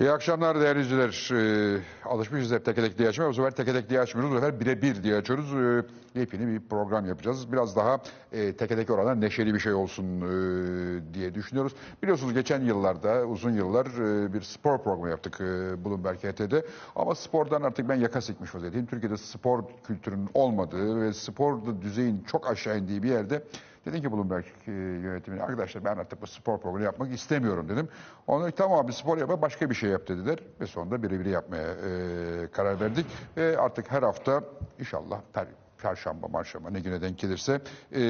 [0.00, 1.76] İyi akşamlar değerli izleyiciler.
[1.76, 3.28] Ee, alışmışız hep teke tek diye açmaya.
[3.28, 4.34] Bu sefer teke tek diye açmıyoruz.
[4.34, 5.54] Bu sefer birebir diye açıyoruz.
[5.54, 7.52] Ee, yepyeni bir program yapacağız.
[7.52, 7.98] Biraz daha
[8.32, 11.72] e, teke tek oranlar neşeli bir şey olsun e, diye düşünüyoruz.
[12.02, 16.66] Biliyorsunuz geçen yıllarda, uzun yıllar e, bir spor programı yaptık e, Bloomberg HT'de.
[16.96, 18.86] Ama spordan artık ben yaka sıkmış vaziyetteyim.
[18.86, 23.42] Türkiye'de spor kültürünün olmadığı ve spor düzeyin çok aşağı indiği bir yerde
[23.86, 27.88] Dedim ki Bloomberg e, yönetimine arkadaşlar ben artık bu spor programı yapmak istemiyorum dedim.
[28.26, 30.38] Onlar tamam abi spor yapma başka bir şey yap dediler.
[30.60, 33.06] Ve sonunda birebir yapmaya e, karar verdik.
[33.36, 34.44] Ve artık her hafta
[34.78, 35.46] inşallah per,
[35.82, 37.60] perşembe marşamba ne güne denk gelirse
[37.92, 38.00] e,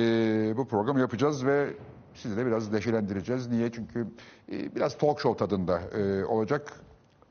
[0.56, 1.70] bu programı yapacağız ve
[2.14, 3.48] sizi de biraz neşelendireceğiz.
[3.48, 3.72] Niye?
[3.72, 4.06] Çünkü
[4.52, 6.72] e, biraz talk show tadında e, olacak.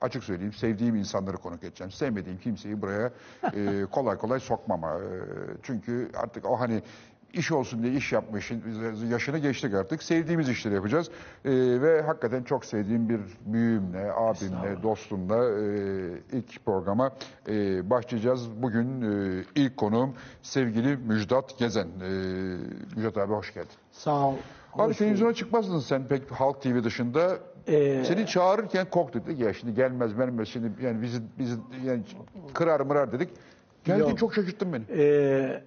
[0.01, 1.91] Açık söyleyeyim sevdiğim insanları konuk edeceğim.
[1.91, 3.11] Sevmediğim kimseyi buraya
[3.53, 4.93] e, kolay kolay sokmama.
[4.93, 5.07] E,
[5.63, 6.81] çünkü artık o hani
[7.33, 8.51] iş olsun diye iş yapmış.
[9.09, 10.03] Yaşını geçtik artık.
[10.03, 11.09] Sevdiğimiz işleri yapacağız.
[11.45, 11.51] Ee,
[11.81, 17.11] ve hakikaten çok sevdiğim bir büyüğümle, abimle, dostumla e, ilk programa
[17.47, 18.49] e, başlayacağız.
[18.61, 21.87] Bugün e, ilk konuğum sevgili Müjdat Gezen.
[21.87, 22.09] E,
[22.95, 23.69] Müjdat abi hoş geldin.
[23.91, 24.35] Sağ ol.
[24.73, 27.37] Abi Hoş televizyona çıkmazdın sen pek Halk TV dışında.
[27.67, 29.25] Ee, Seni çağırırken korktuk.
[29.27, 32.01] Dedik ya şimdi gelmez vermez şimdi yani bizi, bizi yani
[32.53, 33.29] kırar mırar dedik.
[33.83, 34.17] Geldin Yok.
[34.17, 34.83] çok şaşırttın beni.
[34.99, 35.63] Ee,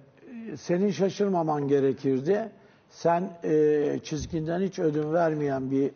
[0.55, 2.49] senin şaşırmaman gerekirdi.
[2.89, 5.91] Sen e, çizginden hiç ödün vermeyen bir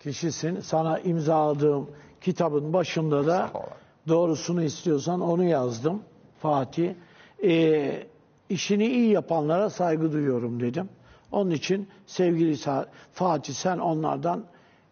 [0.00, 0.60] kişisin.
[0.60, 3.50] Sana imzaladığım kitabın başında da
[4.08, 6.02] doğrusunu istiyorsan onu yazdım
[6.38, 6.94] Fatih.
[7.44, 8.06] Ee,
[8.48, 10.88] işini iyi yapanlara saygı duyuyorum dedim.
[11.32, 12.56] Onun için sevgili
[13.12, 14.44] Fatih sen onlardan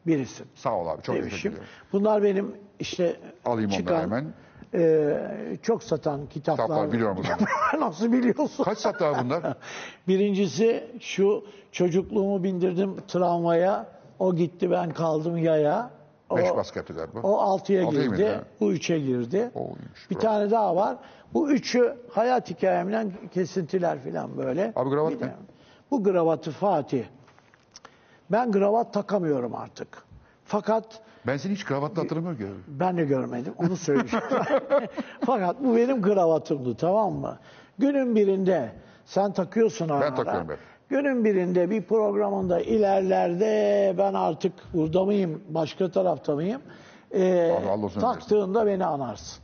[0.07, 0.47] birisin.
[0.55, 1.65] Sağ ol abi çok teşekkür ederim.
[1.93, 4.35] Bunlar benim işte Alayım çıkan hemen.
[4.75, 5.17] E,
[5.63, 6.67] çok satan kitaplar.
[6.67, 7.89] Kitaplar biliyorum zaman.
[7.89, 8.65] Nasıl biliyorsun?
[8.65, 9.43] Kaç saat daha bunlar?
[10.09, 13.87] Birincisi şu çocukluğumu bindirdim tramvaya.
[14.19, 15.91] O gitti ben kaldım yaya.
[16.31, 17.21] O, Beş baskı yaptı galiba.
[17.23, 18.27] o altıya girdi.
[18.27, 18.41] ha.
[18.61, 19.51] bu üçe girdi.
[19.55, 20.23] O iyiymiş, bir bravo.
[20.23, 20.97] tane daha var.
[21.35, 24.73] Bu üçü hayat hikayemden kesintiler falan böyle.
[24.77, 25.33] Abi de- ne?
[25.91, 27.05] Bu kravatı Fatih.
[28.31, 30.03] Ben kravat takamıyorum artık.
[30.45, 32.47] Fakat Ben seni hiç kravatla hatırlamıyorum ki.
[32.69, 33.55] ben de görmedim.
[33.59, 34.25] Onu söyleyeceğim.
[35.27, 37.39] Fakat bu benim kravatımdı tamam mı?
[37.79, 38.73] Günün birinde
[39.05, 40.57] sen takıyorsun ara takıyorum ben.
[40.89, 46.63] Günün birinde bir programında ilerlerde ben artık burada mıyım, başka tarafta mıyım?
[47.15, 49.43] Ee, Allah olsun taktığında beni anarsın.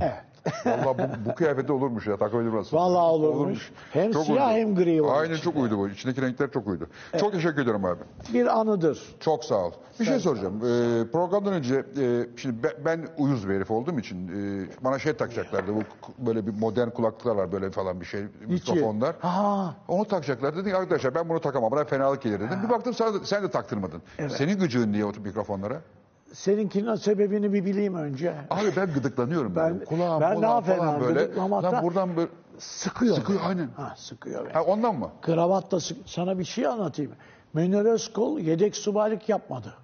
[0.00, 0.31] Evet.
[0.66, 2.76] Vallahi bu, bu kıyafette olurmuş ya takabilir burası.
[2.76, 3.72] Vallahi olurmuş.
[3.92, 4.58] Hem siyah uydu.
[4.58, 5.88] hem gri var Aynen çok uydu bu.
[5.88, 6.86] İçindeki renkler çok uydu.
[7.20, 8.00] Çok teşekkür ederim abi.
[8.34, 9.02] Bir anıdır.
[9.20, 9.72] Çok sağ ol.
[10.00, 10.56] Bir şey soracağım.
[10.56, 15.12] Ee, programdan önce e, şimdi ben, ben uyuz bir herif olduğum için e, bana şey
[15.12, 15.74] takacaklardı.
[15.74, 15.80] Bu
[16.18, 19.16] böyle bir modern kulaklıklar var böyle falan bir şey mikrofonlar.
[19.20, 20.56] Ha, Onu takacaklar.
[20.56, 21.70] Dedik arkadaşlar ben bunu takamam.
[21.70, 22.58] Bana fenalık gelir dedim.
[22.64, 24.02] Bir baktım sen de, sen de taktırmadın.
[24.28, 25.80] Senin gıcığın niye o mikrofonlara?
[26.32, 28.34] Seninkinin sebebini bir bileyim önce.
[28.50, 29.56] Abi ben gıdıklanıyorum.
[29.56, 29.84] Ben- böyle.
[29.84, 31.34] Kulağım, ben daha falan fena böyle.
[31.36, 32.28] Lan buradan böyle.
[32.58, 33.16] Sıkıyor.
[33.16, 33.48] Sıkıyor, beni.
[33.48, 33.68] aynen.
[33.76, 34.52] Ha, sıkıyor beni.
[34.52, 35.10] Ha, ondan mı?
[35.22, 37.12] Kravat da sık- sana bir şey anlatayım.
[37.54, 39.74] Münir Özkul yedek subaylık yapmadı.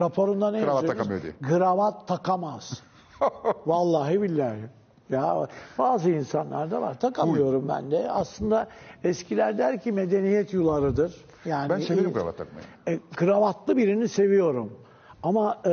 [0.00, 1.32] Raporunda ne Kravat takamıyor diye.
[1.42, 2.82] Kravat takamaz.
[3.66, 4.58] Vallahi billahi.
[5.10, 5.46] Ya
[5.78, 7.00] bazı insanlarda var.
[7.00, 8.10] Takamıyorum ben de.
[8.10, 8.68] Aslında
[9.04, 11.24] eskiler der ki medeniyet yularıdır.
[11.44, 12.66] Yani Ben severim kravat takmayı.
[12.88, 14.72] e, kravatlı birini seviyorum.
[15.22, 15.70] Ama e,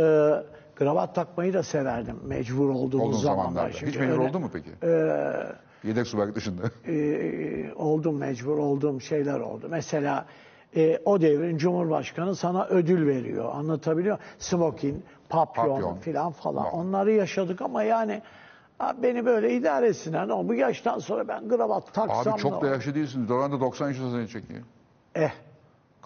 [0.76, 3.44] kravat takmayı da severdim mecbur olduğumuz Olduğun zamanlar.
[3.44, 3.74] zamanlarda.
[3.74, 4.70] Çünkü Hiç öyle- oldun mu peki?
[4.84, 5.34] E,
[5.84, 6.62] Yedek subaylık dışında.
[6.92, 9.68] e, oldum mecbur olduğum şeyler oldu.
[9.70, 10.26] Mesela
[10.76, 13.50] e, o devrin Cumhurbaşkanı sana ödül veriyor.
[13.56, 14.30] Anlatabiliyor muyum?
[14.40, 14.96] Smoking,
[15.30, 15.96] papyon, Papyon.
[15.98, 16.64] filan falan.
[16.64, 16.80] Tamam.
[16.88, 18.22] Onları yaşadık ama yani
[19.04, 20.20] beni böyle idare etsinler.
[20.24, 23.26] Ama bu yaştan sonra ben kravat taksam Abi çok ne da yaşlı değilsin.
[23.28, 24.62] Zoranda 90 yaşında seni çekiyor.
[25.16, 25.30] Eh,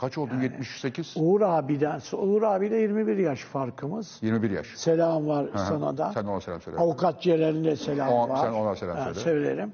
[0.04, 0.42] Kaç oldun?
[0.42, 1.14] 78?
[1.18, 4.18] Uğur abiden, Uğur abiyle 21 yaş farkımız.
[4.22, 4.68] 21 yaş.
[4.76, 5.58] Selam var Hı hı.
[5.58, 6.12] sana da.
[6.14, 6.78] Sen ona selam söyle.
[6.78, 8.38] Avukat Celal'in de selam O- var.
[8.46, 9.20] sen ona selam Ha, söyle.
[9.20, 9.74] Söylerim.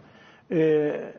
[0.51, 1.13] Ee,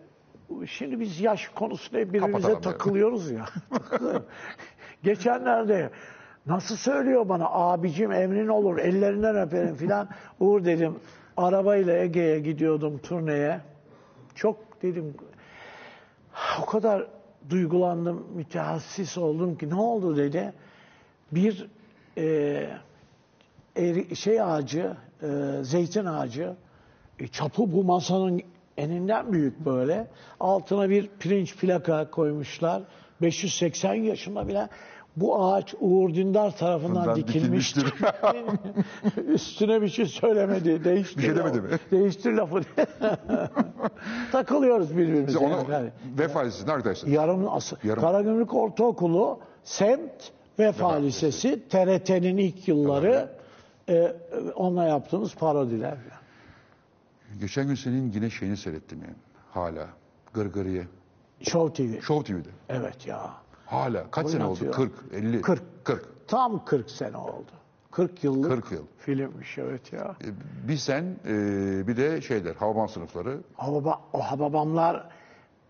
[0.66, 2.62] şimdi biz yaş konusunda birbirimize Kapatalım yani.
[2.62, 3.44] takılıyoruz ya.
[5.03, 5.91] Geçenlerde
[6.47, 10.08] nasıl söylüyor bana abicim emrin olur ellerinden öperim filan.
[10.40, 10.94] Uğur dedim
[11.37, 13.61] arabayla Ege'ye gidiyordum turneye.
[14.35, 15.14] Çok dedim
[16.62, 17.06] o kadar
[17.50, 20.52] duygulandım, mütehasssis oldum ki ne oldu dedi.
[21.32, 21.66] Bir
[22.19, 22.70] e,
[23.76, 25.28] eri- şey ağacı, e,
[25.62, 26.54] zeytin ağacı,
[27.19, 28.42] e, çapı bu masanın
[28.78, 30.06] eninden büyük böyle.
[30.40, 32.82] Altına bir pirinç plaka koymuşlar.
[33.22, 34.69] 580 yaşında bile
[35.17, 37.85] bu ağaç Uğur Dündar tarafından Bundan dikilmiştir.
[37.87, 39.25] dikilmiştir.
[39.33, 40.85] Üstüne bir şey söylemedi.
[40.85, 41.17] Değiştir.
[41.19, 41.69] Bir şey demedi mi?
[41.91, 42.61] Değiştir lafı.
[44.33, 45.39] Takılıyoruz birbirimize.
[45.39, 45.91] Onu yani.
[46.19, 47.09] vefa lisesinden arkadaşlar.
[47.09, 47.77] Yarım asıl.
[47.85, 48.03] Yarım.
[48.03, 50.11] Karagümrük Ortaokulu, Semt
[50.59, 53.29] Vefa Lisesi, TRT'nin ilk yılları.
[53.89, 54.12] e,
[54.55, 55.97] onunla yaptığımız parodiler.
[57.41, 59.15] Geçen gün senin yine şeyini seyrettim yani.
[59.51, 59.87] Hala.
[60.35, 60.87] Gırgırı'yı.
[61.43, 62.01] Show TV.
[62.03, 62.49] Show TV'de.
[62.69, 63.31] Evet ya.
[63.70, 64.11] Hala.
[64.11, 64.61] Kaç sene oldu?
[64.64, 64.72] Oynatıyor.
[64.75, 65.40] 40, 50.
[65.43, 65.62] 40.
[65.84, 66.08] 40.
[66.28, 67.50] Tam 40 sene oldu.
[67.90, 68.82] 40 yıllık 40 yıl.
[68.99, 70.17] filmmiş evet ya.
[70.25, 70.28] E,
[70.69, 71.28] Bir sen, e,
[71.88, 73.38] bir de şeyler, Havaman sınıfları.
[73.56, 75.08] Hababa, o hababamlar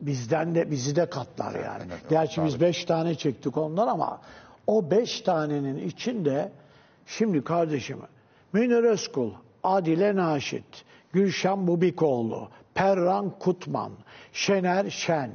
[0.00, 1.82] bizden de bizi de katlar yani.
[1.82, 2.64] Aynen, Gerçi biz tabii.
[2.64, 4.20] beş tane çektik ondan ama
[4.66, 6.52] o beş tanenin içinde
[7.06, 7.98] şimdi kardeşim
[8.52, 9.32] Münir Özkul,
[9.64, 13.92] Adile Naşit, Gülşen Bubikoğlu, Perran Kutman,
[14.32, 15.30] Şener Şen,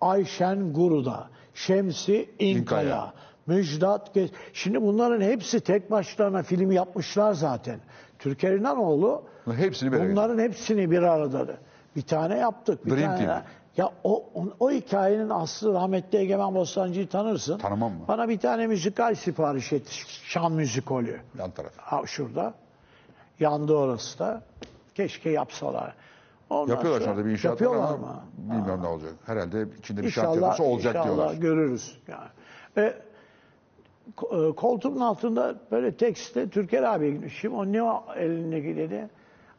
[0.00, 1.28] Ayşen Guruda,
[1.66, 3.12] Şemsi İnkaya.
[3.46, 4.10] Müjdat
[4.52, 7.80] Şimdi bunların hepsi tek başlarına film yapmışlar zaten.
[8.18, 9.22] Türker İnanoğlu
[9.56, 11.46] Hepsini araya Bunların hepsini bir arada.
[11.96, 12.86] Bir tane yaptık.
[12.86, 13.42] Bir Dream tane Team.
[13.76, 17.58] Ya o, o, o hikayenin aslı rahmetli Egemen Bostancı'yı tanırsın.
[17.58, 18.04] Tanımam mı?
[18.08, 19.88] Bana bir tane müzikal sipariş et.
[20.24, 21.20] Şan müzikolü.
[21.38, 21.72] Yan taraf.
[21.76, 22.54] Ha, şurada.
[23.40, 24.42] Yandı orası da.
[24.94, 25.94] Keşke yapsalar.
[26.50, 28.22] Ondan Yapıyorlar şu anda bir inşaat var ama mı?
[28.38, 29.12] bilmiyorum ne olacak.
[29.26, 31.34] Herhalde içinde bir şart İnşallah, yapısı olacak inşallah diyorlar.
[31.34, 31.98] görürüz.
[32.08, 32.28] Yani.
[32.76, 37.54] E, e, koltuğumun altında böyle tekstte Türker abiye gitmişim.
[37.54, 39.08] O ne o elindeki dedi.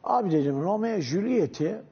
[0.04, 1.82] Abi dedim Romeo Juliet'i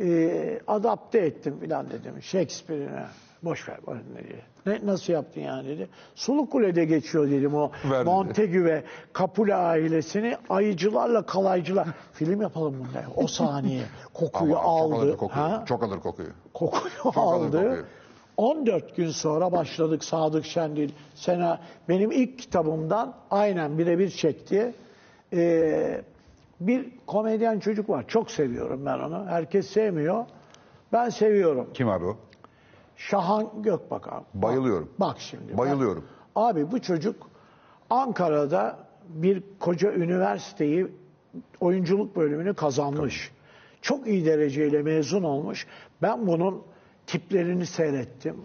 [0.00, 2.22] e, adapte ettim filan dedim.
[2.22, 3.04] Shakespeare'ine.
[3.42, 4.42] Boş ver bana ne diye.
[4.66, 5.88] Ne, nasıl yaptın yani dedi.
[6.14, 8.04] Sulukule'de geçiyor dedim o Ver dedi.
[8.04, 8.82] Montague ve
[9.18, 11.88] Capulet ailesini ayıcılarla kalaycılar.
[12.12, 13.04] Film yapalım bunda.
[13.16, 13.82] O saniye
[14.14, 14.94] kokuyu Ama çok aldı.
[14.94, 15.44] alır kokuyu.
[15.44, 15.64] Ha?
[15.66, 16.28] Çok alır kokuyu.
[16.54, 17.16] kokuyu alır
[17.46, 17.62] aldı.
[17.62, 17.84] kokuyu.
[18.36, 20.90] 14 gün sonra başladık Sadık Şendil.
[21.14, 24.74] Sena benim ilk kitabımdan aynen birebir çekti.
[25.32, 26.00] Ee,
[26.60, 28.04] bir komedyen çocuk var.
[28.08, 29.26] Çok seviyorum ben onu.
[29.28, 30.24] Herkes sevmiyor.
[30.92, 31.68] Ben seviyorum.
[31.74, 32.16] Kim abi o?
[33.08, 34.24] Şahan Gökbakan.
[34.34, 34.90] Bayılıyorum.
[34.98, 35.58] Bak şimdi.
[35.58, 36.04] Bayılıyorum.
[36.36, 37.30] Abi bu çocuk
[37.90, 38.78] Ankara'da
[39.08, 40.86] bir koca üniversiteyi
[41.60, 43.30] oyunculuk bölümünü kazanmış.
[43.82, 45.66] Çok iyi dereceyle mezun olmuş.
[46.02, 46.62] Ben bunun
[47.06, 48.36] tiplerini seyrettim.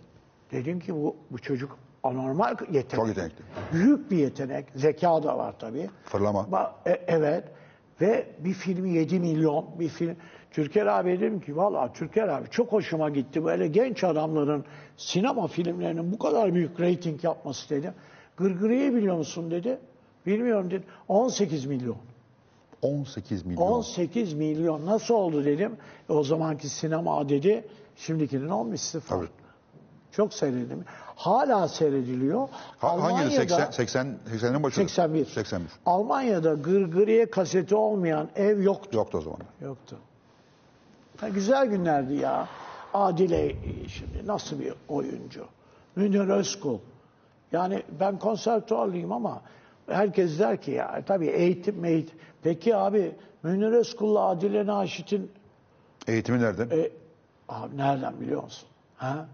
[0.51, 2.89] Dedim ki bu, bu çocuk anormal yetenek.
[2.89, 3.44] Çok yetenekli.
[3.74, 4.65] Büyük bir yetenek.
[4.75, 5.89] Zeka da var tabii.
[6.03, 6.39] Fırlama.
[6.39, 7.44] Ba- e- evet.
[8.01, 10.15] Ve bir filmi 7 milyon bir film.
[10.52, 13.46] Türker abi dedim ki valla Türker abi çok hoşuma gitti.
[13.46, 14.66] Böyle genç adamların
[14.98, 17.94] sinema filmlerinin bu kadar büyük reyting yapması dedim.
[18.38, 19.80] Gırgırı'yı biliyor musun dedi.
[20.26, 20.84] Bilmiyorum dedi.
[21.08, 21.98] 18 milyon.
[22.82, 23.62] 18 milyon.
[23.62, 25.78] 18 milyon nasıl oldu dedim.
[26.10, 27.68] E, o zamanki sinema dedi.
[27.96, 29.22] Şimdikinin 10 misli falan.
[29.22, 29.32] Tabii.
[30.12, 30.86] Çok seyredildim.
[31.16, 32.48] Hala seyrediliyor.
[32.78, 33.42] Ha, hangi yıl?
[33.42, 34.76] Almanya'da- 80, 80, 80'in başı.
[34.76, 35.26] 81.
[35.26, 35.72] 81.
[35.86, 38.90] Almanya'da gırgırıye kaseti olmayan ev yoktu.
[38.98, 39.40] Yoktu o zaman.
[39.62, 39.98] Yoktu.
[41.18, 42.48] Ha, güzel günlerdi ya.
[42.94, 43.56] Adile
[43.88, 45.46] şimdi nasıl bir oyuncu?
[45.96, 46.78] Münir Özkul.
[47.52, 49.42] Yani ben konservatuarlıyım ama
[49.90, 52.19] herkes der ki ya tabii eğitim eğitim.
[52.44, 55.31] Peki abi Münir Özkul'la Adile Naşit'in
[56.08, 56.69] Eğitimi nereden?
[56.78, 56.90] e,
[57.50, 58.70] abi nereden biliyor musun?
[58.98, 59.28] Ha?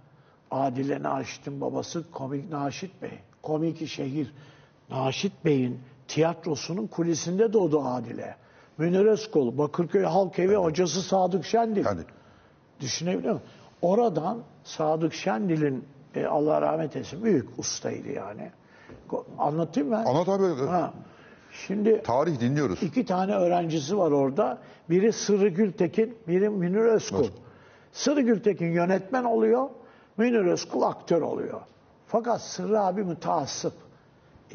[0.52, 3.20] Adile Naşit'in babası komik Naşit Bey.
[3.42, 4.34] Komik şehir.
[4.90, 8.36] Naşit Bey'in tiyatrosunun kulisinde doğdu Adile.
[8.78, 11.84] Münir Özkul, Bakırköy Halk Evi hocası Sadık Şendil.
[11.84, 12.06] Hadi.
[12.80, 13.48] Düşünebiliyor musun?
[13.82, 15.86] Oradan Sadık Şendil'in
[16.16, 18.52] e, Allah rahmet eylesin büyük ustaydı yani.
[19.38, 20.04] Anlatayım mı?
[20.06, 20.66] Anlat abi.
[20.66, 20.94] Ha.
[21.68, 22.84] Şimdi Tarih dinliyoruz.
[22.84, 24.58] İki tane öğrencisi var orada.
[24.90, 27.20] Biri Sırrı Gültekin, biri Münir Özkul.
[27.20, 27.38] Özkul.
[27.92, 29.70] Sırrı Gültekin yönetmen oluyor,
[30.18, 31.62] Münir Özkul aktör oluyor.
[32.08, 33.74] Fakat Sırrı abi müteassıp.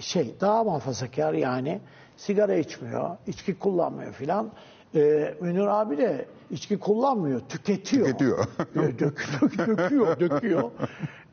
[0.00, 1.80] Şey, daha muhafazakar yani.
[2.18, 4.50] Sigara içmiyor, içki kullanmıyor filan.
[4.94, 8.06] Ee, Münir abi de içki kullanmıyor, tüketiyor.
[8.06, 8.46] Tüketiyor.
[8.74, 8.98] Dök,
[9.40, 10.70] dök, döküyor, döküyor.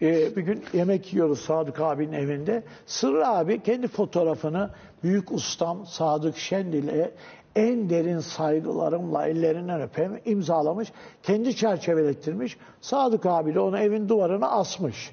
[0.01, 2.63] Ee, bir gün yemek yiyoruz Sadık abinin evinde.
[2.85, 4.69] Sırrı abi kendi fotoğrafını
[5.03, 7.11] büyük ustam Sadık Şendil'e
[7.55, 10.91] en derin saygılarımla ellerinden öpem imzalamış.
[11.23, 12.57] Kendi çerçevelettirmiş.
[12.81, 15.11] Sadık abi de onu evin duvarına asmış.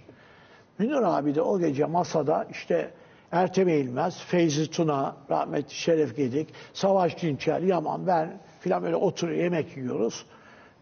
[0.79, 2.91] Münir abi de o gece masada işte
[3.32, 9.76] Ertem Eğilmez, Feyzi Tuna, rahmetli Şeref Gedik, Savaş Dinçer, Yaman, ben filan böyle oturuyor yemek
[9.76, 10.26] yiyoruz.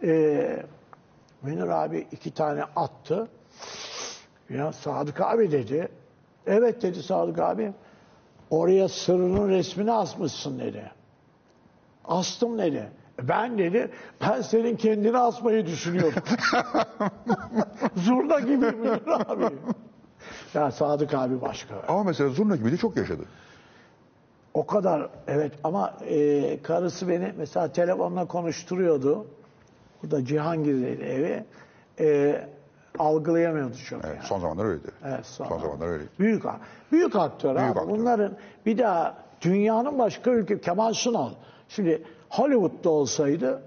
[0.04, 0.62] Ee,
[1.42, 3.28] Münir abi iki tane attı.
[4.48, 5.88] Ya Sadık abi dedi.
[6.46, 7.72] Evet dedi Sadık abi.
[8.50, 10.92] Oraya sırrının resmini asmışsın dedi.
[12.04, 12.90] Astım dedi.
[13.22, 13.90] Ben dedi,
[14.20, 16.22] ben senin kendini asmayı düşünüyorum.
[17.96, 19.44] Zurna gibi Münir abi.
[20.54, 21.74] Ya Sadık abi başka.
[21.88, 23.22] Ama mesela Zurna gibi de çok yaşadı.
[24.54, 29.26] O kadar evet ama e, karısı beni mesela telefonla konuşturuyordu.
[30.02, 31.44] Burada Cihangir'deydi evi.
[32.00, 32.40] E,
[32.98, 34.26] algılayamıyordu çok Evet, yani.
[34.26, 34.90] son zamanlar öyleydi.
[35.04, 35.60] Evet, son sonra.
[35.60, 36.10] zamanlar öyleydi.
[36.18, 36.42] Büyük
[36.92, 37.88] büyük aktör Büyük aktör.
[37.88, 41.30] Bunların bir daha dünyanın başka ülke Kemal Sunal.
[41.68, 43.62] Şimdi Hollywood'da olsaydı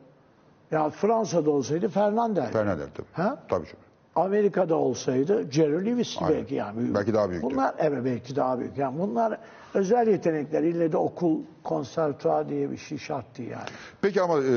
[0.71, 2.51] ya Fransa'da olsaydı Fernandel.
[2.51, 3.07] Fernandel tabii.
[3.13, 3.37] Ha?
[3.49, 3.79] Tabii canım.
[4.15, 6.35] Amerika'da olsaydı Jerry Lewis Aynen.
[6.37, 6.93] belki yani.
[6.95, 7.49] Belki daha büyüktü.
[7.49, 8.77] Bunlar evet belki daha büyük.
[8.77, 9.37] Yani bunlar
[9.73, 10.63] özel yetenekler.
[10.63, 13.69] İlle de okul, konservatuar diye bir şey şart değil yani.
[14.01, 14.51] Peki ama e,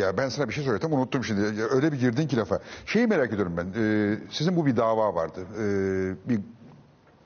[0.00, 1.60] ya ben sana bir şey söyleyeceğim unuttum şimdi.
[1.60, 2.58] Ya Öyle bir girdin ki lafa.
[2.86, 3.82] Şeyi merak ediyorum ben.
[3.82, 5.40] E, sizin bu bir dava vardı.
[5.60, 5.64] E,
[6.28, 6.40] bir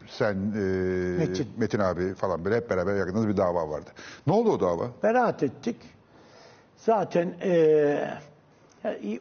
[0.09, 0.59] sen e,
[1.19, 1.49] Metin.
[1.57, 3.91] Metin abi falan böyle hep beraber yakınız bir dava vardı.
[4.27, 4.85] Ne oldu o dava?
[5.03, 5.77] Beraat ettik.
[6.77, 8.09] Zaten eee,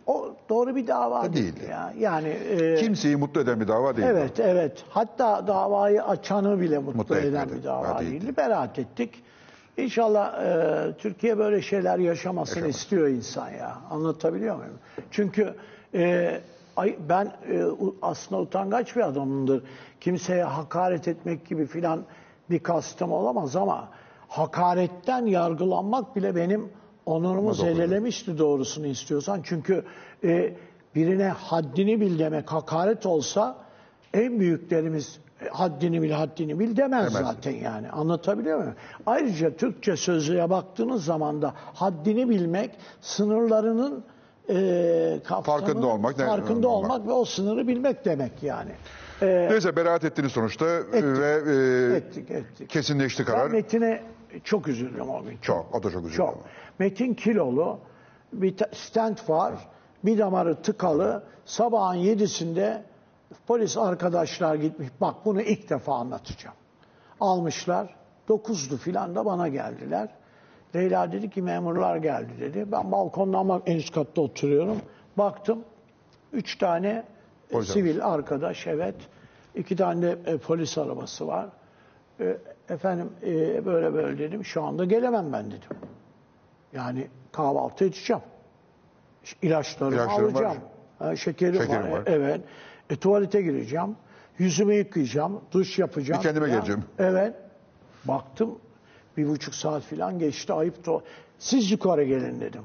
[0.07, 1.55] o doğru bir dava Ha, değil.
[1.55, 1.67] değildi.
[1.71, 1.93] Ya.
[2.00, 4.07] Yani eee, Kimseyi mutlu eden bir dava değil.
[4.07, 4.83] Evet, evet.
[4.89, 7.59] Hatta davayı açanı bile mutlu, Mutlu eden etmedi.
[7.59, 8.12] bir dava değildi.
[8.21, 8.38] değildi.
[8.38, 9.24] Beraat ettik.
[9.77, 12.75] İnşallah e, Türkiye böyle şeyler yaşamasını Yaşamaz.
[12.75, 13.77] istiyor insan ya.
[13.91, 14.74] Anlatabiliyor muyum?
[15.12, 15.53] Çünkü
[15.93, 16.31] e,
[16.77, 17.63] ay, ben e,
[18.01, 19.63] aslında utangaç bir adamımdır.
[20.01, 22.03] Kimseye hakaret etmek gibi filan
[22.50, 23.88] bir kastım olamaz ama
[24.27, 26.69] hakaretten yargılanmak bile benim
[27.05, 27.65] onurumu Ama doğru.
[27.75, 29.39] zedelemişti doğrusunu istiyorsan.
[29.43, 29.83] Çünkü
[30.24, 30.53] e,
[30.95, 33.55] birine haddini bil demek hakaret olsa
[34.13, 37.27] en büyüklerimiz e, haddini bil haddini bil demez Demez.
[37.27, 37.89] zaten yani.
[37.89, 38.75] Anlatabiliyor muyum?
[39.05, 42.71] Ayrıca Türkçe sözlüğe baktığınız zaman da haddini bilmek
[43.01, 44.03] sınırlarının
[44.50, 46.91] e, kapsamı- Farkında olmak, ne- farkında olmak.
[46.91, 48.71] olmak ve o sınırı bilmek demek yani.
[49.21, 51.41] E, Neyse beraat ettiniz sonuçta ve
[51.93, 52.69] e, ettik ettik.
[52.69, 53.50] kesinleşti Ben karar.
[53.50, 54.03] Metin'e
[54.43, 55.38] çok üzüldüm o gün.
[55.41, 56.17] Çok, o da çok üzüldü.
[56.17, 56.29] Çok.
[56.29, 56.38] ama.
[56.79, 57.79] Metin kilolu,
[58.34, 59.53] bir stent var,
[60.03, 61.24] bir damarı tıkalı.
[61.46, 62.84] Sabahın yedisinde
[63.48, 64.89] polis arkadaşlar gitmiş.
[65.01, 66.55] Bak bunu ilk defa anlatacağım.
[67.20, 67.96] Almışlar.
[68.27, 70.10] Dokuzdu filan da bana geldiler.
[70.75, 72.72] Leyla dedi ki memurlar geldi dedi.
[72.72, 74.82] Ben balkondan bak en üst katta oturuyorum.
[75.17, 75.63] Baktım.
[76.34, 77.03] Üç tane e,
[77.51, 78.96] Polis sivil arkadaş evet.
[79.55, 81.50] İki tane de e, polis arabası var.
[82.20, 82.38] E,
[82.70, 84.46] efendim e, böyle böyle dedim.
[84.46, 85.77] Şu anda gelemem ben dedim.
[86.75, 88.22] Yani kahvaltı edeceğim.
[89.41, 90.44] İlaçlarımı İlaçların var.
[90.44, 90.58] alacağım.
[91.00, 91.89] Ha, şekerim, Şekerim var.
[91.91, 92.03] var.
[92.05, 92.41] Evet.
[92.89, 93.96] E, tuvalete gireceğim.
[94.38, 95.41] Yüzümü yıkayacağım.
[95.51, 96.20] Duş yapacağım.
[96.20, 96.60] Bir kendime filan.
[96.60, 96.84] geleceğim.
[97.00, 97.36] Evet.
[98.05, 98.60] Baktım
[99.17, 100.53] bir buçuk saat falan geçti.
[100.53, 101.01] Ayıp da
[101.39, 102.63] siz yukarı gelin dedim.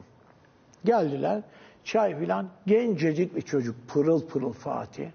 [0.84, 1.42] Geldiler.
[1.84, 2.48] Çay filan.
[2.66, 3.76] Gencecik bir çocuk.
[3.88, 5.08] Pırıl pırıl Fatih.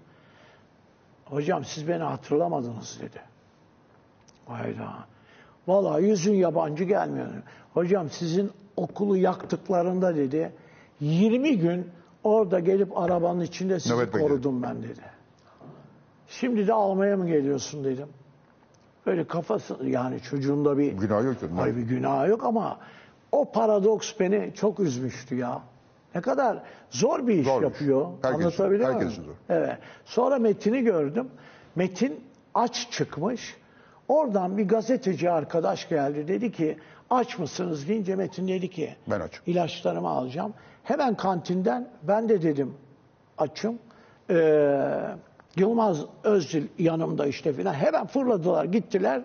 [1.24, 3.20] Hocam siz beni hatırlamadınız dedi.
[4.46, 4.94] Hayda.
[5.66, 7.26] Vallahi yüzün yabancı gelmiyor.
[7.74, 10.52] Hocam sizin okulu yaktıklarında dedi
[11.00, 11.90] 20 gün
[12.24, 15.00] orada gelip arabanın içinde sizi Nöbet korudum ben dedi.
[16.28, 18.08] Şimdi de almaya mı geliyorsun dedim.
[19.06, 21.36] Böyle kafası yani çocuğunda bir Günah yok.
[21.56, 22.78] Hayır bir günah yok ama
[23.32, 25.62] o paradoks beni çok üzmüştü ya.
[26.14, 27.72] Ne kadar zor bir iş Zor bir iş.
[27.72, 28.06] yapıyor.
[28.22, 29.24] Herkes- Anlatabiliyor herkes muyum?
[29.48, 29.56] zor.
[29.56, 29.78] Evet.
[30.04, 31.28] Sonra Metin'i gördüm.
[31.76, 32.20] Metin
[32.54, 33.56] aç çıkmış.
[34.08, 36.28] Oradan bir gazeteci arkadaş geldi.
[36.28, 36.78] Dedi ki
[37.10, 39.44] aç mısınız deyince Metin dedi ki Ben açım.
[39.46, 40.54] ilaçlarımı alacağım.
[40.84, 42.74] Hemen kantinden ben de dedim
[43.38, 43.78] açım.
[44.30, 44.90] Ee,
[45.56, 47.74] Yılmaz Özdil yanımda işte filan.
[47.74, 49.22] Hemen fırladılar gittiler.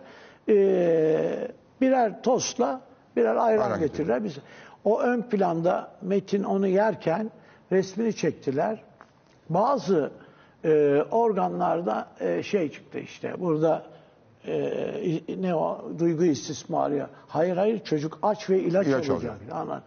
[0.50, 1.48] Ee,
[1.82, 2.82] birer tostla
[3.16, 4.24] birer ayran Ayran getirdiler.
[4.24, 4.38] Biz,
[4.84, 7.32] o ön planda Metin onu yerken
[7.72, 8.84] resmini çektiler.
[9.50, 10.12] Bazı
[10.66, 13.84] e, organlarda e, şey çıktı işte burada
[14.48, 17.08] e, ne o duygu istismarı.
[17.28, 19.34] Hayır hayır çocuk aç ve ilaç, İlaç alacak.
[19.52, 19.82] Anladın?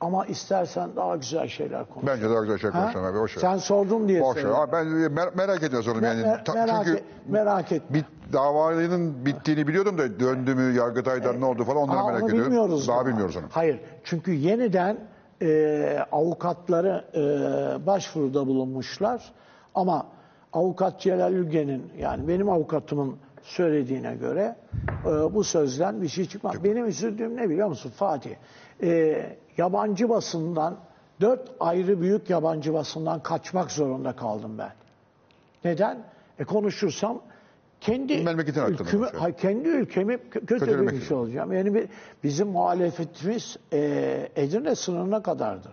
[0.00, 2.06] Ama istersen daha güzel şeyler konuş.
[2.06, 3.18] Bence daha güzel şey konuşalım abi.
[3.18, 3.38] Boş.
[3.38, 4.56] Sen sordun diye Boş söyledim.
[4.72, 6.20] Ben mer- merak ediyorum yani.
[6.22, 7.82] Me- Ta- merak, çünkü et, merak et.
[7.90, 12.28] bir davanın bittiğini biliyordum da döndü mü Yargıtay'dan ne oldu falan onları Aa, merak onu
[12.30, 12.50] ediyorum.
[12.52, 13.06] bilmiyoruz Daha daha.
[13.06, 13.44] bilmiyoruz onu.
[13.50, 13.80] Hayır.
[14.04, 14.96] Çünkü yeniden
[15.42, 19.32] e, avukatları e, başvuruda bulunmuşlar.
[19.74, 20.06] Ama
[20.52, 24.56] avukat Celal Ülgen'in yani benim avukatımın söylediğine göre
[25.06, 26.64] e, bu sözden bir şey çıkmaz.
[26.64, 28.30] Benim üzüldüğüm ne biliyor musun Fatih?
[28.82, 30.76] E, yabancı basından
[31.20, 34.72] dört ayrı büyük yabancı basından kaçmak zorunda kaldım ben.
[35.64, 35.98] Neden?
[36.38, 37.22] E konuşursam
[37.80, 38.12] kendi
[38.78, 39.20] konuşuyor.
[39.20, 40.48] hayır, kendi ülkemi kö- Kötülemek
[40.88, 41.52] kötülemiş olacağım.
[41.52, 41.88] Yani bir-
[42.24, 45.72] bizim muhalefetimiz e, Edirne sınırına kadardır.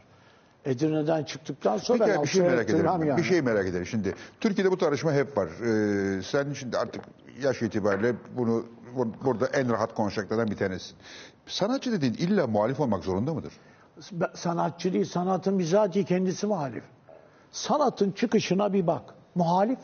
[0.67, 2.85] Edirne'den çıktıktan sonra Peki ben bir şey merak ederim.
[2.85, 3.17] yani.
[3.17, 3.85] Bir şey merak ederim.
[3.85, 5.47] Şimdi Türkiye'de bu tartışma hep var.
[5.47, 7.01] Ee, sen şimdi artık
[7.41, 10.95] yaş itibariyle bunu bu- burada en rahat konuşacaklardan bir tanesi.
[11.45, 13.53] Sanatçı dediğin illa muhalif olmak zorunda mıdır?
[14.33, 16.83] Sanatçı değil, sanatın bizatihi kendisi muhalif.
[17.51, 19.01] Sanatın çıkışına bir bak.
[19.35, 19.79] Muhalif.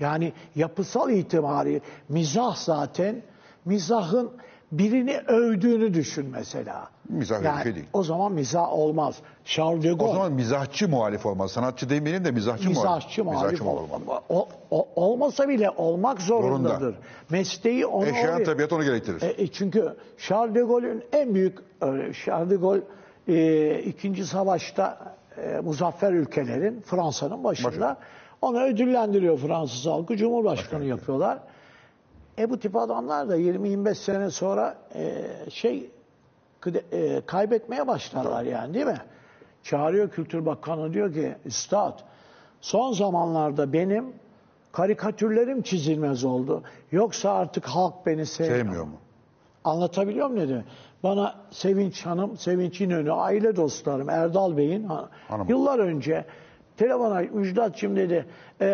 [0.00, 3.22] Yani yapısal itibari mizah zaten
[3.64, 4.30] mizahın
[4.72, 6.88] birini övdüğünü düşün mesela.
[7.12, 7.86] Mizah bir şey değil.
[7.92, 9.16] O zaman mizah olmaz.
[9.44, 11.50] Charles de O Gaulle zaman mizahçı muhalif olmaz.
[11.52, 13.60] Sanatçı demeyelim de mizahçı, mizahçı muhalif.
[13.60, 16.78] muhalif muhalif ol- o- o- olmasa bile olmak zorundadır.
[16.80, 16.96] Zorunda.
[17.30, 19.22] Mesleği onu Eşyanın oraya- tabiatı onu gerektirir.
[19.22, 22.82] E, e, çünkü Charles de Gaulle'ün en büyük e, Charles de Gaulle
[23.28, 27.96] e, ikinci savaşta e, muzaffer ülkelerin Fransa'nın başında Başında.
[28.42, 31.38] onu ödüllendiriyor Fransız halkı Cumhurbaşkanı yapıyorlar.
[32.38, 35.90] E bu tip adamlar da 20-25 sene sonra e, şey
[36.92, 39.00] e, kaybetmeye başlarlar yani değil mi?
[39.62, 41.98] Çağırıyor Kültür Bakanı diyor ki Üstad
[42.60, 44.12] son zamanlarda benim
[44.72, 46.62] karikatürlerim çizilmez oldu.
[46.92, 48.58] Yoksa artık halk beni sevmiyor.
[48.58, 48.96] Sevmiyor mu?
[49.64, 50.64] Anlatabiliyor muyum ne demek?
[51.02, 55.08] Bana Sevinç Hanım, Sevinç İnönü, aile dostlarım Erdal Bey'in Hanım.
[55.48, 56.24] yıllar önce
[56.84, 58.26] telefona Müjdatçım dedi
[58.60, 58.64] "e,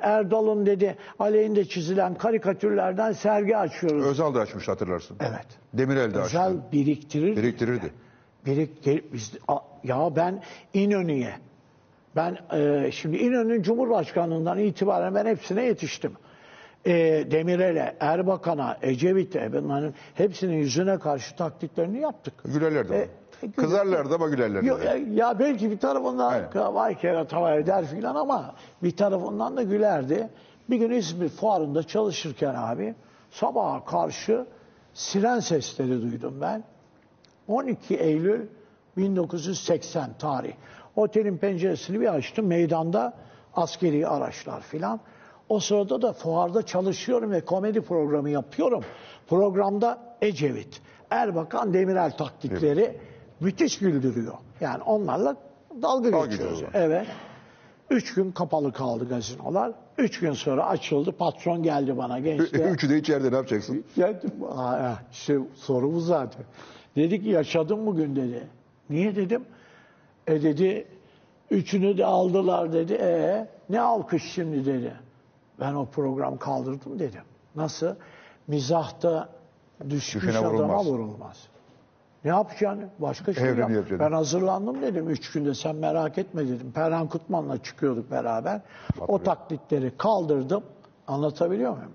[0.00, 4.06] Erdal'ın dedi aleyhinde çizilen karikatürlerden sergi açıyoruz.
[4.06, 5.16] Özal da açmış hatırlarsın.
[5.20, 5.46] Evet.
[5.74, 6.58] Demirel de Özel açtı.
[6.72, 7.36] biriktirir.
[7.36, 7.90] Biriktirirdi.
[8.46, 10.42] Birik, gel- biz, a- ya ben
[10.74, 11.34] İnönü'ye,
[12.16, 16.12] ben e, şimdi İnönü'nün Cumhurbaşkanlığından itibaren ben hepsine yetiştim.
[16.86, 16.92] E,
[17.30, 22.34] Demirel'e, Erbakan'a, Ecevit'e bunların hepsinin yüzüne karşı taklitlerini yaptık.
[22.44, 22.92] Gülerlerdi.
[22.94, 23.08] E,
[23.42, 23.52] ama.
[23.56, 24.66] güler- Kızarlardı ama gülerlerdi.
[24.66, 26.42] Yo- ya, ya belki bir tarafından
[26.74, 30.28] vay kere tava eder filan ama bir tarafından da gülerdi.
[30.70, 32.94] Bir gün İzmir fuarında çalışırken abi
[33.30, 34.46] sabaha karşı
[34.94, 36.64] siren sesleri duydum ben.
[37.48, 38.46] 12 Eylül
[38.96, 40.52] 1980 tarih.
[40.96, 42.46] Otelin penceresini bir açtım.
[42.46, 43.12] Meydanda
[43.54, 45.00] askeri araçlar filan.
[45.48, 48.84] O sırada da fuarda çalışıyorum ve komedi programı yapıyorum.
[49.28, 52.98] Programda Ecevit, Erbakan, Demirel taktikleri
[53.40, 54.34] müthiş güldürüyor.
[54.60, 55.36] Yani onlarla
[55.82, 56.62] dalga, Dalga geçiyoruz.
[56.74, 57.06] Evet.
[57.90, 59.72] Üç gün kapalı kaldı gazinolar.
[59.98, 61.12] Üç gün sonra açıldı.
[61.12, 62.70] Patron geldi bana gençler.
[62.70, 63.84] Üçü de içeride ne yapacaksın?
[64.56, 66.44] Aa, işte soru bu zaten.
[66.96, 68.48] Dedi ki yaşadın bugün dedi.
[68.90, 69.44] Niye dedim?
[70.26, 70.86] E dedi
[71.50, 72.92] üçünü de aldılar dedi.
[72.92, 74.92] E ne alkış şimdi dedi.
[75.60, 77.22] Ben o program kaldırdım dedim.
[77.56, 77.94] Nasıl?
[78.46, 79.28] Mizahta
[79.90, 80.86] düşmüş Düşene adama vurulmaz.
[80.86, 81.48] vurulmaz.
[82.26, 82.90] Ne yapacaksın?
[82.98, 83.70] Başka şey Evreni yap.
[83.70, 83.98] yapacaksın.
[83.98, 85.10] Ben hazırlandım dedim.
[85.10, 86.72] Üç günde sen merak etme dedim.
[86.74, 88.60] Perhan Kutman'la çıkıyorduk beraber.
[89.08, 90.62] O taklitleri kaldırdım.
[91.06, 91.92] Anlatabiliyor muyum?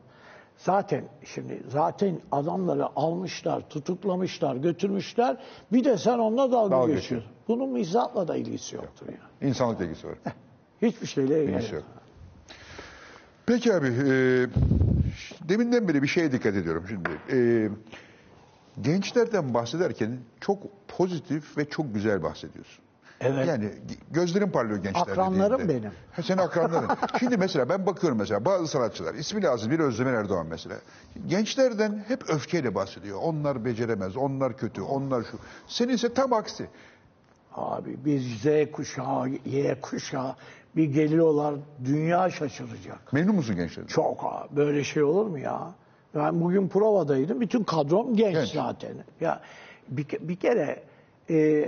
[0.58, 5.38] Zaten şimdi zaten adamları almışlar, tutuklamışlar, götürmüşler.
[5.71, 7.32] Bir de sen onunla dalga, Dalga geçiyorsun.
[7.47, 9.49] Bunun mizahla da ilgisi yoktur yani.
[9.49, 10.15] İnsanlıkla ilgisi var.
[10.82, 11.84] Hiçbir şeyle ilgisi yok.
[11.84, 11.84] yok.
[13.45, 14.12] Peki abi, e,
[15.49, 17.10] deminden beri bir şeye dikkat ediyorum şimdi.
[17.32, 17.69] E,
[18.81, 22.84] gençlerden bahsederken çok pozitif ve çok güzel bahsediyorsun.
[23.23, 23.47] Evet.
[23.47, 23.71] Yani
[24.12, 25.84] gözlerim parlıyor gençler Akranlarım dediğinde.
[25.84, 25.91] benim.
[26.12, 26.89] Ha, senin akranların.
[27.19, 30.75] Şimdi mesela ben bakıyorum mesela bazı sanatçılar, ismi lazım bir Özdemen Erdoğan mesela.
[31.27, 33.19] Gençlerden hep öfkeyle bahsediyor.
[33.21, 35.38] Onlar beceremez, onlar kötü, onlar şu.
[35.67, 36.67] Senin ise tam aksi.
[37.55, 40.36] Abi biz Z kuşağı, Y kuşağı
[40.75, 41.55] bir geliyorlar
[41.86, 43.13] dünya şaşıracak.
[43.13, 43.88] Memnun musun gençlerden?
[43.88, 44.55] Çok abi.
[44.55, 45.71] Böyle şey olur mu ya?
[46.15, 47.41] Ben bugün provadaydım.
[47.41, 48.50] Bütün kadrom genç, Genç.
[48.54, 48.91] zaten.
[49.21, 49.41] Ya
[49.88, 50.84] bir, bir kere
[51.30, 51.65] e,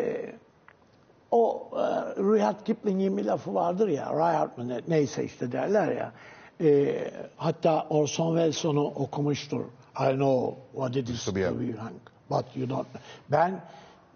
[1.31, 1.79] o e,
[2.23, 4.09] Rudyard Kipling'in bir lafı vardır ya.
[4.13, 6.11] Rudyard mı ne- neyse işte derler ya.
[6.63, 6.95] E,
[7.37, 9.61] hatta Orson Welles onu okumuştur.
[9.99, 11.61] I know what it is To be young.
[12.29, 12.87] but you don't.
[13.31, 13.61] Ben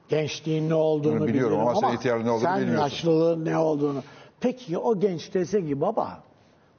[0.10, 2.84] gençliğin ne olduğunu Bunu biliyorum biliyorum ama sen ama ihtiyarın ne olduğunu sen bilmiyorsun.
[2.84, 4.04] yaşlılığın ne olduğunu.
[4.40, 6.20] Peki o genç dese ki baba,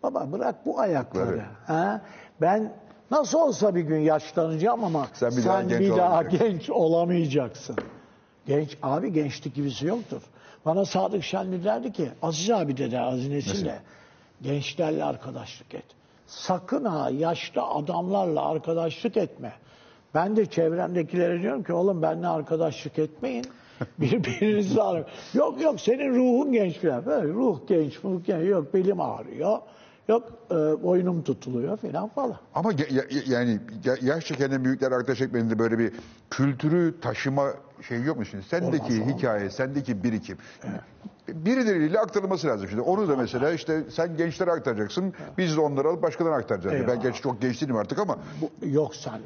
[0.03, 1.31] baba bırak bu ayakları.
[1.35, 1.43] Evet.
[1.67, 2.01] Ha?
[2.41, 2.73] Ben
[3.11, 6.49] nasıl olsa bir gün yaşlanacağım ama Sen sen bir daha genç bir daha olamayacaksın.
[6.49, 7.77] genç olamayacaksın.
[8.47, 10.23] Genç abi gençlik gibisi yoktur.
[10.66, 13.79] Bana Sadık Şenli derdi ki Aziz abi dedi Mesela?
[14.42, 15.85] gençlerle arkadaşlık et.
[16.27, 19.53] Sakın ha yaşlı adamlarla arkadaşlık etme.
[20.14, 23.44] Ben de çevremdekilere diyorum ki oğlum benimle arkadaşlık etmeyin.
[23.99, 27.07] Birbirinizle ar- Yok yok senin ruhun genç falan.
[27.07, 28.49] Böyle ruh genç, ruh genç.
[28.49, 29.59] Yok belim ağrıyor.
[30.09, 32.37] Yok e, boynum tutuluyor falan falan.
[32.55, 35.92] Ama ya- ya- yani ya- yaşça kendini büyükler arkadaş etmenin böyle bir
[36.31, 37.47] kültürü taşıma
[37.88, 38.42] şeyi yok mu şimdi?
[38.44, 39.14] Sendeki Olmaz, olmaz.
[39.18, 40.38] hikaye, sendeki birikim.
[41.29, 42.83] Birileriyle aktarılması lazım şimdi.
[42.83, 45.12] Onu da mesela işte sen gençlere aktaracaksın.
[45.38, 46.75] Biz de onları alıp başkalarına aktaracağız.
[46.77, 47.03] Ben Eyvallah.
[47.03, 49.21] gerçi çok genç değilim artık ama Bu, yok sen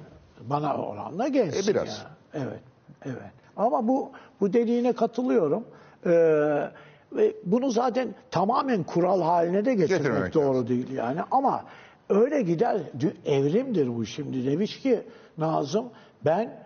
[0.51, 1.89] bana oranla gençsin E, biraz.
[1.89, 1.95] ya.
[2.35, 2.61] Evet,
[3.05, 3.33] evet.
[3.57, 5.65] Ama bu bu dediğine katılıyorum.
[6.07, 6.71] Ee,
[7.17, 10.69] ve bunu zaten tamamen kural haline de getirmek Getirmemek doğru lazım.
[10.69, 11.21] değil yani.
[11.31, 11.65] Ama
[12.09, 12.81] öyle gider.
[13.27, 14.47] Evrimdir bu şimdi.
[14.47, 15.01] Demiş ki
[15.39, 15.85] Nazım
[16.25, 16.57] ben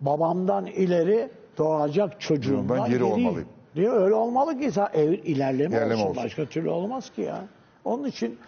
[0.00, 3.48] babamdan ileri doğacak çocuğumdan Ben geri olmalıyım.
[3.74, 6.06] Diyor öyle olmalı ki ev, ilerleme, İlerleme olsun.
[6.10, 6.24] olsun.
[6.24, 7.44] Başka türlü olmaz ki ya.
[7.84, 8.38] Onun için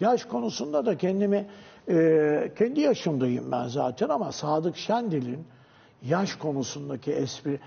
[0.00, 1.46] yaş konusunda da kendimi
[1.88, 5.44] e, kendi yaşımdayım ben zaten ama Sadık Şendil'in
[6.02, 7.60] yaş konusundaki espri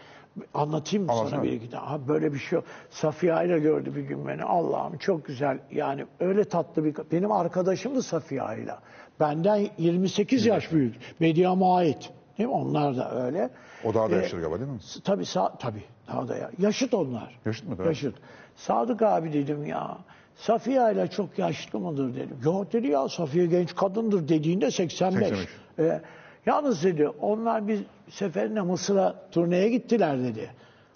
[0.54, 1.86] anlatayım mı sana bir iki tane?
[1.86, 2.66] Ha, böyle bir şey yok.
[2.90, 4.44] Safiye ile gördü bir gün beni.
[4.44, 5.60] Allah'ım çok güzel.
[5.72, 6.96] Yani öyle tatlı bir...
[7.12, 8.76] Benim arkadaşım da Safiye ile.
[9.20, 10.96] Benden 28 yaş büyük.
[11.20, 12.10] Medyama ait.
[12.38, 12.56] Değil mi?
[12.56, 13.50] Onlar da öyle.
[13.84, 14.80] O daha da Ee, yaşlı galiba değil mi?
[15.04, 15.84] Tabii, sa- tabii.
[16.08, 16.52] Daha da ya.
[16.60, 17.40] Yaşıt onlar.
[17.46, 17.86] Yaşıt mı?
[17.86, 18.16] Yaşıt.
[18.56, 19.98] Sadık abi dedim ya.
[20.36, 22.38] Safiye ile çok yaşlı mıdır dedim.
[22.44, 25.28] Yok dedi ya Safiye genç kadındır dediğinde 85.
[25.28, 25.48] 85.
[25.80, 26.02] Ee,
[26.46, 30.50] yalnız dedi onlar bir seferinde Mısır'a turneye gittiler dedi.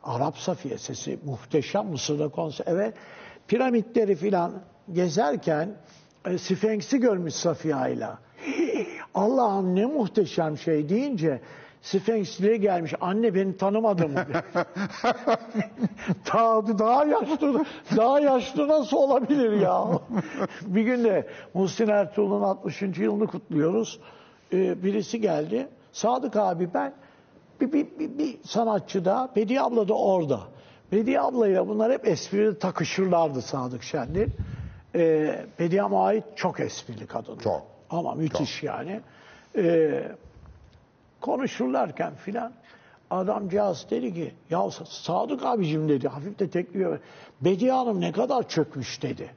[0.03, 2.65] Arap Safiye sesi muhteşem Mısır'da konser.
[2.67, 2.93] Evet
[3.47, 4.51] piramitleri filan
[4.93, 5.69] gezerken
[6.25, 8.07] e, Sphinx'i görmüş Safiye ile.
[9.15, 11.41] Allah'ım ne muhteşem şey deyince
[11.85, 12.93] Sphinx'liğe gelmiş.
[13.01, 14.25] Anne beni tanımadı mı?
[16.33, 17.65] daha, daha yaşlı,
[17.97, 19.85] daha yaşlı nasıl olabilir ya?
[20.61, 22.81] bir gün de Muhsin Ertuğrul'un 60.
[22.81, 23.99] yılını kutluyoruz.
[24.53, 25.67] Ee, birisi geldi.
[25.91, 26.93] Sadık abi ben
[27.61, 30.39] bir, bir, bir, bir sanatçı da Bediye abla da orada.
[30.91, 34.31] Bediye ablayla bunlar hep esprili takışırlardı Sadık Şendir.
[34.95, 37.37] Ee, Bediye'me ait çok esprili kadın.
[37.37, 37.63] Çok.
[37.89, 39.01] Ama müthiş yani.
[39.57, 40.03] Ee,
[41.21, 42.51] konuşurlarken filan
[43.09, 46.99] adamcağız dedi ki ya Sadık abicim dedi hafif de tekliyor.
[47.41, 49.29] Bediye Hanım ne kadar çökmüş dedi.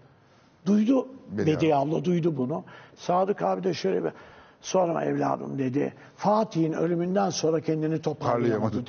[0.67, 2.65] Duydu Bediye Bediye abla duydu bunu.
[2.97, 4.13] Sadık abi de şöyle bir
[4.61, 5.93] sorma evladım dedi.
[6.17, 8.85] Fatih'in ölümünden sonra kendini toparlayamadı.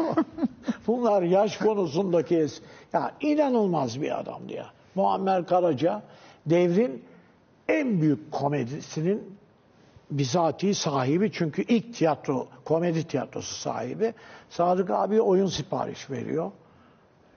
[0.86, 2.46] Bunlar yaş konusundaki
[2.92, 4.66] ya inanılmaz bir adamdı ya.
[4.94, 6.02] Muammer Karaca
[6.46, 7.04] devrin
[7.68, 9.36] en büyük komedisinin
[10.10, 14.14] bizatihi sahibi çünkü ilk tiyatro, komedi tiyatrosu sahibi.
[14.50, 16.50] Sadık abi oyun sipariş veriyor.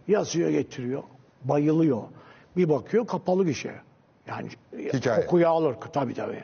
[0.07, 1.03] Yazıyor getiriyor.
[1.43, 2.03] Bayılıyor.
[2.57, 3.75] Bir bakıyor kapalı gişe.
[4.27, 4.49] Yani
[4.93, 5.21] Hikaye.
[5.21, 6.43] kokuyu alır tabii tabii.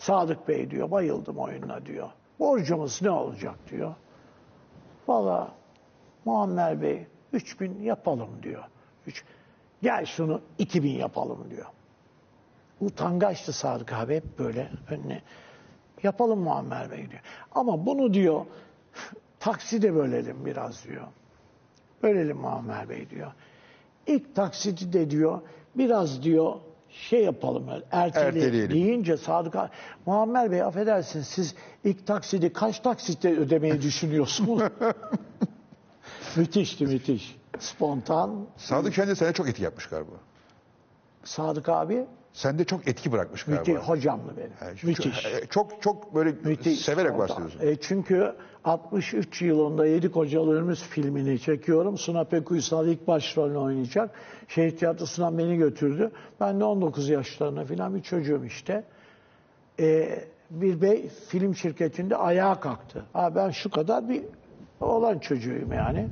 [0.00, 2.08] Sadık Bey diyor bayıldım oyununa diyor.
[2.38, 3.94] Borcumuz ne olacak diyor.
[5.08, 5.54] Valla
[6.24, 8.64] Muammer Bey 3000 yapalım diyor.
[9.06, 9.24] Üç,
[9.82, 11.66] gel şunu 2000 yapalım diyor.
[12.80, 15.22] Utangaçtı Sadık abi hep böyle önüne.
[16.02, 17.22] Yapalım Muammer Bey diyor.
[17.52, 18.46] Ama bunu diyor
[19.40, 21.06] takside bölelim biraz diyor.
[22.02, 23.32] Bölelim Muammer Bey diyor.
[24.06, 25.40] İlk taksidi de diyor
[25.74, 26.54] biraz diyor
[26.90, 28.70] şey yapalım öyle, erteleyelim, Erteleyelim.
[28.70, 29.70] deyince Sadık abi,
[30.06, 34.62] Muammer Bey affedersiniz siz ilk taksidi kaç taksitte ödemeyi düşünüyorsunuz?
[36.36, 37.36] Müthişti müthiş.
[37.58, 38.46] Spontan.
[38.56, 40.10] Sadık Şen de sana çok etki yapmış galiba.
[41.24, 43.60] Sadık abi Sende çok etki bırakmış galiba.
[43.60, 43.88] müthiş.
[43.88, 44.50] Hocamlı benim.
[44.62, 45.26] Yani çok- müthiş.
[45.50, 46.80] Çok çok böyle Müthiş.
[46.80, 47.60] severek bahsediyorsun.
[47.66, 51.98] E, çünkü 63 yılında Yedi Kocalı Ölümüz filmini çekiyorum.
[51.98, 54.10] Suna Pekuysal ilk başrolünü oynayacak.
[54.48, 56.10] Şehir tiyatrosundan beni götürdü.
[56.40, 58.84] Ben de 19 yaşlarında falan bir çocuğum işte.
[59.80, 60.18] E,
[60.50, 63.04] bir bey film şirketinde ayağa kalktı.
[63.12, 64.22] Ha, ben şu kadar bir
[64.80, 66.08] olan çocuğuyum yani.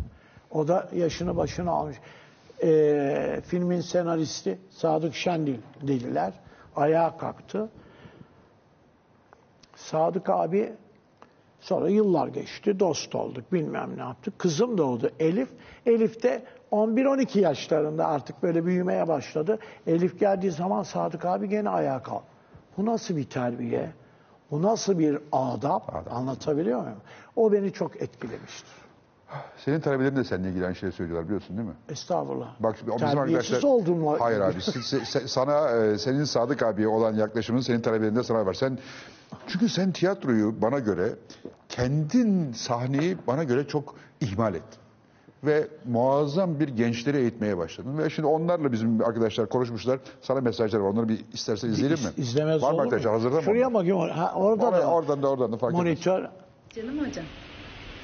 [0.50, 1.96] O da yaşını başına almış.
[2.62, 6.33] E, filmin senaristi Sadık Şendil dediler.
[6.77, 7.68] Ayağa kalktı.
[9.77, 10.73] Sadık abi
[11.61, 14.38] sonra yıllar geçti dost olduk bilmem ne yaptık.
[14.38, 15.49] Kızım doğdu Elif.
[15.87, 19.59] Elif de 11-12 yaşlarında artık böyle büyümeye başladı.
[19.87, 22.25] Elif geldiği zaman Sadık abi gene ayağa kalk.
[22.77, 23.90] Bu nasıl bir terbiye?
[24.51, 25.94] Bu nasıl bir adap?
[25.94, 26.12] Adap.
[26.12, 27.01] Anlatabiliyor muyum?
[27.37, 28.88] O beni çok etkilemiştir.
[29.64, 31.75] Senin talebelerin de seninle ilgili aynı şeyi söylüyorlar biliyorsun değil mi?
[31.88, 32.49] Estağfurullah.
[32.61, 33.62] Bak bizim Terbiyesiz arkadaşlar...
[33.71, 34.07] oldum?
[34.19, 34.59] Hayır abi.
[34.59, 38.55] se- se- se- sana e, senin Sadık abiye olan yaklaşımın senin talebelerinde sana var.
[38.55, 38.79] Sen
[39.47, 41.09] çünkü sen tiyatroyu bana göre
[41.69, 44.79] kendin sahneyi bana göre çok ihmal ettin.
[45.45, 47.99] Ve muazzam bir gençleri eğitmeye başladın.
[47.99, 49.99] Ve şimdi onlarla bizim arkadaşlar konuşmuşlar.
[50.23, 50.88] Sana mesajlar var.
[50.91, 52.11] Onları bir istersen izleyelim mi?
[52.17, 52.83] İzlemez Var mı olur mu?
[52.83, 53.12] arkadaşlar?
[53.12, 53.43] Hazırda mı?
[53.43, 53.99] Şuraya bakayım.
[53.99, 55.87] Ha, orada Oraya- da oradan da oradan da fark etmez.
[55.87, 56.29] monitör.
[56.75, 57.25] Canım hocam,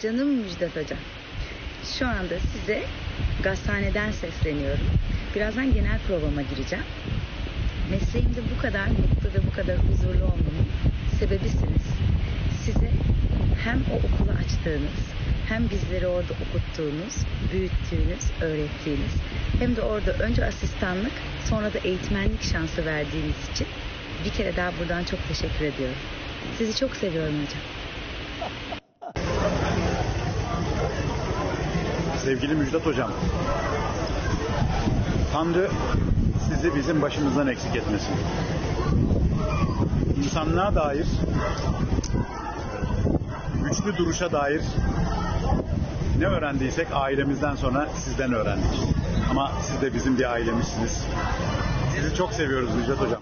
[0.04, 0.98] canım Müjdat hocam.
[1.98, 2.82] Şu anda size
[3.42, 4.86] gazhaneden sesleniyorum.
[5.34, 6.84] Birazdan genel provama gireceğim.
[7.90, 10.66] Mesleğimde bu kadar mutlu ve bu kadar huzurlu olmamın
[11.18, 11.86] sebebisiniz.
[12.64, 12.90] Size
[13.64, 15.00] hem o okulu açtığınız,
[15.48, 17.14] hem bizleri orada okuttuğunuz,
[17.52, 19.14] büyüttüğünüz, öğrettiğiniz,
[19.58, 21.12] hem de orada önce asistanlık,
[21.50, 23.66] sonra da eğitmenlik şansı verdiğiniz için
[24.24, 25.98] bir kere daha buradan çok teşekkür ediyorum.
[26.58, 27.83] Sizi çok seviyorum hocam.
[32.24, 33.10] Sevgili Müjdat Hocam,
[35.32, 35.70] Tanrı
[36.48, 38.14] sizi bizim başımızdan eksik etmesin.
[40.18, 41.06] İnsanlığa dair,
[43.64, 44.62] güçlü duruşa dair
[46.18, 48.80] ne öğrendiysek ailemizden sonra sizden öğrendik.
[49.30, 51.06] Ama siz de bizim bir ailemizsiniz.
[51.96, 53.20] Sizi çok seviyoruz Müjdat Hocam.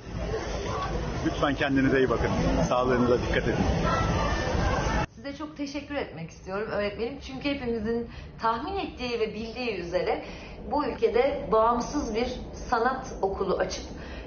[1.26, 2.30] Lütfen kendinize iyi bakın.
[2.68, 3.64] Sağlığınıza dikkat edin.
[5.32, 7.18] Size çok teşekkür etmek istiyorum öğretmenim.
[7.20, 10.22] Çünkü hepimizin tahmin ettiği ve bildiği üzere
[10.70, 13.84] bu ülkede bağımsız bir sanat okulu açıp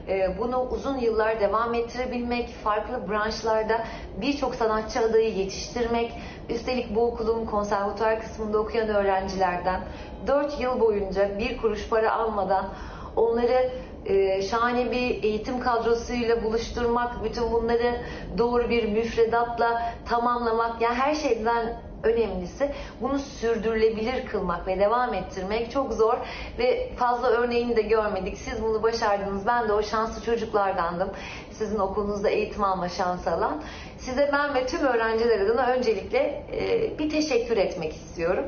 [0.08, 3.86] e, bunu uzun yıllar devam ettirebilmek, farklı branşlarda
[4.22, 6.12] birçok sanatçı adayı yetiştirmek,
[6.50, 9.82] üstelik bu okulun konservatuar kısmında okuyan öğrencilerden
[10.28, 12.74] 4 yıl boyunca bir kuruş para almadan
[13.16, 13.72] onları
[14.06, 18.02] e, şahane bir eğitim kadrosuyla buluşturmak, bütün bunları
[18.38, 25.94] doğru bir müfredatla tamamlamak, yani her şeyden önemlisi bunu sürdürülebilir kılmak ve devam ettirmek çok
[25.94, 26.18] zor
[26.60, 28.38] ve fazla örneğini de görmedik.
[28.38, 29.48] Siz bunu başardınız.
[29.48, 31.10] Ben de o şanslı çocuklardandım.
[31.52, 33.62] Sizin okulunuzda eğitim alma şansı alan.
[33.98, 38.46] Size ben ve tüm öğrenciler adına öncelikle e, bir teşekkür etmek istiyorum.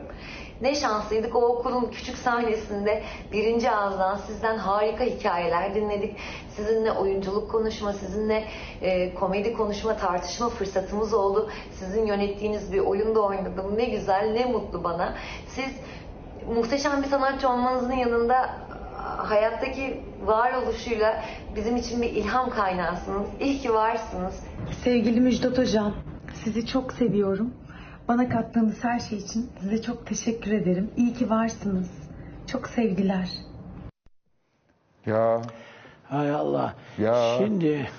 [0.62, 6.17] Ne şanslıydık o okulun küçük sahnesinde birinci ağızdan sizden harika hikayeler dinledik.
[6.50, 8.43] Sizinle oyunculuk konuşma, sizinle
[8.82, 11.50] e, komedi konuşma, tartışma fırsatımız oldu.
[11.72, 13.78] Sizin yönettiğiniz bir oyunda oynadım.
[13.78, 15.15] Ne güzel, ne mutlu bana.
[15.48, 15.70] Siz
[16.56, 18.50] muhteşem bir sanatçı olmanızın yanında
[19.17, 21.24] hayattaki varoluşuyla
[21.56, 23.28] bizim için bir ilham kaynağısınız.
[23.39, 24.43] İyi ki varsınız.
[24.84, 25.93] Sevgili Müjdat Hocam,
[26.43, 27.54] sizi çok seviyorum.
[28.08, 30.91] Bana kattığınız her şey için size çok teşekkür ederim.
[30.98, 31.88] İyi ki varsınız.
[32.48, 33.30] Çok sevgiler.
[35.06, 35.41] Ya
[36.10, 36.74] Hay Allah.
[36.98, 37.36] Ya.
[37.38, 37.89] Şimdi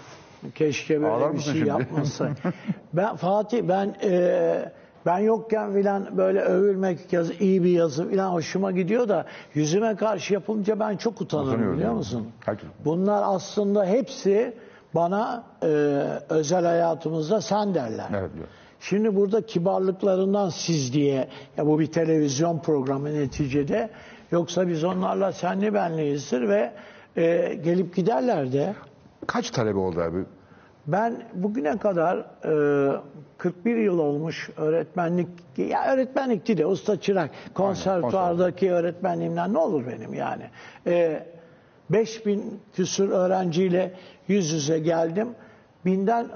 [0.55, 2.35] keşke böyle Ağlar bir şey şimdi?
[2.92, 4.73] ben Fatih ben e,
[5.07, 10.35] ben yokken filan böyle övülmek yazı, iyi bir yazı filan hoşuma gidiyor da yüzüme karşı
[10.35, 11.99] yapılınca ben çok utanırım Utanıyorum biliyor yani.
[11.99, 12.29] musun?
[12.47, 14.55] Herkes- Bunlar aslında hepsi
[14.94, 15.66] bana e,
[16.29, 18.07] özel hayatımızda sen derler.
[18.11, 18.47] Evet, diyor.
[18.81, 23.91] Şimdi burada kibarlıklarından siz diye ya bu bir televizyon programı neticede
[24.31, 26.73] yoksa biz onlarla senli benliyizdir ve
[27.17, 28.75] e, gelip giderler de.
[29.27, 30.25] kaç talebe oldu abi?
[30.87, 32.19] Ben bugüne kadar
[32.97, 33.01] e,
[33.38, 40.14] 41 yıl olmuş öğretmenlik, ya öğretmenlik değil de usta çırak, konservatuardaki öğretmenliğimden ne olur benim
[40.14, 40.43] yani.
[40.87, 41.27] E,
[41.91, 43.93] 5000 küsur öğrenciyle
[44.29, 45.29] yüz yüze geldim.
[45.85, 46.27] Binden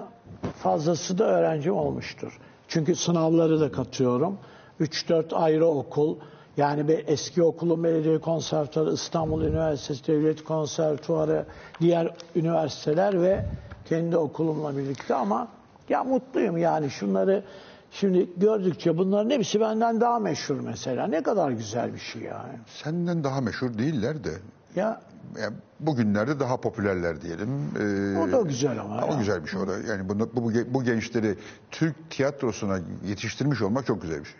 [0.62, 2.38] fazlası da öğrencim olmuştur.
[2.68, 4.38] Çünkü sınavları da katıyorum.
[4.80, 6.16] 3-4 ayrı okul.
[6.56, 11.46] Yani bir eski okulun belediye konservatuarı, İstanbul Üniversitesi Devlet Konservatuarı,
[11.80, 13.46] diğer üniversiteler ve
[13.88, 15.48] kendi okulumla birlikte ama
[15.88, 17.44] ya mutluyum yani şunları
[17.90, 21.06] şimdi gördükçe bunların hepsi benden daha meşhur mesela.
[21.06, 22.52] Ne kadar güzel bir şey yani.
[22.66, 24.32] Senden daha meşhur değiller de.
[24.76, 25.00] Ya
[25.40, 27.48] Yani bugünlerde daha popülerler diyelim.
[27.80, 29.18] Ee, O da güzel ama O ya.
[29.18, 29.72] güzel bir şey o da.
[29.78, 31.34] Yani bunu, bu, bu gençleri
[31.70, 34.34] Türk tiyatrosuna yetiştirmiş olmak çok güzel bir şey.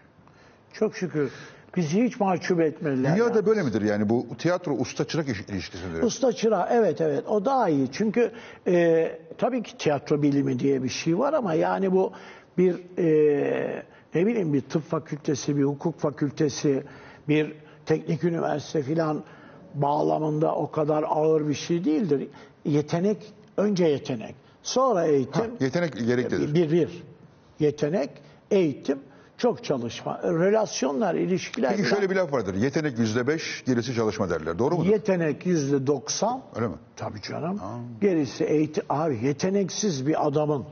[0.73, 1.31] çok şükür
[1.77, 3.15] bizi hiç mahcup etmediler.
[3.17, 3.47] Dünyada yani.
[3.47, 6.03] böyle midir yani bu tiyatro usta çırak iş- ilişkisi midir?
[6.03, 7.93] Usta çırağı evet evet o daha iyi.
[7.93, 8.33] Çünkü
[8.67, 12.13] e, tabii ki tiyatro bilimi diye bir şey var ama yani bu
[12.59, 13.83] bir e,
[14.15, 16.83] ne bileyim bir tıp fakültesi, bir hukuk fakültesi,
[17.29, 17.55] bir
[17.87, 19.25] teknik üniversite filan
[19.75, 22.29] bağlamında o kadar ağır bir şey değildir.
[22.65, 25.51] Yetenek, önce yetenek, sonra Ha, eğitim.
[25.61, 26.55] yetenek gereklidir.
[26.55, 27.03] Bir, bir.
[27.61, 28.11] Yetenek,
[28.51, 28.99] eğitim,
[29.39, 30.21] çok çalışma.
[30.23, 31.77] Relasyonlar, ilişkiler.
[31.77, 32.55] Peki şöyle bir laf vardır.
[32.55, 34.59] Yetenek yüzde beş, gerisi çalışma derler.
[34.59, 34.91] Doğru mudur?
[34.91, 36.43] Yetenek yüzde doksan.
[36.57, 36.75] Öyle mi?
[36.97, 37.61] Tabii canım.
[38.01, 38.85] Gerisi eğitim.
[38.89, 40.65] Abi yeteneksiz bir adamın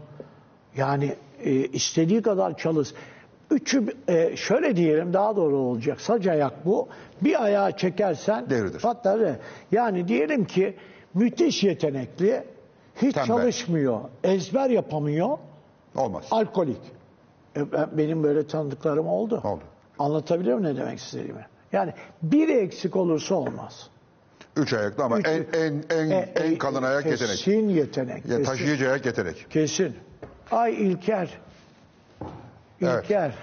[0.76, 2.94] yani e, istediği kadar çalış.
[3.50, 6.00] Üçü e, şöyle diyelim daha doğru olacak.
[6.00, 6.88] Sac ayak bu.
[7.22, 8.80] Bir ayağı çekersen Devridir.
[8.80, 9.36] patlar.
[9.72, 10.76] Yani diyelim ki
[11.14, 12.44] müthiş yetenekli,
[13.02, 13.26] hiç Tembel.
[13.26, 15.38] çalışmıyor, ezber yapamıyor,
[15.96, 16.24] Olmaz.
[16.30, 16.80] alkolik.
[17.56, 19.40] E, ben- benim böyle tanıdıklarım oldu.
[19.44, 19.62] Oldu.
[19.98, 21.46] Anlatabiliyor muyum ne demek istediğimi?
[21.72, 23.90] Yani biri eksik olursa olmaz.
[24.56, 27.30] Üç ayaklı ama Üç- en en en E, en e, kalın ayak yetenek.
[27.38, 28.26] Kesin yetenek.
[28.26, 28.44] Ya kesin.
[28.44, 29.46] taşıyıcı ayak yetenek.
[29.50, 29.96] Kesin.
[30.50, 31.38] Ay İlker.
[32.82, 33.04] Evet.
[33.04, 33.34] İlker.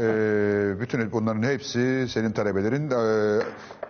[0.00, 2.90] Ee, bütün bunların hepsi senin talebelerin.
[2.90, 3.42] Ee,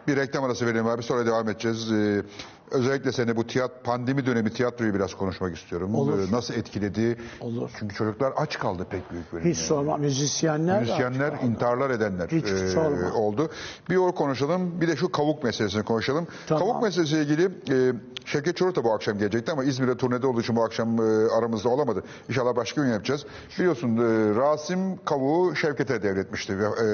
[0.09, 1.92] bir reklam arası verelim abi sonra devam edeceğiz.
[1.92, 2.22] Ee,
[2.70, 5.94] özellikle seni bu tiyat pandemi dönemi tiyatroyu biraz konuşmak istiyorum.
[5.94, 6.18] Olur.
[6.28, 7.16] Ee, nasıl etkiledi?
[7.40, 7.70] Olur.
[7.78, 9.50] Çünkü çocuklar aç kaldı pek büyük bölümde.
[9.50, 9.96] Hiç sorma.
[9.96, 10.81] Müzisyenler.
[10.81, 13.12] Müzisyenler, intiharlar edenler Hiç e, sorma.
[13.12, 13.50] oldu.
[13.90, 16.26] Bir o konuşalım, bir de şu kavuk meselesini konuşalım.
[16.46, 16.62] Tamam.
[16.68, 17.92] Kavuk meselesiyle ilgili e,
[18.32, 21.68] Şevket Çorut da bu akşam gelecekti ama İzmir'de turnede olduğu için bu akşam e, aramızda
[21.68, 22.02] olamadı.
[22.28, 23.26] İnşallah başka gün yapacağız.
[23.58, 26.84] Biliyorsun e, Rasim Kavuk'u Şevket'e devretmişti ve, e,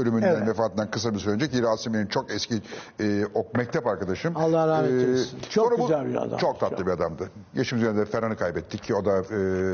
[0.00, 0.48] ölümünden, Evet.
[0.48, 2.54] vefatından kısa bir süre önce ki Rasim benim çok eski
[3.00, 4.36] e, o mektep arkadaşım.
[4.36, 5.38] Allah rahmet eylesin.
[5.50, 6.38] Çok sonra güzel bir adam.
[6.38, 6.86] Çok tatlı Çok.
[6.86, 7.30] bir adamdı.
[7.54, 9.22] Geçtiğimiz günlerde Ferhan'ı kaybettik ki o da e,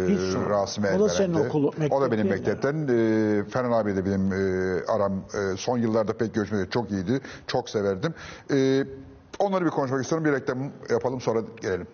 [0.09, 0.37] Hiç.
[0.51, 2.81] Rasim'e O da senin okulu, O da benim mektep değil mi?
[2.81, 3.39] mektepten.
[3.41, 6.71] E, Ferhan abi de benim e, aram e, son yıllarda pek görüşmedi.
[6.71, 7.21] Çok iyiydi.
[7.47, 8.15] Çok severdim.
[8.51, 8.85] E,
[9.39, 10.25] onları bir konuşmak istiyorum.
[10.25, 11.87] Bir reklam yapalım sonra gelelim.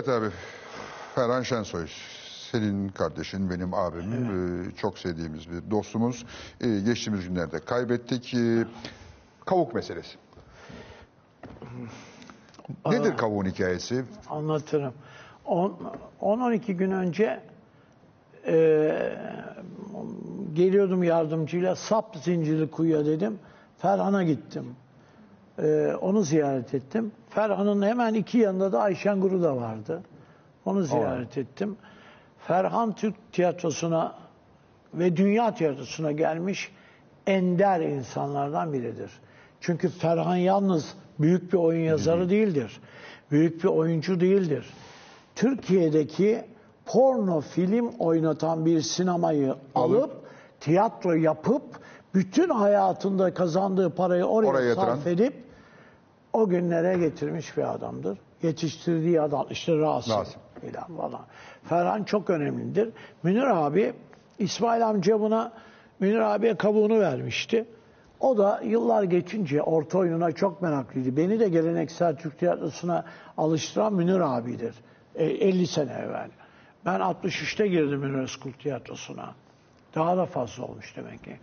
[0.00, 0.26] Evet abi.
[1.14, 1.86] Ferhan Şensoy.
[2.50, 4.12] Senin kardeşin, benim abim.
[4.12, 6.26] Ee, çok sevdiğimiz bir dostumuz.
[6.60, 8.34] Ee, geçtiğimiz günlerde kaybettik.
[8.34, 8.64] Ee,
[9.44, 10.16] kavuk meselesi.
[12.86, 14.04] Nedir kavuğun hikayesi?
[14.30, 14.92] Anlatırım.
[15.46, 17.42] 10-12 gün önce
[18.46, 19.18] e,
[20.54, 23.38] geliyordum yardımcıyla sap zincirli kuyuya dedim.
[23.78, 24.76] Ferhan'a gittim.
[25.62, 27.12] E, onu ziyaret ettim.
[27.30, 30.02] Ferhan'ın hemen iki yanında da Ayşen Guru da vardı.
[30.64, 31.76] Onu ziyaret ettim.
[32.38, 34.14] Ferhan Türk tiyatrosuna
[34.94, 36.72] ve dünya tiyatrosuna gelmiş
[37.26, 39.10] ender insanlardan biridir.
[39.60, 42.80] Çünkü Ferhan yalnız büyük bir oyun yazarı değildir.
[43.30, 44.70] Büyük bir oyuncu değildir.
[45.34, 46.44] Türkiye'deki
[46.86, 50.12] porno film oynatan bir sinemayı alıp
[50.60, 51.62] tiyatro yapıp
[52.14, 55.49] bütün hayatında kazandığı parayı oraya, Oraya sarf edip
[56.32, 58.18] o günlere getirmiş bir adamdır.
[58.42, 60.40] Yetiştirdiği adam işte Rasim, Rasim.
[60.60, 61.20] filan falan.
[61.64, 62.88] Ferhan çok önemlidir.
[63.22, 63.92] Münir abi
[64.38, 65.52] İsmail amca buna
[66.00, 67.64] Münir abiye kabuğunu vermişti.
[68.20, 71.16] O da yıllar geçince orta oyununa çok meraklıydı.
[71.16, 73.04] Beni de geleneksel Türk tiyatrosuna
[73.36, 74.74] alıştıran Münir abidir.
[75.14, 76.30] E, 50 sene evvel.
[76.86, 79.34] Ben 63'te girdim Özkul tiyatrosuna.
[79.94, 81.36] Daha da fazla olmuş demek ki.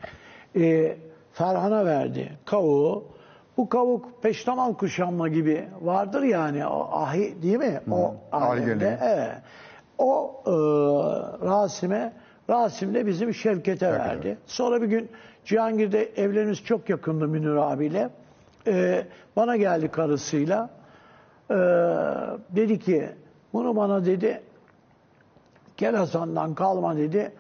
[0.56, 0.97] E,
[1.34, 3.16] Ferhan'a verdi kavuğu.
[3.58, 7.82] Bu kavuk peştemal kuşanma gibi vardır yani o ahi değil mi?
[7.91, 9.00] O ahi alemde.
[9.02, 9.32] Evet.
[9.98, 10.52] O e,
[11.46, 12.13] Rasim'e,
[12.50, 14.38] Rasim de bizim Şevket'e verdi.
[14.46, 15.10] Sonra bir gün
[15.46, 18.10] Cihangir'de evlerimiz çok yakındı Münir abiyle.
[18.67, 20.70] E, bana geldi karısıyla.
[21.50, 21.56] E,
[22.50, 23.10] dedi ki
[23.54, 24.41] bunu bana dedi
[25.78, 27.32] Kel Hasan'dan kalma dedi.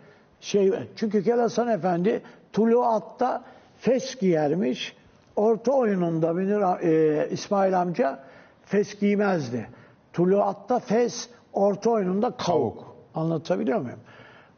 [0.41, 2.21] Şey, çünkü Kel Hasan Efendi
[2.53, 3.43] Tuluat'ta
[3.77, 4.96] fes giyermiş.
[5.37, 8.19] Orta oyununda Münir, e, İsmail amca
[8.65, 9.69] fes giymezdi.
[10.13, 12.95] Tuluat'ta fes, orta oyununda kavuk.
[13.15, 13.99] Anlatabiliyor muyum?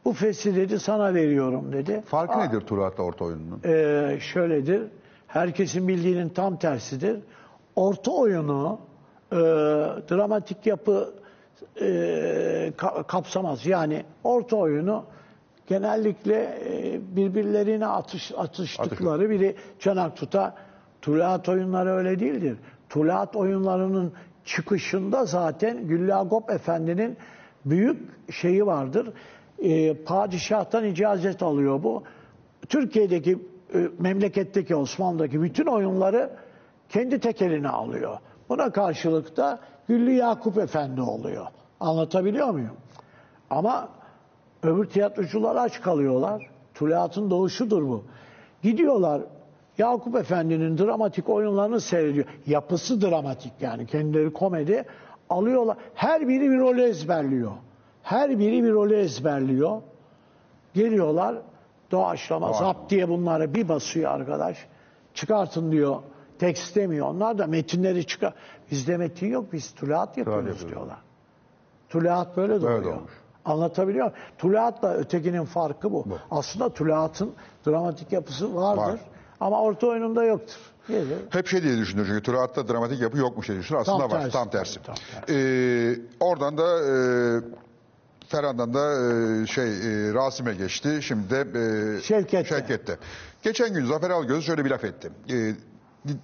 [0.04, 2.02] Bu fesi dedi sana veriyorum dedi.
[2.06, 3.60] Farkı Aa, nedir Turat'la orta oyununun?
[3.64, 4.82] e, şöyledir.
[5.26, 7.20] Herkesin bildiğinin tam tersidir.
[7.76, 8.78] Orta oyunu
[9.32, 9.36] e,
[10.10, 11.14] dramatik yapı
[11.80, 11.84] e,
[12.76, 13.66] ka- kapsamaz.
[13.66, 15.04] Yani orta oyunu
[15.66, 20.54] genellikle e, birbirlerine atış, atıştıkları biri çanak tuta.
[21.02, 22.58] Tulaat oyunları öyle değildir.
[22.88, 24.12] Tulaat oyunlarının
[24.44, 27.16] çıkışında zaten Güllü Agop Efendi'nin
[27.64, 27.98] büyük
[28.32, 29.12] şeyi vardır.
[29.58, 32.02] E, padişahtan icazet alıyor bu.
[32.68, 33.38] Türkiye'deki
[33.74, 36.30] e, memleketteki Osmanlı'daki bütün oyunları
[36.88, 38.18] kendi tekeline alıyor.
[38.48, 39.58] Buna karşılık da
[39.88, 41.46] Güllü Yakup Efendi oluyor.
[41.80, 42.76] Anlatabiliyor muyum?
[43.50, 43.88] Ama
[44.62, 46.50] öbür tiyatrocular aç kalıyorlar.
[46.74, 48.04] Tuluat'ın doğuşudur bu.
[48.62, 49.22] Gidiyorlar
[49.80, 52.26] Yakup Efendi'nin dramatik oyunlarını seyrediyor.
[52.46, 54.84] Yapısı dramatik yani kendileri komedi.
[55.30, 55.76] Alıyorlar.
[55.94, 57.52] Her biri bir rolü ezberliyor.
[58.02, 59.82] Her biri bir rolü ezberliyor.
[60.74, 61.36] Geliyorlar
[61.90, 62.72] doğaçlama Doğaçlama.
[62.72, 64.66] zap diye bunları bir basıyor arkadaş.
[65.14, 65.96] Çıkartın diyor.
[66.38, 67.06] Tekst demiyor.
[67.06, 68.34] Onlar da metinleri çıkar.
[68.70, 69.52] Bizde metin yok.
[69.52, 70.98] Biz tulaat yapıyoruz diyorlar.
[71.88, 72.84] Tulaat böyle doğuyor.
[72.84, 73.12] doğmuş.
[73.44, 74.18] Anlatabiliyor muyum?
[74.38, 76.04] Tulaatla ötekinin farkı bu.
[76.30, 77.32] Aslında tulaatın
[77.66, 78.82] dramatik yapısı vardır.
[78.82, 79.00] Var.
[79.40, 80.56] Ama orta oyununda yoktur.
[80.88, 81.18] Gelir.
[81.30, 83.82] Hep şey diye düşünüyor çünkü Turat'ta dramatik yapı yokmuş diye düşünüyor.
[83.82, 84.20] Aslında Tam var.
[84.20, 84.32] tersi.
[84.32, 84.80] Tam tersi.
[84.82, 84.94] Tam
[85.28, 86.92] Ee, oradan da e,
[88.28, 88.92] Ferhan'dan da
[89.42, 90.98] e, şey e, Rasim'e geçti.
[91.02, 91.40] Şimdi de
[91.98, 92.48] e, Şevket'te.
[92.48, 92.98] Şevket'te.
[93.42, 95.10] Geçen gün Zafer Algöz şöyle bir laf etti.
[95.30, 95.54] E,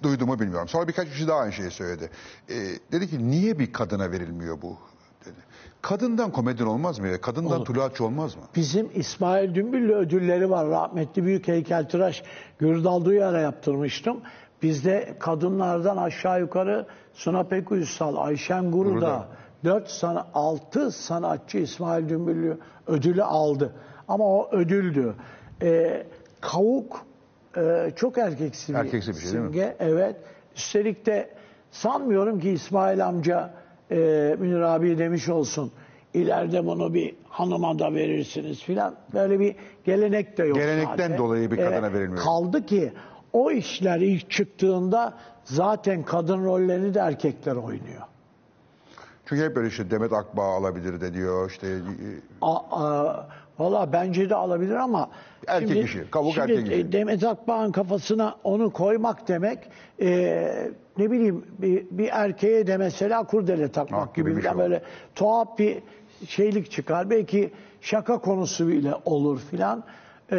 [0.03, 0.67] duyduğumu bilmiyorum.
[0.67, 2.09] Sonra birkaç kişi daha aynı şeyi söyledi.
[2.49, 2.55] E,
[2.91, 4.77] dedi ki niye bir kadına verilmiyor bu?
[5.87, 7.07] Kadından komedyen olmaz mı?
[7.07, 7.21] ya?
[7.21, 8.41] Kadından tuluatçı olmaz mı?
[8.55, 10.67] Bizim İsmail Dümbüllü ödülleri var.
[10.67, 12.23] Rahmetli büyük heykeltıraş
[12.59, 14.21] Gürdal Duyar'a yaptırmıştım.
[14.61, 19.07] Bizde kadınlardan aşağı yukarı Suna Pek Uysal, Ayşen Guru Guru da.
[19.07, 19.27] da
[19.63, 22.57] 4 sana 6 sanatçı İsmail Dümbüllü
[22.87, 23.73] ödülü aldı.
[24.07, 25.13] Ama o ödüldü.
[25.61, 26.07] Ee,
[26.41, 27.05] kavuk
[27.57, 29.51] e, çok erkeksi bir Erkeksi bir şey değil mi?
[29.51, 29.75] simge.
[29.79, 30.15] Evet.
[30.55, 31.29] Üstelik de
[31.71, 33.53] sanmıyorum ki İsmail amca
[33.91, 33.95] e,
[34.39, 35.71] Münir abi demiş olsun.
[36.17, 38.95] İleride bunu bir hanıma da verirsiniz filan.
[39.13, 39.55] Böyle bir
[39.85, 40.57] gelenek de yok.
[40.57, 41.17] Gelenekten zaten.
[41.17, 42.23] dolayı bir kadına verilmiyor.
[42.23, 42.93] Kaldı ki
[43.33, 45.13] o işler ilk çıktığında
[45.43, 48.01] zaten kadın rollerini de erkekler oynuyor.
[49.25, 51.49] Çünkü hep böyle işte Demet Akbağ alabilir de diyor.
[51.49, 51.77] işte e,
[52.41, 53.27] A, a,
[53.59, 55.09] Valla bence de alabilir ama
[55.47, 56.75] Erkek işi, kavuk şimdi erkek işi.
[56.81, 59.59] e, Demet Akbağ'ın kafasına onu koymak demek
[60.01, 60.09] e,
[60.97, 64.81] ne bileyim bir, bir erkeğe de mesela kurdele takmak Ah, gibi gibi bir şey böyle
[65.15, 65.77] tuhaf bir
[66.27, 67.09] şeylik çıkar.
[67.09, 67.51] Belki
[67.81, 69.83] şaka konusu bile olur filan.
[70.31, 70.37] E,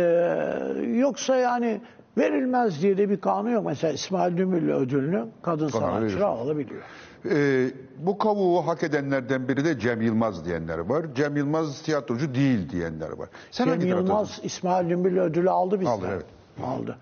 [0.94, 1.80] yoksa yani
[2.18, 3.66] verilmez diye de bir kanun yok.
[3.66, 6.20] Mesela İsmail Dümüllü ödülünü kadın veriyorsun.
[6.20, 6.82] alabiliyor.
[7.30, 11.06] Ee, bu kavuğu hak edenlerden biri de Cem Yılmaz diyenler var.
[11.14, 13.28] Cem Yılmaz tiyatrocu değil diyenler var.
[13.50, 13.80] Sen Cem?
[13.88, 15.92] Yılmaz İsmail Dümbül ödülü aldı bizden.
[15.92, 16.24] Aldı, evet.
[16.64, 16.98] Aldı.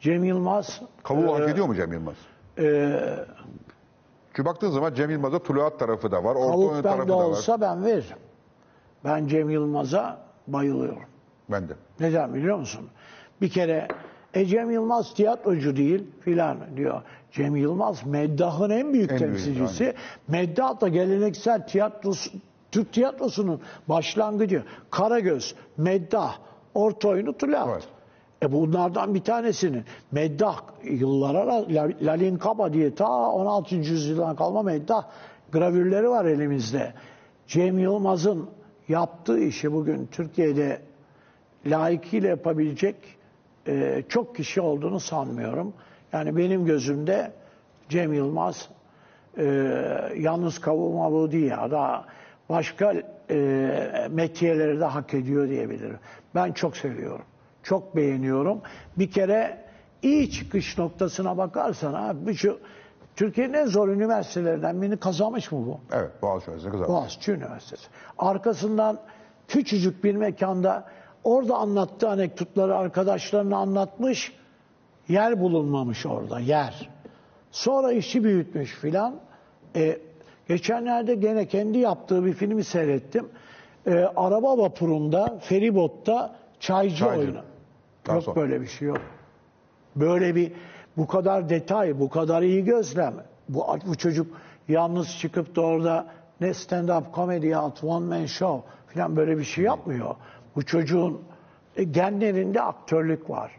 [0.00, 2.14] Cem Yılmaz Kavuğu hak e, ediyor mu Cem Yılmaz?
[2.58, 3.00] e,
[4.40, 7.24] Çünkü baktığın zaman Cem Yılmaz'da tuluat tarafı da var, orta Kavuk oyun tarafı da var.
[7.24, 8.16] olsa ben veririm.
[9.04, 11.02] Ben Cem Yılmaz'a bayılıyorum.
[11.50, 11.72] Ben de.
[12.00, 12.88] Neden biliyor musun?
[13.40, 13.88] Bir kere
[14.34, 17.02] e Cem Yılmaz tiyatrocu değil filan diyor.
[17.32, 19.94] Cem Yılmaz Meddah'ın en büyük En büyük, temsilcisi.
[20.28, 22.30] Meddah da geleneksel tiyatrosu,
[22.72, 24.64] Türk tiyatrosunun başlangıcı.
[24.90, 26.38] Karagöz, Meddah,
[26.74, 27.68] orta oyunu Tulaat.
[27.72, 27.88] Evet.
[28.42, 31.64] E bunlardan bir tanesinin Meddah yıllara
[32.02, 33.74] Lalin Kaba diye ta 16.
[33.74, 35.04] yüzyıldan kalma Meddah
[35.52, 36.92] gravürleri var elimizde.
[37.46, 38.50] Cem Yılmaz'ın
[38.88, 40.80] yaptığı işi bugün Türkiye'de
[41.66, 42.96] layıkıyla yapabilecek
[43.66, 45.72] e, çok kişi olduğunu sanmıyorum.
[46.12, 47.32] Yani benim gözümde
[47.88, 48.68] Cem Yılmaz
[49.38, 49.44] e,
[50.16, 51.70] yalnız kavurma bu değil ya.
[51.70, 52.04] Daha
[52.48, 52.94] başka
[53.30, 55.98] e, metiyeleri de hak ediyor diyebilirim.
[56.34, 57.24] Ben çok seviyorum.
[57.62, 58.60] Çok beğeniyorum.
[58.98, 59.64] Bir kere
[60.02, 62.58] iyi çıkış noktasına bakarsan abi şu
[63.16, 65.80] Türkiye'nin en zor üniversitelerinden birini kazanmış mı bu?
[65.92, 66.92] Evet, Boğaziçi Üniversitesi kazandı.
[66.92, 67.86] Boğaziçi Üniversitesi.
[68.18, 68.98] Arkasından
[69.48, 70.84] küçücük bir mekanda
[71.24, 74.32] orada anlattığı anekdotları arkadaşlarına anlatmış.
[75.08, 76.88] Yer bulunmamış orada, yer.
[77.50, 79.14] Sonra işi büyütmüş filan.
[79.76, 79.98] E,
[80.48, 83.28] geçenlerde gene kendi yaptığı bir filmi seyrettim.
[83.86, 87.20] E, araba vapurunda, feribotta çaycı, Çaycı.
[87.20, 87.40] oyunu.
[88.14, 88.30] Garson.
[88.32, 89.00] Yok böyle bir şey yok.
[89.96, 90.52] Böyle bir
[90.96, 93.14] bu kadar detay, bu kadar iyi gözlem.
[93.48, 94.26] Bu, bu çocuk
[94.68, 96.06] yalnız çıkıp da orada
[96.40, 100.14] ne stand-up comedy yahut one man show falan böyle bir şey yapmıyor.
[100.56, 101.20] Bu çocuğun
[101.76, 103.52] e, genlerinde aktörlük var.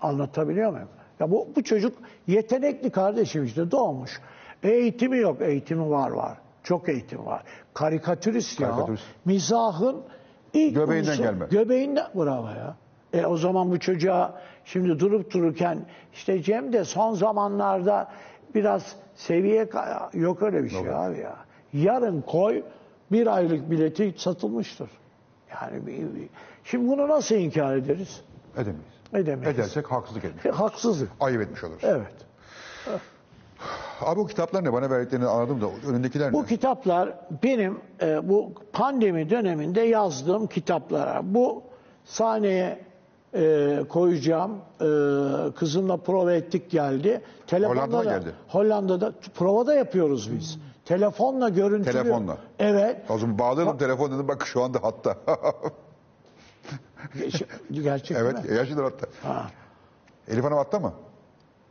[0.00, 0.88] Anlatabiliyor muyum?
[1.20, 4.20] Ya bu, bu çocuk yetenekli kardeşim işte doğmuş.
[4.62, 6.38] Eğitimi yok, eğitimi var var.
[6.62, 7.42] Çok eğitim var.
[7.74, 8.68] Karikatürist ya.
[8.68, 9.04] Karikatürist.
[9.24, 9.96] Mizahın
[10.52, 11.46] ilk Göbeğinden unsur- gelme.
[11.50, 12.76] Göbeğinden bravo ya.
[13.12, 15.78] E o zaman bu çocuğa şimdi durup dururken
[16.12, 18.08] işte Cem de son zamanlarda
[18.54, 19.68] biraz seviye
[20.12, 21.36] yok öyle bir şey abi ya.
[21.72, 22.62] Yarın koy
[23.12, 24.90] bir aylık bileti satılmıştır.
[25.54, 26.28] Yani bir- bir-
[26.64, 28.20] şimdi bunu nasıl inkar ederiz?
[28.56, 28.82] Edemeyiz.
[29.14, 29.54] Edemeyiz.
[29.58, 30.46] Edersek haksızlık etmiş.
[30.46, 31.10] E, Haksızlık.
[31.20, 31.82] Ayıp etmiş oluruz.
[31.84, 32.12] Evet.
[34.00, 34.72] Abi o kitaplar ne?
[34.72, 36.46] Bana verdiklerini anladım da önündekiler Bu ne?
[36.46, 41.34] kitaplar benim e, bu pandemi döneminde yazdığım kitaplar.
[41.34, 41.62] Bu
[42.04, 42.78] sahneye
[43.34, 44.50] e, koyacağım.
[44.80, 44.84] E,
[45.54, 47.22] kızımla prova ettik geldi.
[47.46, 48.32] Telefonda Hollanda'dan da- geldi.
[48.48, 50.58] Hollanda'da provada yapıyoruz biz.
[50.84, 51.92] Telefonla görüntülü.
[51.92, 52.36] Telefonla.
[52.58, 52.96] Evet.
[53.08, 55.16] O zaman bağlayalım telefon dedim bak şu anda hatta.
[57.16, 58.56] Ge- Gerçek evet mi?
[58.56, 59.06] yaşlıdır hatta.
[59.28, 59.46] Ha.
[60.28, 60.92] Elif Hanım hatta mı?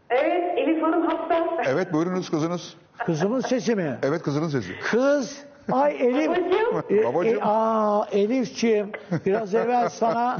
[0.09, 1.47] Evet, Elif Hanım hatta.
[1.65, 2.73] Evet buyurunuz kızınız.
[3.05, 3.99] Kızımın sesi mi?
[4.03, 4.71] Evet kızının sesi.
[4.91, 5.37] Kız.
[5.71, 6.27] Ay Elif.
[6.29, 6.99] Babacığım.
[6.99, 7.37] E, Babacığım.
[7.37, 8.91] e, aa, Elifçiğim
[9.25, 10.37] biraz evvel sana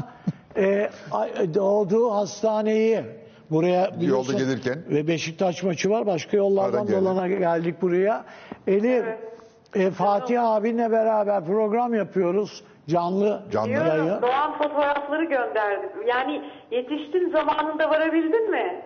[0.57, 3.01] e, ay- doğduğu hastaneyi
[3.51, 4.79] buraya biliyorsun, gelirken.
[4.89, 8.25] ve Beşiktaş maçı var başka yollardan dolana geldik buraya.
[8.67, 9.05] Elif
[9.75, 13.71] e, Fatih abinle beraber program yapıyoruz canlı Canlı.
[13.71, 14.21] yayın.
[14.21, 15.89] Doğan fotoğrafları gönderdim.
[16.07, 16.41] Yani
[16.71, 18.81] yetiştin zamanında varabildin mi?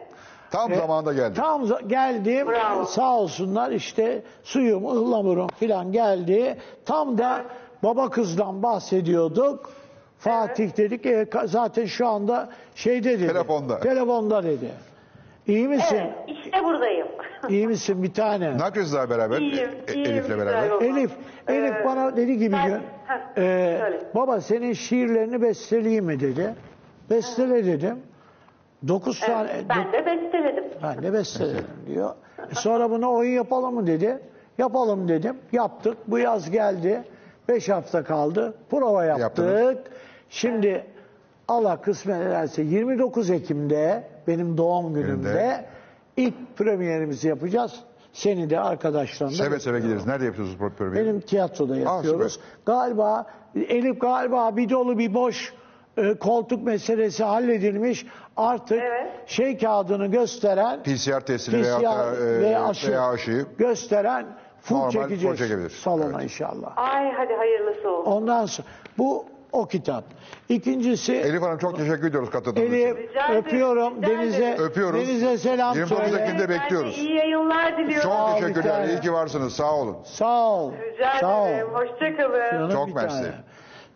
[0.51, 1.33] Tam E, zamanında geldi.
[1.33, 2.85] Tam za- geldim Bravo.
[2.85, 6.57] sağ olsunlar işte suyum ıhlamurum filan geldi.
[6.85, 7.43] Tam da
[7.83, 9.69] baba kızdan bahsediyorduk.
[10.25, 13.27] Fatih dedik e, zaten şu anda şeyde dedi.
[13.27, 13.79] Telefonda.
[13.79, 14.71] Telefonda dedi.
[15.47, 15.95] İyi misin?
[15.97, 17.07] Evet, işte buradayım.
[17.49, 18.57] İyi misin bir tane?
[18.57, 19.37] Ne yapıyorsunuz daha beraber?
[19.41, 20.81] İyiyim, E- iyiyim, Elif'le beraber.
[20.81, 21.11] Elif,
[21.47, 26.55] Elif Ee, bana dedi ki bir ben- Heh, e, baba senin şiirlerini besteleyeyim mi dedi.
[27.09, 27.97] Bestele dedim.
[28.87, 30.63] Dokuz tane, Evet, ben de besteledim.
[30.83, 32.09] Ben de besteledim diyor.
[32.51, 34.19] E sonra buna oyun yapalım mı dedi.
[34.57, 35.37] Yapalım dedim.
[35.51, 35.97] Yaptık.
[36.07, 37.03] Bu yaz geldi.
[37.49, 38.53] Beş hafta kaldı.
[38.69, 39.21] Prova yaptık.
[39.21, 39.75] Yaptınız.
[40.29, 40.85] Şimdi
[41.47, 45.65] Allah kısmet ederse 29 Ekim'de benim doğum günümde Gününde.
[46.17, 47.73] ilk premierimizi yapacağız.
[48.13, 49.35] Seni de arkadaşlarınla.
[49.35, 50.05] Seve seve gideriz.
[50.07, 50.95] Nerede yapıyorsunuz pro- programı?
[51.05, 52.39] Benim tiyatroda yapıyoruz.
[52.65, 53.25] galiba
[53.69, 55.53] Elif galiba bir dolu bir boş
[55.97, 58.05] e, koltuk meselesi halledilmiş.
[58.37, 59.11] Artık Evet.
[59.25, 64.25] şey kağıdını gösteren PCR testini PCR veya, da, e, ve aşı veya aşıyı gösteren
[64.61, 65.69] full Normal full çekeceğiz çekebilir.
[65.69, 66.23] salona Evet.
[66.23, 66.73] inşallah.
[66.77, 68.11] Ay hadi hayırlısı olsun.
[68.11, 68.67] Ondan sonra
[68.97, 70.03] bu o kitap.
[70.49, 73.07] İkincisi Elif Hanım çok teşekkür ediyoruz katıldığınız Elif için.
[73.09, 74.55] Rica öpüyorum rica Deniz'e.
[74.57, 74.99] Öpüyoruz.
[75.07, 76.23] Deniz'e selam 29 söyle.
[76.23, 76.97] Ekim'de bekliyoruz.
[76.97, 78.09] iyi yayınlar diliyorum.
[78.09, 78.87] Çok teşekkürler.
[78.89, 79.53] İyi ki varsınız.
[79.53, 79.97] Sağ olun.
[80.03, 80.71] Sağ ol.
[80.71, 81.67] Rica Sağ ederim.
[81.67, 81.73] ol.
[81.73, 82.71] Hoşçakalın.
[82.71, 83.31] Çok mersi.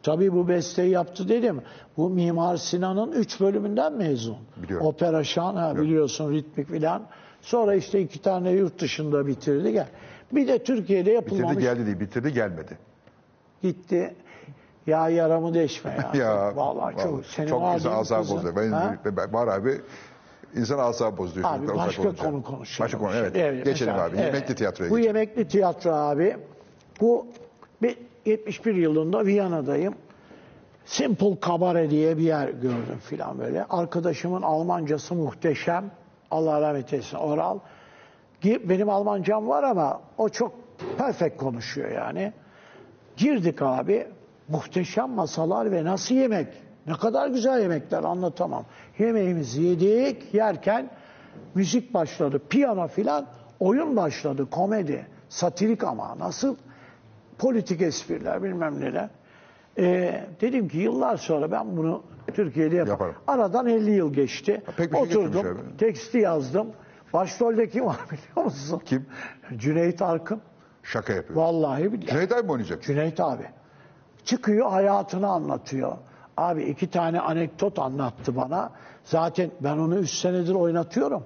[0.04, 1.62] Tabii bu besteyi yaptı dedim.
[1.98, 4.38] Bu Mimar Sinan'ın üç bölümünden mezun.
[4.58, 4.86] Biliyorum.
[4.88, 7.02] Opera şan ha, biliyorsun ritmik filan.
[7.42, 9.72] Sonra işte iki tane yurt dışında bitirdi.
[9.72, 9.88] Gel.
[10.32, 11.58] Bir de Türkiye'de yapılmamış.
[11.58, 12.78] Bitirdi geldi değil, bitirdi gelmedi.
[13.62, 14.16] Gitti.
[14.90, 16.22] Ya yaramı deşme ya.
[16.26, 17.26] ya vallahi, çok.
[17.26, 18.36] Senin çok asabı kızın?
[18.38, 18.56] bozuyor.
[18.56, 18.96] Ben, Ha?
[19.32, 19.82] var abi
[20.56, 21.50] insan asabı bozuyor.
[21.50, 22.24] Abi başka olunca.
[22.24, 22.86] konu konuşalım.
[22.86, 23.36] Başka konu evet.
[23.36, 24.16] Evet, geçelim mesela, abi.
[24.18, 24.34] evet.
[24.34, 25.16] Yemekli tiyatroya Bu geçelim.
[25.16, 26.38] yemekli tiyatro abi.
[27.02, 27.28] Bu
[27.82, 29.96] bir 71 yılında Viyana'dayım.
[30.86, 33.64] Simple Cabaret diye bir yer gördüm filan böyle.
[33.70, 35.92] Arkadaşımın Almancası muhteşem.
[36.32, 37.60] Allah rahmet eylesin Oral.
[38.44, 40.52] Benim Almancam var ama o çok
[40.98, 42.34] perfect konuşuyor yani.
[43.18, 44.08] Girdik abi.
[44.50, 46.48] Muhteşem masalar ve nasıl yemek.
[46.88, 48.66] Ne kadar güzel yemekler anlatamam.
[49.00, 50.90] Yemeğimizi yedik yerken
[51.56, 52.42] müzik başladı.
[52.50, 53.26] Piyano filan
[53.60, 54.50] oyun başladı.
[54.52, 55.08] Komedi.
[55.30, 56.56] Satirik ama nasıl?
[57.38, 59.10] Politik espriler bilmem neler.
[59.78, 62.92] Ee, dedim ki yıllar sonra ben bunu Türkiye'de yaparım.
[62.94, 63.16] Yaparım.
[63.28, 64.62] Aradan 50 yıl geçti.
[64.78, 65.40] pek bir şey Oturdum.
[65.48, 65.78] abi.
[65.78, 66.68] teksti yazdım.
[67.14, 68.82] Başrolde kim var biliyor musun?
[68.86, 69.06] Kim?
[69.58, 70.42] Cüneyt Arkın.
[70.84, 71.40] Şaka yapıyor.
[71.40, 72.08] Vallahi billahi.
[72.08, 72.84] Cüneyt abi mi oynayacak?
[72.84, 73.44] Cüneyt abi.
[74.34, 75.92] Çıkıyor hayatını anlatıyor.
[76.38, 78.72] Abi iki tane anekdot anlattı bana.
[79.04, 81.24] Zaten ben onu üç senedir oynatıyorum.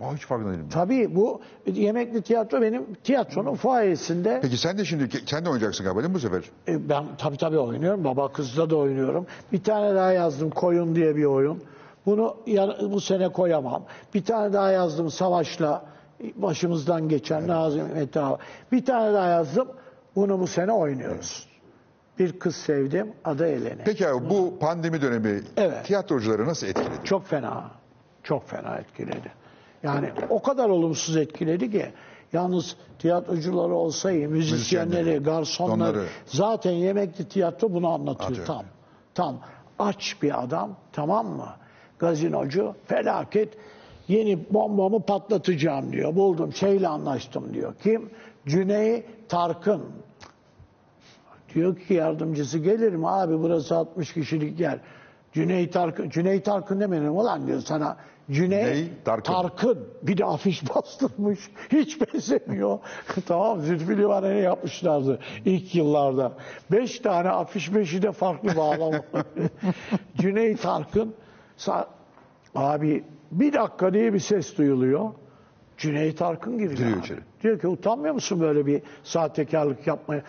[0.00, 0.68] Aa, hiç farkında değilim.
[0.72, 4.38] Tabii bu yemekli tiyatro benim tiyatronun fuayesinde.
[4.42, 6.42] Peki sen de şimdi sen de oynayacaksın galiba değil mi bu sefer?
[6.68, 8.04] E, Ben tabii tabii oynuyorum.
[8.04, 9.26] Baba kızda da oynuyorum.
[9.52, 11.62] Bir tane daha yazdım Koyun diye bir oyun.
[12.06, 13.82] Bunu yar- bu sene koyamam.
[14.14, 15.84] Bir tane daha yazdım Savaş'la
[16.36, 18.38] başımızdan geçen Nazım Hikmet Ağa.
[18.72, 19.68] Bir tane daha yazdım.
[20.16, 21.51] Bunu bu sene oynuyoruz.
[22.18, 23.12] Bir kız sevdim.
[23.24, 23.82] Adı Eleni.
[23.84, 25.84] Peki abi bu pandemi dönemi Evet.
[25.84, 26.90] tiyatrocuları nasıl etkiledi?
[27.04, 27.70] Çok fena.
[28.22, 29.32] Çok fena etkiledi.
[29.82, 31.86] Yani o kadar olumsuz etkiledi ki
[32.32, 36.04] yalnız tiyatrocuları olsa iyi, müzisyenleri, Müzisyenleri, garsonları onları.
[36.26, 38.46] zaten yemekli tiyatro bunu anlatıyor Anlatıyor.
[38.46, 38.64] tam.
[39.14, 39.38] Tam.
[39.78, 41.48] Aç bir adam tamam mı?
[41.98, 43.48] Gazinocu felaket
[44.08, 46.14] yeni bombamı patlatacağım diyor.
[46.16, 47.74] Buldum şeyle anlaştım diyor.
[47.82, 48.10] Kim?
[48.46, 49.82] Cüney Tarkın.
[51.54, 54.78] Diyor ki yardımcısı gelir mi abi burası 60 kişilik yer.
[55.32, 57.96] Cüneyt Arkın, Cüneyt Arkın demeyelim ulan diyor sana.
[58.30, 58.88] Cüneyt Ney?
[59.04, 59.32] Tarkın.
[59.32, 59.88] Tarkın.
[60.02, 61.38] Bir de afiş bastırmış.
[61.72, 62.78] Hiç benzemiyor.
[63.26, 66.32] tamam Zülfü Livaneli yapmışlardı ilk yıllarda.
[66.72, 69.02] Beş tane afiş beşi de farklı bağlama.
[70.16, 71.14] Cüneyt Arkın
[71.58, 71.86] sa-
[72.54, 75.10] abi bir dakika diye bir ses duyuluyor.
[75.76, 76.76] Cüneyt Arkın giriyor.
[76.76, 77.20] Giriyor içeri.
[77.42, 80.22] Diyor ki utanmıyor musun böyle bir sahtekarlık yapmaya?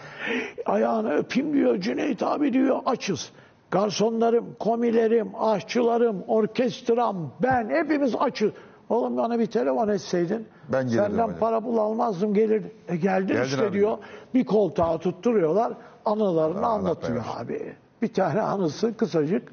[0.66, 3.32] Ayağını öpeyim diyor Cüneyt abi diyor açız.
[3.72, 8.52] Garsonlarım, komilerim, aşçılarım, orkestram, ben hepimiz açız.
[8.90, 11.38] Oğlum bana bir telefon etseydin Ben senden hani.
[11.40, 12.64] para bul almazdım gelir.
[12.88, 13.74] E geldin, Geldin işte abi.
[13.74, 13.98] diyor.
[14.34, 15.74] Bir koltuğa tutturuyorlar
[16.06, 17.32] anılarını Allah anlatıyor versin.
[17.46, 17.74] abi.
[18.02, 19.52] Bir tane anısı kısacık.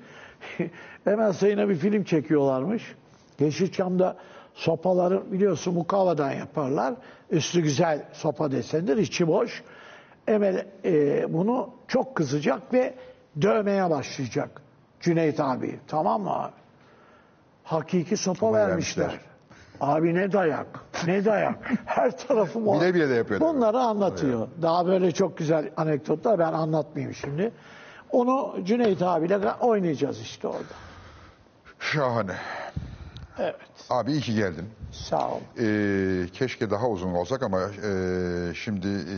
[1.04, 2.94] Hemen sayına bir film çekiyorlarmış.
[3.40, 4.16] Yeşilçam'da
[4.54, 6.94] sopaları biliyorsun mukavadan yaparlar.
[7.30, 9.62] Üstü güzel sopa desendir, içi boş.
[10.28, 12.94] Emel e, bunu çok kızacak ve
[13.42, 14.62] dövmeye başlayacak
[15.00, 15.80] Cüneyt abi.
[15.88, 16.52] Tamam mı abi?
[17.64, 19.04] Hakiki sopa vermişler.
[19.04, 19.30] vermişler.
[19.80, 20.66] Abi ne dayak,
[21.06, 21.70] ne dayak.
[21.84, 22.80] Her tarafım o.
[22.80, 23.54] Bile bile de yapıyorlar.
[23.54, 24.48] Bunları anlatıyor.
[24.62, 27.52] Daha böyle çok güzel anekdotlar ben anlatmayayım şimdi.
[28.10, 30.74] Onu Cüneyt abiyle oynayacağız işte orada.
[31.78, 32.34] Şahane.
[33.38, 33.56] Evet.
[33.90, 34.70] Abi iyi ki geldin.
[34.92, 35.40] Sağ ol.
[35.58, 39.16] Ee, keşke daha uzun olsak ama e, şimdi e,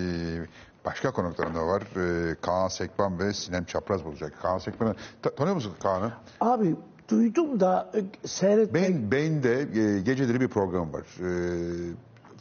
[0.84, 1.82] başka konuklarım da var.
[2.30, 4.32] E, Kaan Sekban ve Sinem Çapraz bulacak.
[4.42, 6.12] Kaan Sekban'ı ta- tanıyor musun Kaan'ı?
[6.40, 6.74] Abi
[7.10, 8.82] duydum da e, seyretmek...
[8.84, 11.02] Beyin, Beyin'de e, geceleri bir program var.
[11.20, 11.30] E,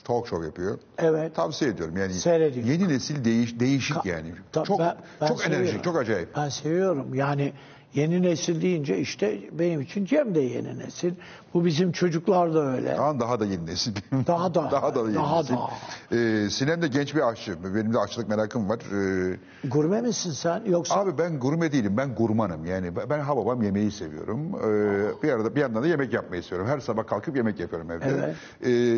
[0.03, 0.79] talk show yapıyor.
[0.97, 1.35] Evet.
[1.35, 1.97] Tavsiye ediyorum.
[1.97, 2.71] Yani Seyrediyorum.
[2.71, 4.33] yeni nesil değiş, değişik Ka- yani.
[4.51, 5.65] Ta- çok ben- ben çok seviyorum.
[5.65, 6.35] enerjik, çok acayip.
[6.35, 7.13] Ben seviyorum.
[7.13, 7.53] Yani
[7.93, 11.13] yeni nesil deyince işte benim için Cem de yeni nesil.
[11.53, 12.95] Bu bizim çocuklar da öyle.
[12.95, 13.91] Kaan daha da yeni nesil.
[14.27, 15.53] Daha da, daha da yeni daha nesil.
[16.11, 16.15] da.
[16.17, 17.55] E, Sinem de genç bir aşçı.
[17.75, 18.79] Benim de aşçılık merakım var.
[18.79, 20.95] E, Gurme misin sen yoksa?
[20.95, 22.65] Abi ben gurme değilim, ben gurmanım.
[22.65, 24.39] Yani ben ha babam yemeği seviyorum.
[24.55, 26.67] Ee, bir arada bir yandan da yemek yapmayı seviyorum.
[26.71, 28.05] Her sabah kalkıp yemek yapıyorum evde.
[28.09, 28.35] Evet.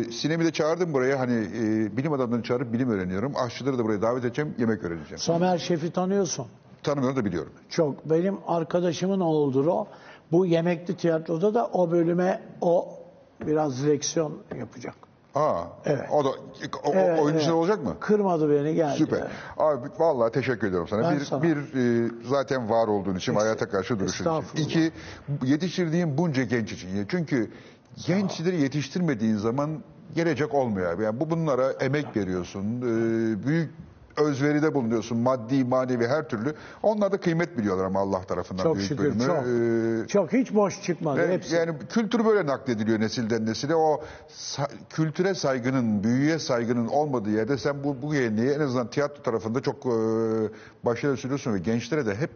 [0.08, 1.18] Ee, Sinem'i de çağırdım buraya.
[1.20, 3.32] Hani e, bilim adamlarını çağırıp bilim öğreniyorum.
[3.36, 5.18] Aşçıları da buraya davet edeceğim, yemek öğreneceğim.
[5.18, 6.46] Somer Şef'i tanıyorsun.
[6.84, 7.52] Tanımıyorum da biliyorum.
[7.68, 8.10] Çok.
[8.10, 9.86] Benim arkadaşımın oğludur o.
[10.32, 12.88] Bu yemekli tiyatroda da o bölüme o
[13.46, 14.94] biraz leksiyon yapacak.
[15.34, 16.08] Aa, Evet.
[16.12, 17.52] o da o, Evet, oyuncu evet.
[17.54, 17.96] olacak mı?
[18.00, 18.98] Kırmadı beni geldi.
[18.98, 19.28] Süper.
[19.56, 21.02] Abi vallahi teşekkür ediyorum sana.
[21.02, 21.42] Ben bir sana.
[21.42, 24.62] bir e, zaten var olduğun için, hayata karşı duruşun için.
[24.64, 24.92] İki,
[25.42, 27.06] yetiştirdiğin bunca genç için.
[27.08, 27.50] Çünkü
[28.06, 29.82] gençleri yetiştirmediğin zaman
[30.14, 31.02] gelecek olmuyor abi.
[31.02, 32.64] Yani bu bunlara emek veriyorsun.
[32.82, 33.70] e, büyük
[34.16, 35.18] özveride bulunuyorsun.
[35.18, 36.54] Maddi, manevi her türlü.
[36.82, 39.24] Onlar da kıymet biliyorlar ama Allah tarafından Çok büyük şükür, bölümü.
[39.26, 39.44] çok.
[40.04, 41.54] Ee, Çok hiç boş çıkmadı Evet, hepsi.
[41.54, 43.74] yani kültür böyle naklediliyor nesilden nesile.
[43.74, 44.00] O
[44.36, 49.60] sa- kültüre saygının, büyüye saygının olmadığı yerde sen bu, bu yayınlayı en azından tiyatro tarafında
[49.60, 49.90] çok e,
[50.84, 52.30] başarılı sürüyorsun ve gençlere de hep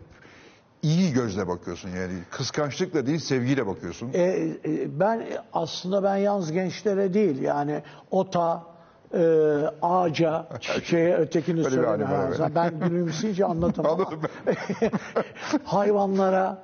[0.83, 1.89] iyi gözle bakıyorsun.
[1.89, 4.11] Yani kıskançlıkla değil sevgiyle bakıyorsun.
[4.12, 8.62] E, e, ben aslında ben yalnız gençlere değil yani ota,
[9.14, 9.20] e,
[9.82, 12.04] ağaca, çiçeğe, ötekini Öyle bir söyleme.
[12.04, 12.50] var, Ha, evet.
[12.54, 13.92] Ben gülümseyince anlatamam.
[13.92, 14.20] ama Anladım
[15.64, 16.59] Hayvanlara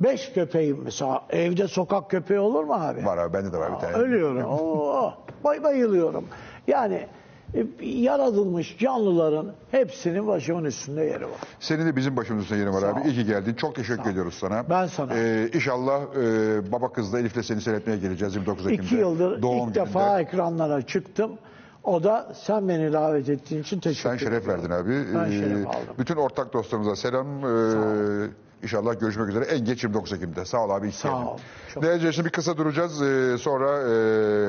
[0.00, 3.04] beş köpeğim mesela evde sokak köpeği olur mu abi?
[3.06, 3.92] Var abi bende de var bir tane.
[3.96, 4.44] Ölüyorum.
[4.50, 5.12] Oo,
[5.44, 6.24] bay bayılıyorum.
[6.66, 7.06] Yani
[7.54, 11.30] e, yaratılmış canlıların hepsinin başımın üstünde yeri var.
[11.60, 13.08] Senin de bizim başımızda yeri var Sağ abi.
[13.08, 13.54] İyi ki geldin.
[13.54, 14.64] Çok teşekkür ediyoruz sana.
[14.70, 15.14] Ben sana.
[15.14, 18.86] Ee, inşallah e, baba kızla Elif'le seni seyretmeye geleceğiz 29 Ekim'de.
[18.86, 19.88] İki yıldır Doğum ilk gününde.
[19.88, 21.32] defa ekranlara çıktım.
[21.84, 24.48] O da sen beni davet ettiğin için teşekkür Sen şeref ederim.
[24.62, 25.14] verdin abi.
[25.14, 25.94] Ben Ee, şeref aldım.
[25.98, 27.26] Bütün ortak dostlarımıza selam.
[27.44, 28.28] Ee,
[28.62, 29.44] İnşallah görüşmek üzere.
[29.44, 30.44] En geç 29 Ekim'de.
[30.44, 30.92] Sağ ol abi.
[30.92, 31.38] Sağ ol.
[31.82, 33.02] Değerli izleyiciler, bir kısa duracağız.
[33.02, 33.78] Ee, sonra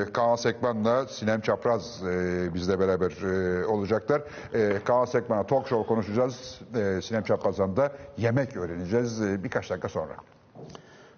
[0.08, 4.22] e, Kaan Sekman'la Sinem Çapraz e, bizle beraber e, olacaklar.
[4.54, 6.60] E, Kaan Sekman'a talk show konuşacağız.
[6.76, 10.14] E, Sinem Çapraz'dan da yemek öğreneceğiz e, birkaç dakika sonra.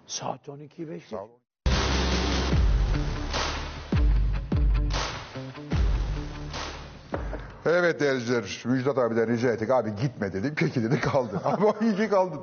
[0.07, 0.99] Saat 12.05.
[1.09, 1.29] Sağ olun.
[7.69, 9.69] Evet değerli izleyiciler, Müjdat abiden rica ettik.
[9.69, 10.57] Abi gitme dedik.
[10.57, 11.41] Peki dedi kaldı.
[11.45, 12.39] Abi iyi ki kaldın.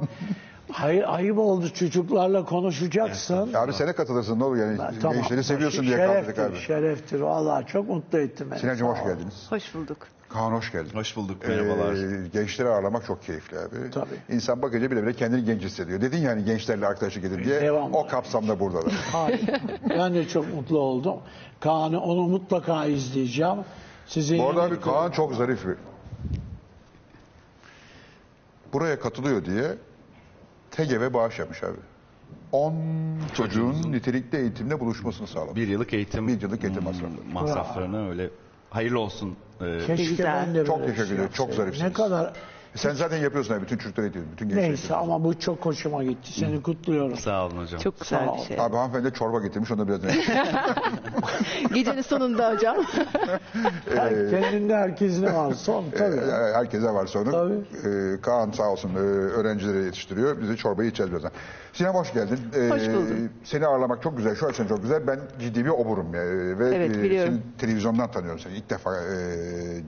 [0.73, 3.53] Hayır ayıp oldu çocuklarla konuşacaksın.
[3.55, 4.79] Abi sene katılırsın ne olur yani.
[4.79, 5.17] Ben- tamam.
[5.17, 6.59] Gençleri seviyorsun diye kaldırdık şereftir, abi.
[6.59, 7.21] Şereftir.
[7.21, 8.71] Vallahi çok mutlu ettin beni.
[8.73, 9.09] Hoş Sağ ol.
[9.09, 9.47] geldiniz.
[9.51, 9.97] Hoş bulduk.
[10.29, 10.91] Kaan hoş geldin.
[10.95, 11.95] Hoş bulduk, merhabalar.
[11.95, 13.91] Ee, gençleri ağırlamak çok keyifli abi.
[13.95, 14.35] Tabii.
[14.37, 16.01] İnsan bakınca bile bile kendini genç hissediyor.
[16.01, 17.61] Dedin yani gençlerle arkadaşlık edin diye.
[17.61, 17.97] Devamlı.
[17.97, 18.91] O kapsamda burada da.
[19.13, 19.61] Harika.
[19.91, 21.17] ben de çok mutlu oldum.
[21.61, 23.57] Kaan'ı onu mutlaka izleyeceğim.
[24.07, 25.75] Sizin Bu arada abi Kaan çok zarif bir.
[28.73, 29.75] Buraya katılıyor diye
[30.71, 31.77] TGV bağış yapmış abi.
[32.53, 32.75] 10
[33.35, 35.57] çocuğun nitelikli eğitimle buluşmasını sağlamış.
[35.57, 37.13] Bir yıllık eğitim Bir yıllık eğitim masrafları.
[37.33, 38.31] masraflarını öyle
[38.71, 39.37] hayırlı olsun.
[39.61, 40.27] Ee, Keşke Güzel.
[40.47, 41.31] ben de Çok böyle bir teşekkür ederim.
[41.33, 41.57] Çok yapsaydım.
[41.57, 41.89] zarifsiniz.
[41.89, 42.33] Ne kadar
[42.77, 43.63] Sen zaten yapıyorsun abi.
[43.63, 44.33] Bütün çocuklara eğitiyorsun.
[44.33, 45.05] Bütün gençlere neyse eğitiyorsun.
[45.05, 46.33] ama bu çok hoşuma gitti.
[46.33, 47.17] Seni kutluyorum.
[47.17, 47.81] sağ olun hocam.
[47.81, 48.45] Çok güzel Sağ bir ol.
[48.45, 48.61] şey.
[48.61, 49.71] Abi hanımefendi de çorba getirmiş.
[49.71, 50.01] Onu da biraz
[51.75, 52.77] Gecenin sonunda hocam.
[53.95, 56.17] Her- Kendinde herkes ne varsa onu tabii.
[56.17, 57.31] Ee, Herkese var sonu.
[57.33, 57.55] Tabii.
[57.89, 60.41] Ee, Kaan sağ olsun e, öğrencileri yetiştiriyor.
[60.41, 61.31] Biz de çorbayı içeceğiz birazdan.
[61.77, 62.39] Sinem hoş geldin.
[62.57, 63.31] Ee, Hoş buldum.
[63.45, 64.35] Seni ağırlamak çok güzel.
[64.35, 65.07] Şu açıdan çok güzel.
[65.07, 66.15] Ben ciddi bir oburum.
[66.15, 66.21] ya.
[66.59, 67.35] Ve Evet, e, biliyorum.
[67.35, 68.53] seni televizyondan tanıyorum seni.
[68.57, 69.07] İlk defa e,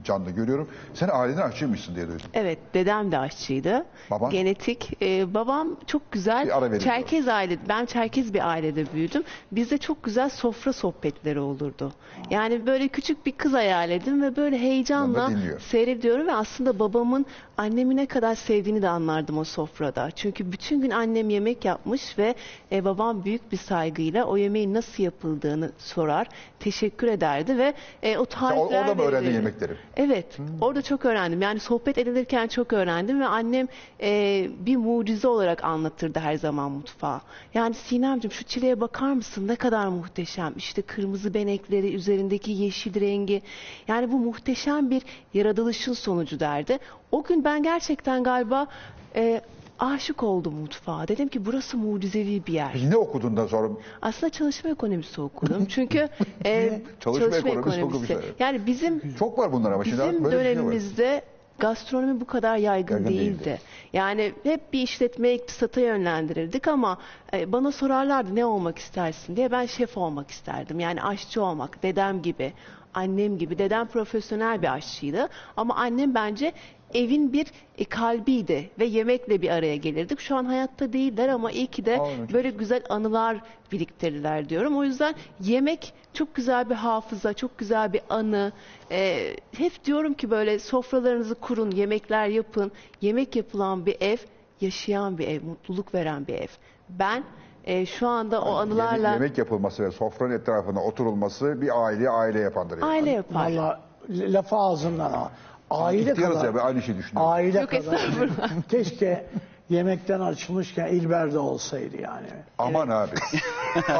[0.03, 0.67] canlı görüyorum.
[0.93, 2.25] Sen aileden aşçıymışsın diye duydum.
[2.33, 3.85] Evet, dedem de aşçıydı.
[4.11, 4.29] Baban?
[4.31, 4.97] Genetik.
[5.01, 6.79] Ee, babam çok güzel.
[6.79, 7.57] Çerkez aile.
[7.69, 9.23] Ben Çerkez bir ailede büyüdüm.
[9.51, 11.91] Bizde çok güzel sofra sohbetleri olurdu.
[12.29, 17.25] Yani böyle küçük bir kız hayal edin ve böyle heyecanla seyrediyorum ve aslında babamın
[17.59, 20.11] annemi ne kadar sevdiğini de anlardım o sofrada.
[20.11, 22.35] Çünkü bütün gün annem yemek yapmış ve
[22.71, 26.27] e, babam büyük bir saygıyla o yemeğin nasıl yapıldığını sorar,
[26.59, 29.73] teşekkür ederdi ve e, o tarifler orada mı öğrendin yemekleri?
[29.97, 31.41] Evet, orada çok öğrendim.
[31.41, 33.67] Yani sohbet edilirken çok öğrendim ve annem
[34.01, 37.21] e, bir mucize olarak anlatırdı her zaman mutfağı.
[37.53, 40.53] Yani Sinemciğim şu çileğe bakar mısın ne kadar muhteşem.
[40.57, 43.41] İşte kırmızı benekleri, üzerindeki yeşil rengi.
[43.87, 45.01] Yani bu muhteşem bir
[45.33, 46.79] yaratılışın sonucu derdi.
[47.11, 48.67] O gün ben gerçekten galiba
[49.15, 49.41] e,
[49.79, 51.07] aşık oldum mutfağa.
[51.07, 52.69] Dedim ki burası mucizevi bir yer.
[52.73, 53.69] Peki ne okudun da sonra?
[54.01, 55.65] Aslında çalışma ekonomisi okudum.
[55.69, 56.09] Çünkü
[56.45, 58.33] e, Çalışma ekonomisi okumuşlar, evet.
[58.39, 59.97] Yani bizim Çok var bunlar ama şimdi.
[59.97, 61.21] Bizim bir şey dönemimizde
[61.59, 63.39] gastronomi bu kadar yaygın, Yaygın değildi.
[63.45, 63.59] değildi.
[63.93, 66.97] Yani hep bir işletmeye, iktisata yönlendirirdik ama
[67.33, 70.79] e, bana sorarlardı ne olmak istersin diye ben şef olmak isterdim.
[70.79, 72.53] Yani aşçı olmak, dedem gibi,
[72.93, 73.57] annem gibi.
[73.57, 76.53] Dedem profesyonel bir aşçıydı ama annem bence
[76.93, 80.19] evin bir e, kalbiydi ve yemekle bir araya gelirdik.
[80.19, 81.99] Şu an hayatta değiller ama iyi ki de
[82.33, 83.37] böyle güzel anılar
[83.71, 84.77] biriktirdiler diyorum.
[84.77, 88.51] O yüzden yemek çok güzel bir hafıza, çok güzel bir anı.
[88.91, 92.71] Ee, hep diyorum ki böyle sofralarınızı kurun, yemekler yapın.
[93.01, 94.17] Yemek yapılan bir ev,
[94.61, 96.47] yaşayan bir ev, mutluluk veren bir ev.
[96.89, 97.23] Ben
[97.63, 102.39] e, şu anda o anılarla Yemek, yemek yapılması ve sofranın etrafına oturulması bir aile aile
[102.39, 102.77] yapandır.
[102.77, 102.91] yani.
[102.91, 103.45] aile yapar.
[103.45, 103.79] Valla
[104.09, 105.27] lafı ağzımdan al.
[105.69, 106.45] Aile İhtiyarız kadar.
[106.47, 107.31] ya ben aynı şeyi düşünüyorum.
[107.31, 107.93] Aile Yok, kadar.
[107.93, 108.49] estağfurullah.
[108.69, 109.25] Keşke
[109.69, 112.27] yemekten açılmışken İlber de olsaydı yani.
[112.57, 113.11] Aman abi.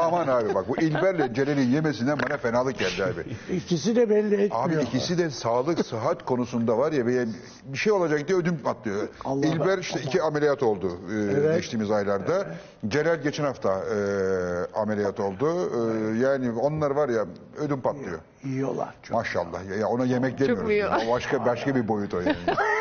[0.00, 3.54] Aman abi bak bu İlber'le Celal'in yemesinden bana fenalık geldi abi.
[3.56, 4.64] İkisi de belli etmiyor.
[4.66, 7.28] Abi ikisi de sağlık, sıhhat konusunda var ya bir,
[7.64, 9.08] bir şey olacak diye ödüm patlıyor.
[9.24, 9.76] Allah İlber Allah.
[9.80, 11.56] işte iki ameliyat oldu e, Evet.
[11.56, 12.46] geçtiğimiz aylarda.
[12.88, 13.96] Celal geçen hafta e,
[14.74, 15.70] ameliyat oldu.
[15.70, 17.24] E, yani onlar var ya
[17.58, 18.18] ödüm patlıyor.
[18.44, 19.16] Yiyorlar çok.
[19.16, 19.64] Maşallah.
[19.70, 21.02] Ya, ya ona yemek demiyoruz.
[21.08, 22.36] O başka başka bir boyut o yani.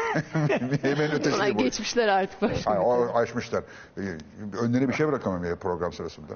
[0.84, 1.60] Yemeğin ötesi bir boyut.
[1.60, 2.72] geçmişler artık başka.
[2.72, 3.64] Ay, o aşmışlar.
[3.98, 4.02] Ee,
[4.62, 6.34] Önlerine bir şey bırakamam ya program sırasında.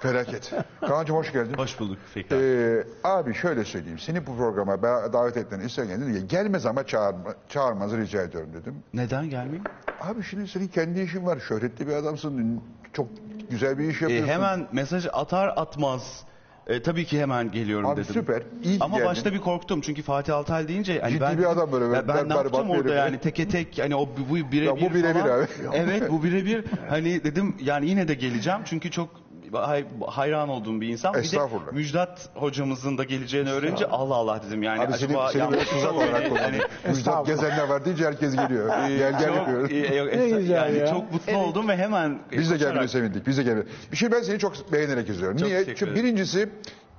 [0.00, 0.52] Felaket.
[0.80, 1.54] Kaan'cığım hoş geldin.
[1.56, 1.98] Hoş bulduk.
[2.32, 3.98] Ee, abi şöyle söyleyeyim.
[3.98, 4.82] Seni bu programa
[5.12, 8.74] davet ettiğini isteyen dedi ki gelmez ama çağırma, çağırmanızı rica ediyorum dedim.
[8.94, 9.64] Neden gelmeyeyim?
[10.00, 11.38] Abi şimdi senin kendi işin var.
[11.48, 12.62] Şöhretli bir adamsın.
[12.92, 13.06] Çok
[13.50, 14.28] güzel bir iş E, yapıyorsun.
[14.28, 16.24] hemen mesaj atar atmaz.
[16.66, 18.14] E, tabii ki hemen geliyorum Abi dedim.
[18.14, 18.42] süper.
[18.62, 19.10] İyi ki Ama geldin.
[19.10, 22.08] başta bir korktum çünkü Fatih Altaylı deyince hani Ciddi ben bir adam böyle, Ya ben,
[22.08, 22.98] ben ne yapacağım berbat bir orada herif.
[22.98, 25.38] yani teke tek hani o bu birebir Ya bu birebir falan.
[25.38, 25.46] abi.
[25.72, 30.88] Evet bu birebir hani dedim yani yine de geleceğim çünkü çok hay- hayran olduğum bir
[30.88, 31.14] insan.
[31.14, 31.72] Bir de Estağfurullah.
[31.72, 35.92] Müjdat hocamızın da geleceğini öğrenince Allah Allah dedim yani Abi seni, acaba seni yanlış tuzak
[35.92, 36.64] mı olarak hani- kullanıyor.
[36.88, 38.68] Müjdat gezenler var deyince herkes geliyor.
[38.88, 39.70] gel gel çok, yapıyor.
[39.70, 40.86] e, e, Ne güzel yani ya.
[40.86, 43.26] çok mutlu oldum ve hemen Biz de koşarak- gelmene sevindik.
[43.26, 43.64] Biz de gelmene.
[43.92, 45.36] Bir şey ben seni çok beğenerek izliyorum.
[45.36, 45.58] Çok Niye?
[45.58, 46.06] teşekkür Çünkü ederim.
[46.06, 46.48] birincisi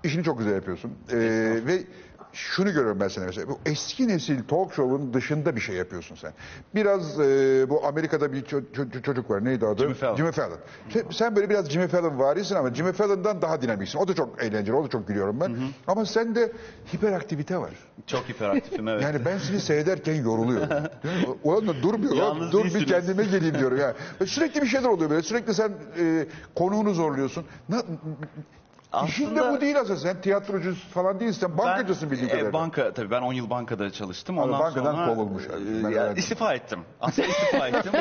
[0.03, 0.91] işini çok güzel yapıyorsun.
[1.11, 1.15] Ee,
[1.65, 1.83] ve
[2.35, 3.47] şunu görüyorum ben sana mesela.
[3.47, 6.33] Bu eski nesil talk show'un dışında bir şey yapıyorsun sen.
[6.75, 9.45] Biraz e, bu Amerika'da bir ço- ço- çocuk var.
[9.45, 9.81] Neydi adı?
[9.81, 10.31] Jimmy Fallon.
[10.31, 10.57] Fallon.
[10.89, 13.99] Sen, sen böyle biraz Jimmy Fallon varisin ama Jimmy Fallon'dan daha dinamiksin.
[13.99, 14.75] O da çok eğlenceli.
[14.75, 15.57] O da çok gülüyorum ben.
[15.87, 16.51] Ama sende
[16.93, 17.71] hiperaktivite var.
[18.07, 19.03] Çok hiperaktifim evet.
[19.03, 20.69] Yani ben seni seyrederken yoruluyorum.
[21.43, 22.13] Ulan da durmuyor.
[22.15, 22.85] Yalnız dur bir değilsiniz.
[22.91, 23.93] kendime geleyim diyorum ya.
[24.21, 25.21] Ve sürekli bir şeyler oluyor böyle.
[25.21, 26.25] Sürekli sen e,
[26.55, 27.45] konuğunu zorluyorsun.
[27.69, 27.83] Na,
[29.07, 29.99] İşin de Aslında- bu değil aslında.
[29.99, 31.39] Sen tiyatrocu falan değilsin.
[31.47, 32.53] Sen bankacısın bildiğim e, kadarıyla.
[32.53, 34.39] banka tabii ben 10 yıl bankada çalıştım.
[34.39, 35.49] Abi Ondan bankadan sonra kovulmuş e,
[35.83, 36.17] Ben ya, öğrendim.
[36.17, 36.79] istifa ettim.
[37.01, 37.91] Aslında istifa ettim.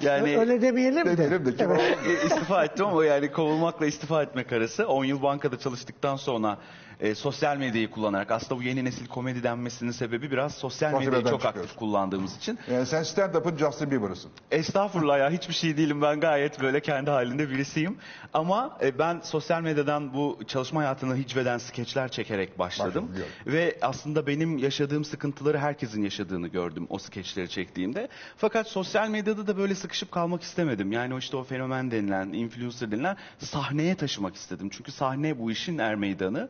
[0.00, 1.16] Yani Öyle demeyelim de.
[1.18, 1.98] Demeyelim de kim Evet.
[2.06, 6.58] e, istifa ettim ama yani kovulmakla istifa etmek arası 10 yıl bankada çalıştıktan sonra
[7.00, 11.24] e, sosyal medyayı kullanarak aslında bu yeni nesil komedi denmesinin sebebi biraz sosyal Sosyal medyayı
[11.24, 11.76] çok aktif çıkıyorsun.
[11.78, 12.58] kullandığımız için.
[12.72, 14.30] Yani sen stand-up'ın Justin Bieber'ısın.
[14.50, 17.98] Estağfurullah ya hiçbir şey değilim ben gayet böyle kendi halinde birisiyim.
[18.34, 23.08] Ama e, ben sosyal medyadan bu çalışma hayatını hicveden skeçler çekerek başladım.
[23.08, 23.26] Başladım.
[23.46, 28.08] Ve aslında benim yaşadığım sıkıntıları herkesin yaşadığını gördüm o skeçleri çektiğimde.
[28.36, 30.92] Fakat sosyal medyada da böyle sıkışıp kalmak istemedim.
[30.92, 34.68] Yani o işte o fenomen denilen, influencer denilen sahneye taşımak istedim.
[34.72, 36.48] Çünkü sahne bu işin er meydanı.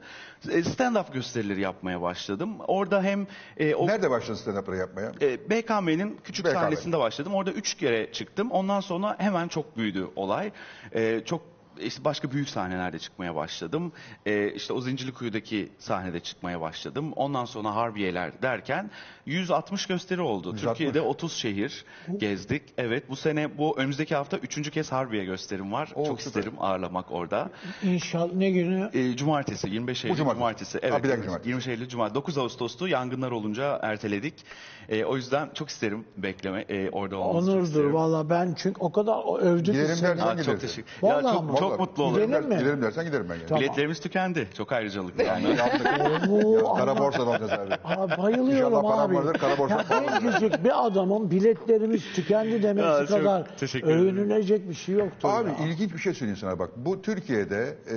[0.48, 2.56] E, Stand-up gösterileri yapmaya başladım.
[2.66, 3.26] Orada hem
[3.56, 5.12] e, o Nerede başladın stand-up'ı yapmaya?
[5.20, 6.54] e, BKM'nin küçük BKM.
[6.54, 7.34] sahnesinde başladım.
[7.34, 8.50] Orada üç kere çıktım.
[8.50, 10.52] Ondan sonra hemen çok büyüdü olay.
[10.94, 11.42] E, çok
[11.82, 13.92] işte başka büyük sahnelerde çıkmaya başladım.
[14.26, 17.12] E, işte o Zincirlikuyu'daki sahnede çıkmaya başladım.
[17.16, 18.90] Ondan sonra Harbiyeler derken
[19.26, 20.48] 160 gösteri oldu.
[20.52, 20.62] 160.
[20.62, 21.84] Türkiye'de 30 şehir
[22.16, 22.62] gezdik.
[22.78, 25.88] Evet bu sene bu önümüzdeki hafta üçüncü kez Harbiye gösterim var.
[25.94, 26.40] Oo, çok süper.
[26.40, 27.50] isterim ağırlamak orada.
[27.82, 28.90] İnşallah ne günü?
[28.92, 30.38] E, cumartesi 25 Eylül cumartesi.
[30.38, 30.80] cumartesi.
[30.80, 31.04] Ha, Evet.
[31.04, 31.48] bir dakika cumartesi.
[31.48, 32.14] 25 Eylül cumartesi.
[32.14, 34.34] 9 Ağustos'tu yangınlar olunca erteledik.
[34.88, 39.16] E, o yüzden çok isterim bekleme e, orada olmanızı Onurdur valla ben çünkü o kadar
[39.24, 40.08] o övdü ki Gidelim seni.
[40.18, 40.90] dersen Aa, çok teşekkür.
[41.02, 41.56] Ya Vallahi çok, ama.
[41.56, 41.80] çok Vallahi.
[41.80, 42.26] mutlu olurum.
[42.26, 42.58] Gidelim mi?
[42.58, 43.34] Gidelim dersen giderim ben.
[43.34, 43.46] Yani.
[43.48, 43.62] Tamam.
[43.64, 44.48] Biletlerimiz tükendi.
[44.56, 45.46] Çok ayrıcalıklı yani.
[46.30, 47.74] Oo, Kara borsadan alacağız abi.
[47.84, 49.14] Aa, bayılıyorum İnşallah param abi.
[49.16, 50.20] vardır, kara borsa Ya alırız.
[50.22, 54.02] gencecik bir adamın biletlerimiz tükendi demesi Ya, çok kadar teşekkür ederim.
[54.08, 55.66] övünülecek bir şey yoktur Abi ya.
[55.66, 56.70] ilginç bir şey söyleyeyim sana bak.
[56.76, 57.96] Bu Türkiye'de e,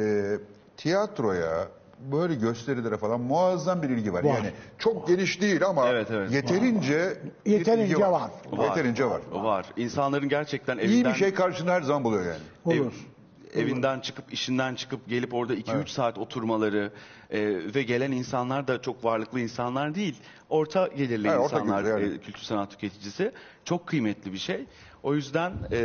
[0.78, 1.67] tiyatroya
[2.11, 4.24] böyle gösterilere falan muazzam bir ilgi var.
[4.24, 4.34] Var.
[4.36, 6.32] Yani çok geniş değil ama Evet, evet.
[6.32, 7.13] yeterince
[7.45, 8.32] bir Yeterince ilgi var.
[8.63, 9.21] Yeterince var.
[9.32, 9.65] Var.
[9.78, 12.38] İnsanların gerçekten evinden, İyi bir şey karşında her zaman buluyor yani.
[12.65, 12.76] Olur.
[12.86, 13.12] ev-
[13.56, 16.91] evinden çıkıp işinden çıkıp gelip orada 2-3 saat oturmaları
[17.30, 17.39] e,
[17.76, 20.16] ve gelen insanlar da çok varlıklı insanlar değil.
[20.49, 22.16] Orta gelirli Evet, orta insanlar gelirli, yani.
[22.16, 23.32] e, kültür sanat tüketicisi.
[23.66, 24.66] Çok kıymetli bir şey.
[25.04, 25.80] O yüzden e,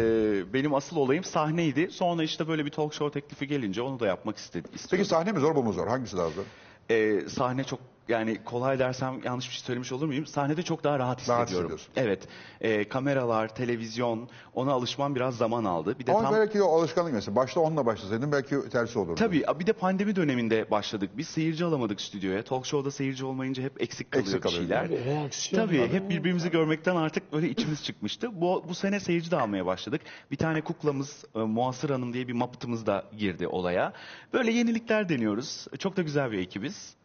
[0.52, 1.90] benim asıl olayım sahneydi.
[1.90, 4.70] Sonra işte böyle bir talk show teklifi gelince onu da yapmak istedim.
[4.90, 5.86] Peki sahne mi zor bu mu zor?
[5.86, 6.42] Hangisi daha zor?
[6.90, 10.26] e, sahne çok yani kolay dersem yanlış bir şey söylemiş olur muyum?
[10.26, 11.46] Sahnede çok daha rahat hissediyorum.
[11.48, 11.88] hissediyorsun.
[11.96, 12.28] evet.
[12.60, 15.98] E, kameralar, televizyon ona alışmam biraz zaman aldı.
[15.98, 17.36] Bir de Ama tam belki o alışkanlık mesela.
[17.36, 19.14] Başta onunla başlasaydın belki tersi olurdu.
[19.14, 21.10] Tabii bir de pandemi döneminde başladık.
[21.16, 22.44] Biz seyirci alamadık stüdyoya.
[22.44, 24.62] Talk show'da seyirci olmayınca hep eksik kalıyor Eksik bir kalıyor.
[24.62, 24.84] şeyler.
[24.86, 25.88] Tabii, reaksiyon Tabii var.
[25.88, 28.40] hep birbirimizi görmekten artık böyle içimiz çıkmıştı.
[28.40, 30.00] Bu, bu sene seyirci de almaya başladık.
[30.30, 33.92] Bir tane kuklamız e, Muasır Hanım diye bir Muppet'ımız da girdi olaya.
[34.32, 35.66] Böyle yenilikler deniyoruz.
[35.78, 36.97] Çok da güzel bir ekibiz.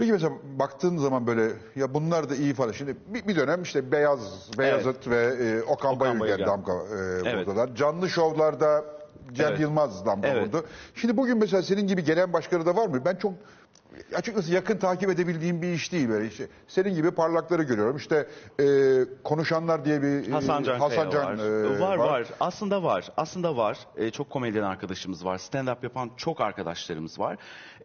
[0.00, 2.72] Peki mesela baktığın zaman böyle ya bunlar da iyi falan.
[2.72, 6.46] Şimdi bir, bir dönem işte Beyaz, Beyazıt ve e, Okan, Okan Bayülgen Bayülgen.
[6.46, 7.48] damga e, Evet.
[7.48, 7.74] vurdular.
[7.74, 8.84] Canlı şovlarda
[9.32, 9.60] Cem Evet.
[9.60, 10.46] Yılmaz damga Evet.
[10.48, 10.66] vurdu.
[10.94, 13.04] Şimdi bugün mesela senin gibi gelen başkaları da var mı?
[13.04, 13.32] Ben çok
[14.14, 16.48] açıkçası yakın takip edebildiğim bir iş değil böyle işte.
[16.68, 17.96] Senin gibi parlakları görüyorum.
[17.96, 18.28] İşte
[18.60, 18.64] e,
[19.24, 21.44] konuşanlar diye bir e, Hasan Can Hasan Kaya Can, var.
[21.44, 21.96] e, var.
[21.96, 22.26] var.
[22.40, 23.08] Aslında var.
[23.16, 23.78] Aslında var.
[23.96, 25.38] Ee, çok komedyen arkadaşımız var.
[25.38, 27.36] Stand-up yapan çok arkadaşlarımız var.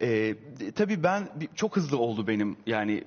[0.02, 0.34] Ee,
[0.74, 3.04] tabii ben çok hızlı oldu benim yani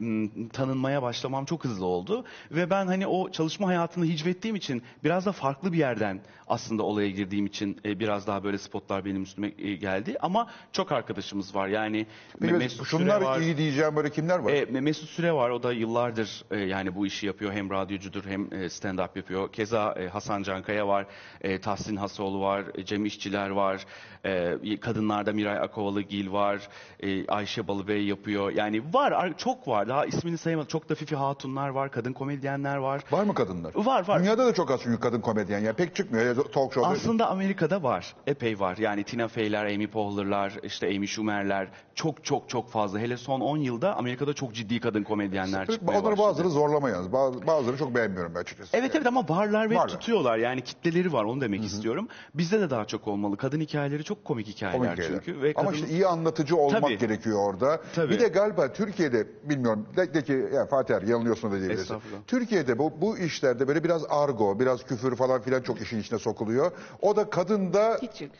[0.53, 5.31] tanınmaya başlamam çok hızlı oldu ve ben hani o çalışma hayatını hicvettiğim için biraz da
[5.31, 9.75] farklı bir yerden aslında olaya girdiğim için e, biraz daha böyle spotlar benim üstüme e,
[9.75, 11.67] geldi ama çok arkadaşımız var.
[11.67, 12.07] Yani
[12.41, 13.39] Peki, Mesut Süre şunlar var.
[13.39, 14.51] iyi diyeceğim böyle kimler var?
[14.53, 15.49] E, Mesut Süre var.
[15.49, 17.53] O da yıllardır e, yani bu işi yapıyor.
[17.53, 19.51] Hem radyocudur hem e, stand-up yapıyor.
[19.51, 21.05] Keza e, Hasan Cankaya var.
[21.41, 22.63] E, Tahsin Hasoğlu var.
[22.75, 23.85] e, Cem İşçiler var.
[24.25, 26.67] E, kadınlarda Miray Akovalıgil var.
[26.99, 28.51] E, Ayşe Balıbey yapıyor.
[28.51, 29.11] Yani var.
[29.11, 29.87] ar- Çok var.
[29.89, 30.67] Daha ismini sayamadım.
[30.67, 31.91] Çok da Fifi Hatunlar var.
[31.91, 33.01] Kadın komedyenler var.
[33.11, 33.71] Var mı kadınlar?
[33.75, 34.19] Var var.
[34.19, 35.59] Dünyada da çok az çünkü kadın komedyen.
[35.59, 36.25] Yani pek çıkmıyor.
[36.25, 36.87] Ya, talk show'da.
[36.87, 38.15] Aslında Amerika'da var.
[38.27, 38.77] Epey var.
[38.77, 42.99] Yani Tina Fey'ler, Amy Poehler'lar, işte Amy Schumer'ler çok çok çok fazla.
[42.99, 46.27] Hele son 10 yılda Amerika'da çok ciddi kadın komedyenler çıkmaya Onları başladı.
[46.27, 47.13] bazıları zorlama yalnız.
[47.13, 48.77] Bazı, bazıları çok beğenmiyorum ben açıkçası.
[48.77, 49.87] Evet evet ama varlar ve Varlar.
[49.87, 50.37] tutuyorlar.
[50.37, 52.07] Yani kitleleri var onu demek istiyorum.
[52.33, 53.37] Bizde de daha çok olmalı.
[53.37, 55.41] Kadın hikayeleri çok komik hikayeler Komik çünkü.
[55.41, 55.81] Ve Ama kadın...
[55.81, 56.97] işte iyi anlatıcı olmak Tabii.
[56.97, 57.81] gerekiyor orada.
[57.95, 58.13] Tabii.
[58.13, 61.97] Bir de galiba Türkiye'de bilmiyorum de, de ki ya Fatih Er, yanılıyorsun da diyebilirsin.
[62.27, 66.71] Türkiye'de bu, bu işlerde böyle biraz argo, biraz küfür falan filan çok işin içine sokuluyor.
[67.01, 67.99] O da kadında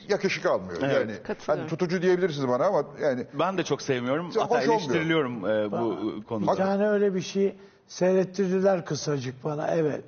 [0.09, 0.79] yakışık almıyor.
[0.81, 0.93] Evet.
[0.95, 4.27] Yani hani tutucu diyebilirsiniz bana ama yani Ben de çok sevmiyorum.
[4.27, 6.55] Hoş Hatta eleştiriliyorum e, bu Bir konuda.
[6.55, 7.55] tane öyle bir şey
[7.87, 10.03] seyrettirdiler kısacık bana evet.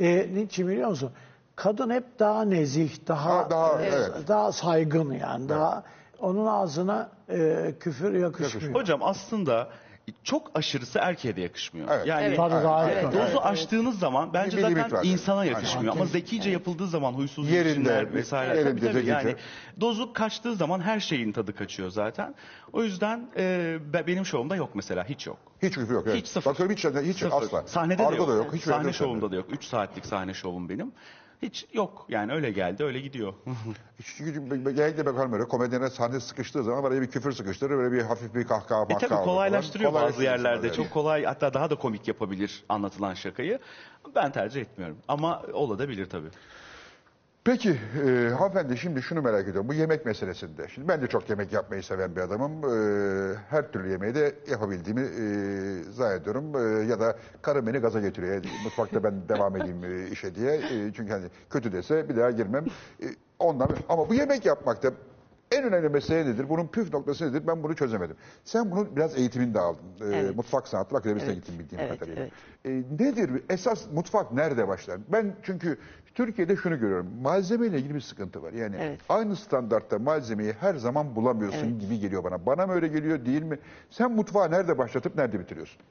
[0.00, 1.10] E, niçin biliyor musun?
[1.56, 4.28] Kadın hep daha nezih, daha Ha, daha, e, evet.
[4.28, 5.48] daha saygın yani.
[5.48, 5.82] Daha
[6.20, 8.74] onun ağzına e, küfür yakışmıyor.
[8.74, 9.68] Hocam aslında
[10.24, 11.88] çok aşırısı erkeğe de yakışmıyor.
[11.92, 12.06] Evet.
[12.06, 12.36] Yani Evet.
[12.36, 13.18] Tabii daha Evet, kötü.
[13.18, 15.04] dozu aştığınız zaman bence Bir limit zaten var.
[15.04, 15.52] insana Aynen.
[15.52, 15.92] yakışmıyor.
[15.92, 18.56] Ama zekice yapıldığı zaman huysuz Yerinde, vesaire.
[18.58, 18.92] yerinde, Tabii, tabii.
[18.92, 19.12] zekice.
[19.12, 19.36] Yani
[19.80, 22.34] dozu kaçtığı zaman her şeyin tadı kaçıyor zaten.
[22.72, 25.04] O yüzden e, be- benim şovumda yok mesela.
[25.04, 25.38] Hiç yok.
[25.62, 26.04] hiç küfür yok.
[26.06, 26.16] Evet.
[26.16, 26.50] Hiç sıfır.
[26.50, 27.42] Bakıyorum hiç, hiç Sıfır.
[27.42, 27.62] asla.
[27.66, 28.28] Sahnede Argo de yok.
[28.28, 28.54] da yok.
[28.54, 29.46] Hiç sahne şovumda da yok.
[29.50, 30.92] 3 saatlik sahne şovum benim.
[31.42, 32.06] Hiç yok.
[32.08, 33.32] Yani öyle geldi, öyle gidiyor.
[34.04, 34.32] Çünkü
[34.72, 38.46] genellikle bakarım öyle komedyenler sahne sıkıştığı zaman araya bir küfür sıkıştırır böyle bir hafif bir
[38.46, 40.04] kahkaha E mahkaha tabii olur kolaylaştırıyor falan.
[40.08, 40.42] bazı yerlerde.
[40.42, 40.74] Kolaylaştırıyor.
[40.86, 43.58] Çok kolay hatta daha da komik yapabilir anlatılan şakayı.
[44.14, 44.96] Ben tercih etmiyorum.
[45.08, 46.28] Ama olabilir tabii.
[47.44, 49.68] Peki e, hanımefendi şimdi şunu merak ediyorum.
[49.68, 50.68] Bu yemek meselesinde.
[50.68, 52.52] Şimdi ben de çok yemek yapmayı seven bir adamım.
[52.52, 55.24] E, her türlü yemeği de yapabildiğimi e,
[55.92, 56.56] zannediyorum.
[56.56, 58.34] E, ya da karım beni gaza getiriyor.
[58.34, 60.54] Yani mutfakta ben devam edeyim e, işe diye.
[60.54, 62.64] E, çünkü hani kötü dese bir daha girmem.
[63.02, 63.06] E,
[63.38, 64.90] ondan ama bu yemek yapmakta
[65.52, 66.48] en önemli mesele nedir?
[66.48, 67.46] Bunun püf noktası nedir?
[67.46, 68.16] Ben bunu çözemedim.
[68.44, 69.82] Sen bunun biraz eğitimini de aldın.
[70.00, 70.36] E, Evet.
[70.36, 72.22] Mutfak sanatı akademisine Evet, gittin bildiğim evet, kadarıyla.
[72.22, 72.32] evet.
[72.64, 73.30] E, nedir?
[73.50, 74.98] Esas mutfak nerede başlar?
[75.08, 75.78] Ben çünkü
[76.14, 77.06] Türkiye'de şunu görüyorum.
[77.22, 78.52] Malzemeyle ilgili bir sıkıntı var.
[78.52, 79.00] Yani Evet.
[79.08, 81.80] aynı standartta malzemeyi her zaman bulamıyorsun Evet.
[81.80, 82.46] gibi geliyor bana.
[82.46, 83.58] Bana mı öyle geliyor değil mi?
[83.90, 85.82] Sen mutfağı nerede başlatıp nerede bitiriyorsun?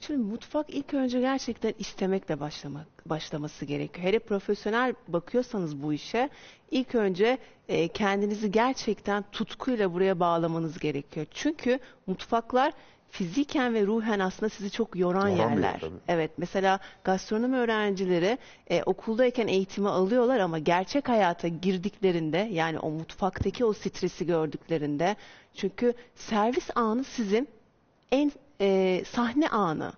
[0.00, 4.06] Şimdi mutfak ilk önce gerçekten istemekle başlamak başlaması gerekiyor.
[4.06, 6.28] Hele profesyonel bakıyorsanız bu işe
[6.70, 7.38] ilk önce
[7.68, 11.26] e, kendinizi gerçekten tutkuyla buraya bağlamanız gerekiyor.
[11.30, 12.72] Çünkü mutfaklar
[13.10, 15.80] fiziken ve ruhen aslında sizi çok yoran yer, yerler.
[15.80, 15.94] tabii.
[16.08, 18.38] Evet mesela gastronomi öğrencileri
[18.70, 25.16] e, okuldayken eğitimi alıyorlar ama gerçek hayata girdiklerinde yani o mutfaktaki o stresi gördüklerinde
[25.54, 27.48] çünkü servis anı sizin
[28.12, 29.92] en e, sahne anı.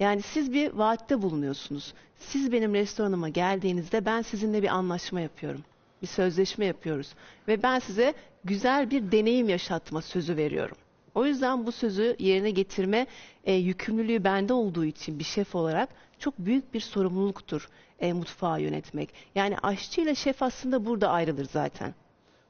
[0.00, 1.94] Yani siz bir vaatte bulunuyorsunuz.
[2.18, 5.64] Siz benim restoranıma geldiğinizde ben sizinle bir anlaşma yapıyorum.
[6.02, 7.14] Bir sözleşme yapıyoruz.
[7.48, 8.14] Ve ben size
[8.44, 10.76] güzel bir deneyim yaşatma sözü veriyorum.
[11.14, 13.06] O yüzden bu sözü yerine getirme
[13.44, 15.88] e, yükümlülüğü bende olduğu için bir şef olarak
[16.18, 17.68] çok büyük bir sorumluluktur
[18.00, 19.10] e, mutfağı yönetmek.
[19.34, 21.94] Yani aşçı ile şef aslında burada ayrılır zaten.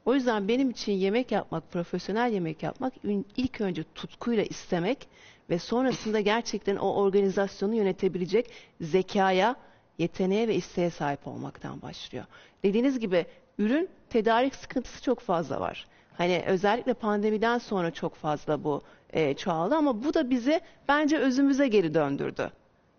[0.04, 2.92] O yüzden benim için yemek yapmak, profesyonel yemek yapmak
[3.36, 5.08] ilk önce tutkuyla istemek
[5.50, 9.56] ve sonrasında gerçekten o organizasyonu yönetebilecek zekaya,
[9.98, 12.24] yeteneğe ve isteğe sahip olmaktan başlıyor.
[12.62, 13.26] Dediğiniz gibi
[13.58, 15.86] ürün tedarik sıkıntısı çok fazla var.
[16.18, 21.68] Hani özellikle pandemiden sonra çok fazla bu e, çoğaldı ama bu da bizi bence özümüze
[21.68, 22.50] geri döndürdü.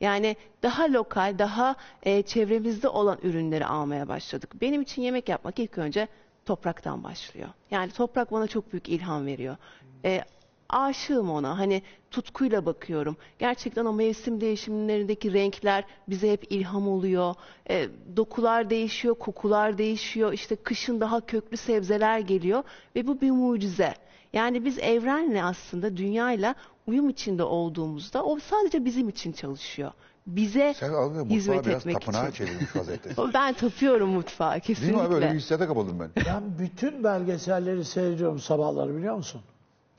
[0.02, 4.62] Yani daha lokal, daha e, çevremizde olan ürünleri almaya başladık.
[4.62, 6.08] Benim için yemek yapmak ilk önce
[6.46, 7.50] topraktan başlıyor.
[7.72, 9.58] Yani toprak bana çok büyük ilham veriyor.
[10.06, 10.22] E,
[10.70, 11.58] aşığım ona.
[11.60, 13.18] Hani tutkuyla bakıyorum.
[13.40, 17.36] Gerçekten o mevsim değişimlerindeki renkler bize hep ilham oluyor.
[17.70, 20.34] E, dokular değişiyor, kokular değişiyor.
[20.34, 22.64] İşte kışın daha köklü sebzeler geliyor
[22.96, 23.94] ve bu bir mucize.
[24.34, 26.56] Yani biz evrenle aslında dünyayla
[26.88, 29.92] uyum içinde olduğumuzda o sadece bizim için çalışıyor.
[30.28, 32.46] Bize Sen mutfağı hizmet biraz etmek tapınağa için.
[32.46, 33.10] çevirmiş vaziyette.
[33.34, 34.98] Ben tapıyorum mutfağa Değil kesinlikle.
[34.98, 35.14] mi abi?
[35.14, 36.10] Böyle bir hissiyata kapıldım ben.
[36.26, 39.42] Ben bütün belgeselleri seyrediyorum sabahları biliyor musun?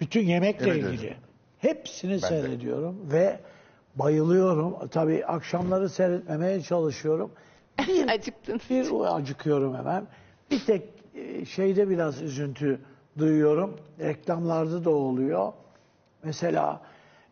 [0.01, 0.94] Bütün yemekle Evet, evet.
[0.94, 1.16] ilgili.
[1.59, 3.40] Hepsini seyrediyorum ve
[3.96, 4.88] bayılıyorum.
[4.88, 7.30] Tabii akşamları seyretmemeye çalışıyorum.
[7.88, 8.61] Bir, Acıktın.
[8.70, 10.07] bir acıkıyorum hemen.
[10.51, 10.82] Bir tek
[11.14, 12.80] e, şeyde biraz üzüntü
[13.18, 13.76] duyuyorum.
[14.01, 15.53] Reklamlarda da oluyor.
[16.22, 16.80] Mesela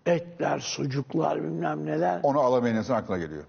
[0.07, 2.21] etler, sucuklar bilmem neler.
[2.23, 3.45] Onu alamayın insan aklına geliyor.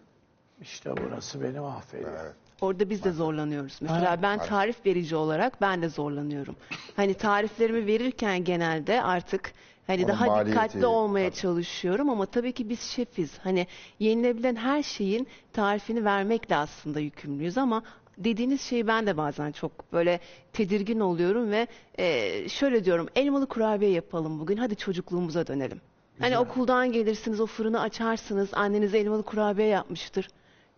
[0.61, 2.11] İşte burası beni mahvediyor.
[2.24, 2.36] Evet.
[2.62, 3.78] Orada biz de zorlanıyoruz.
[3.82, 4.22] Mesela Ha.
[4.22, 6.55] ben tarif verici olarak ben de zorlanıyorum.
[6.95, 9.53] Hani tariflerimi verirken genelde artık
[9.88, 13.38] hani Onun daha maliyeti, dikkatli olmaya çalışıyorum ama tabii ki biz şefiz.
[13.39, 13.68] Hani
[13.99, 17.84] yenilebilen her şeyin tarifini vermekle aslında yükümlüyüz ama
[18.18, 20.20] dediğiniz şeyi ben de bazen çok böyle
[20.53, 25.82] tedirgin oluyorum ve e, şöyle diyorum elmalı kurabiye yapalım bugün hadi çocukluğumuza dönelim.
[26.20, 30.28] Hani okuldan gelirsiniz o fırını açarsınız anneniz elmalı kurabiye yapmıştır.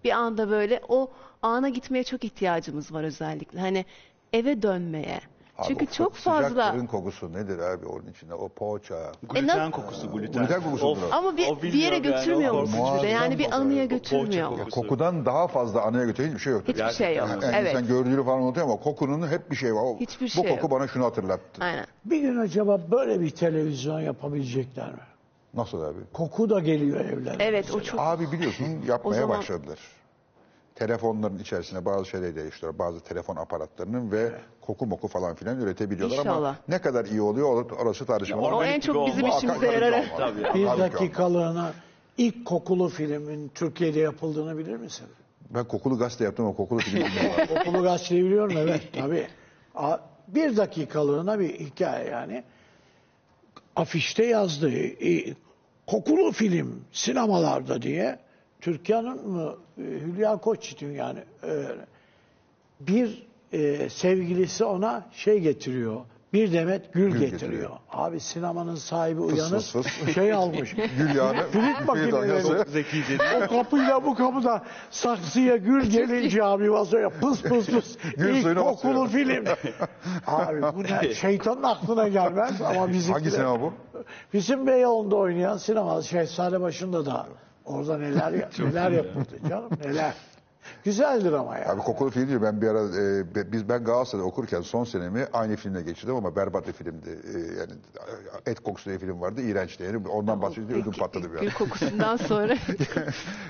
[0.04, 1.10] Bir anda böyle o
[1.42, 3.60] ana gitmeye çok ihtiyacımız var özellikle.
[3.60, 3.86] Hani
[4.34, 5.20] eve dönmeye.
[5.58, 8.34] Abi Çünkü o çok sıcak fazla fırın kokusu nedir abi onun içinde?
[8.34, 9.12] O poğaça.
[9.24, 10.42] Gluten nasıl- kokusu, gluten.
[10.42, 11.16] Gluten kokusudur o.
[11.16, 12.90] ama bir, O bir yere bilmiyorum yani, götürmüyor o mu korkunç.
[12.92, 13.08] sizi de?
[13.08, 14.00] Yani bir anıya kokusu.
[14.20, 14.50] götürmüyor.
[14.50, 14.70] Kokusu.
[14.82, 16.74] Kokudan daha fazla anıya götüren hiçbir şey yoktur.
[16.74, 17.30] Hiçbir şey yok.
[17.30, 17.72] Yani Evet.
[17.76, 19.82] insan gördüğünü falan unutuyor ama kokunun hep bir şey var.
[19.84, 20.72] O- Hiçbir Bu şey koku yok.
[20.72, 21.64] bana şunu hatırlattı.
[21.64, 21.86] Aynen.
[22.06, 25.00] Bir gün acaba böyle bir televizyon yapabilecekler mi?
[25.54, 25.98] Nasıl abi?
[26.14, 27.36] Koku da geliyor evlere.
[27.40, 29.80] Evet o çok Abi biliyorsun yapmaya zaman- başladılar.
[30.76, 32.80] Telefonların içerisine bazı şeyler değiştiriyor.
[32.80, 34.32] Bazı telefon aparatlarının ve
[34.62, 36.56] koku moku falan filan üretebiliyorlar ama İnşallah.
[36.68, 38.56] ne kadar iyi oluyor orası tartışmalı.
[38.56, 39.38] O en çok bizim olmaz.
[39.38, 39.92] işimize yarar.
[39.92, 40.06] olmaz.
[40.18, 40.44] Tabii.
[40.60, 41.74] Bir dakikalığına
[42.18, 45.08] ilk kokulu filmin Türkiye'de yapıldığını bilir misin?
[45.50, 47.56] Ben kokulu gazete yaptım ama kokulu film bilmiyorum.
[47.66, 49.28] Kokulu gazeteyi biliyorum evet tabii.
[49.76, 52.44] A- Bir dakikalığına bir hikaye yani.
[53.80, 54.72] Afişte yazdı.
[54.78, 55.34] e,
[55.88, 58.20] Kokulu film sinemalarda diye.
[58.62, 61.66] Türkiye'nin mı e, Hülya Koçyiğit'in yani e,
[62.80, 66.02] bir e, sevgilisi ona şey getiriyor.
[66.34, 67.32] Bir demet gül, Gül getiriyor.
[67.52, 67.70] getiriyor.
[67.92, 70.16] Abi sinemanın sahibi uyanık fıs fıs.
[70.16, 70.76] şey almış.
[70.98, 72.64] Gül yağını, Flüt makineleri.
[73.44, 77.98] O kapıyla bu kapıda saksıya gül gelince abi vazoya pıs pıs pıs.
[78.18, 79.46] Gül İlk kokulu film.
[80.28, 81.14] abi bu ne?
[81.14, 83.74] Şeytanın aklına gelmez ama bizim Hangi sinema bu?
[84.34, 87.28] Bizim Beyoğlu'nda oynayan sinema Şehzade başında da
[87.66, 90.14] orada neler neler yapıldı canım neler.
[90.84, 91.70] Güzeldir ama ya.
[91.72, 92.42] Abi kokulu film diyor.
[92.42, 96.68] Ben bir ara e, biz ben Galatasaray'da okurken son senemi aynı filmle geçirdim ama berbat
[96.68, 97.10] bir filmdi.
[97.10, 97.72] E, yani
[98.46, 99.42] Et Kokusu diye film vardı.
[99.42, 100.08] İğrençti yani.
[100.08, 101.54] Ondan bahsedince ödüm patladı bir Gül ara.
[101.58, 102.58] kokusundan sonra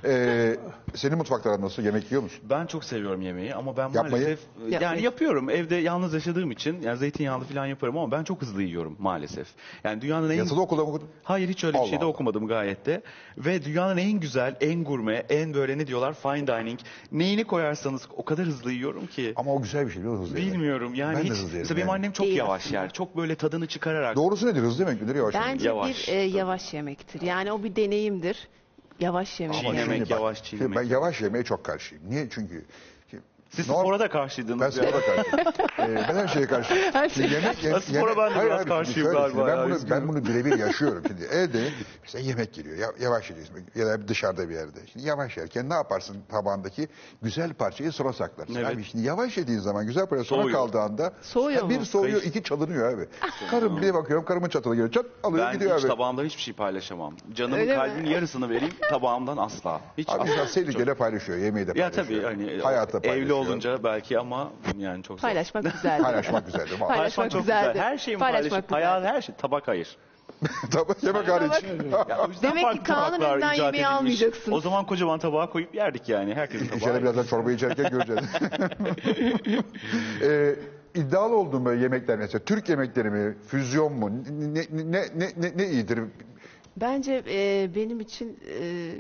[0.06, 0.56] E,
[0.96, 1.84] senin mutfakların nasıl?
[1.84, 2.40] Yemek yiyor musun?
[2.50, 4.12] Ben çok seviyorum yemeği ama ben Yapmayı?
[4.12, 4.40] maalesef
[4.70, 5.02] yani Yapmayı.
[5.04, 5.50] yapıyorum.
[5.50, 9.48] Evde yalnız yaşadığım için yani zeytinyağlı falan yaparım ama ben çok hızlı yiyorum maalesef.
[9.84, 11.08] Yani dünyanın en Yatılı okulda mı okudun?
[11.24, 13.02] Hayır hiç öyle bir Allah şey de okumadım gayet de.
[13.38, 16.80] Ve dünyanın en güzel, en gurme, en böyle ne diyorlar fine dining.
[17.12, 19.34] Neyini koyarsanız o kadar hızlı yiyorum ki.
[19.36, 20.26] Ama o güzel bir şey biliyor musun?
[20.26, 20.54] Hızlı yemek?
[20.54, 21.32] Bilmiyorum yani Ben de hiç.
[21.32, 21.96] hızlı yerim Mesela benim yani.
[21.98, 22.82] annem çok Değil yavaş aslında.
[22.82, 22.94] yer.
[22.94, 24.16] Çok böyle tadını çıkararak.
[24.16, 24.62] Doğrusu nedir?
[24.62, 25.16] Hızlı yemek midir?
[25.16, 26.08] Yavaş yemek bence Yavaş.
[26.08, 27.22] bir e, yavaş yemektir.
[27.22, 28.48] Yani o bir deneyimdir.
[29.00, 29.58] Yavaş yemek.
[29.58, 30.78] Çiğnemek, Şimdi bak, yavaş şimdi çiğnemek.
[30.78, 32.04] Ben yavaş yemeye çok karşıyım.
[32.10, 32.28] Niye?
[32.30, 32.66] Çünkü
[33.50, 34.62] Siz norm- spora da karşıydınız.
[34.62, 35.48] Ben spora karşıyım.
[35.80, 36.94] ee, ben her şeye karşıyım.
[36.94, 39.50] Her Şimdi şey- yemek, Ben spora ben de Hayır biraz abi, karşıyım şöyle, galiba şimdi
[39.50, 40.02] ya, Ben bunu, üzgünüm.
[40.02, 41.04] ben bunu birebir yaşıyorum.
[41.08, 41.70] Şimdi evde
[42.04, 42.78] mesela yemek geliyor.
[42.78, 43.66] Ya, yavaş yiyeceksin.
[43.76, 44.80] Ya da dışarıda bir yerde.
[44.94, 46.88] Şimdi yavaş yerken ne yaparsın tabağındaki
[47.22, 48.56] güzel parçayı sona saklarsın.
[48.56, 48.76] Evet.
[48.76, 50.58] Abi şimdi yavaş yediğin zaman güzel parça sona Soğuyor.
[50.58, 51.86] kaldığı anda Soğuyor bir mu?
[51.86, 53.08] soğuyor, iki çalınıyor abi.
[53.52, 54.92] Karım bir bakıyorum karımın çatalı geliyor.
[54.92, 55.92] Çat alıyor Ben gidiyor hiç abi.
[55.92, 57.16] tabağımdan hiçbir şey paylaşamam.
[57.36, 57.78] Canımın Öyle mi?
[57.80, 59.82] kalbimin yarısını vereyim tabağımdan asla.
[59.98, 60.34] Hiç Abi asla.
[60.34, 61.38] insan sevdiceyle paylaşıyor.
[61.38, 62.22] Yemeği de Ya paylaşıyor.
[62.24, 63.39] tabii hani Hayatı evli paylaşıyor.
[63.40, 65.28] Olunca belki ama yani çok zor.
[65.28, 66.04] Paylaşmak güzeldir.
[66.04, 66.80] Paylaşmak güzeldir.
[66.80, 66.96] Vallahi.
[66.96, 67.70] Paylaşmak çok güzeldir.
[67.74, 67.84] güzel.
[67.84, 68.86] Her şeyin Paylaşmak paylaşıp güzeldir.
[68.86, 69.98] hayal her şey tabak hayır.
[70.72, 71.64] Tabii yemek hariç.
[72.10, 73.86] Ya, o yüzden Demek ki farklı Kaan'ın tabaklar elinden icat yemeği edilmiş.
[74.00, 74.58] almayacaksınız.
[74.58, 76.78] O zaman kocaman tabağa koyup yerdik yani herkesin tabağı.
[76.80, 78.22] İçeri birazdan çorba içerken göreceğiz.
[80.22, 80.56] ee,
[80.96, 85.68] iddialı olduğum böyle yemekler mesela Türk yemekleri mi, füzyon mu, ne, ne, ne, ne, ne
[85.68, 86.00] iyidir?
[86.78, 88.92] Bence e, benim için e,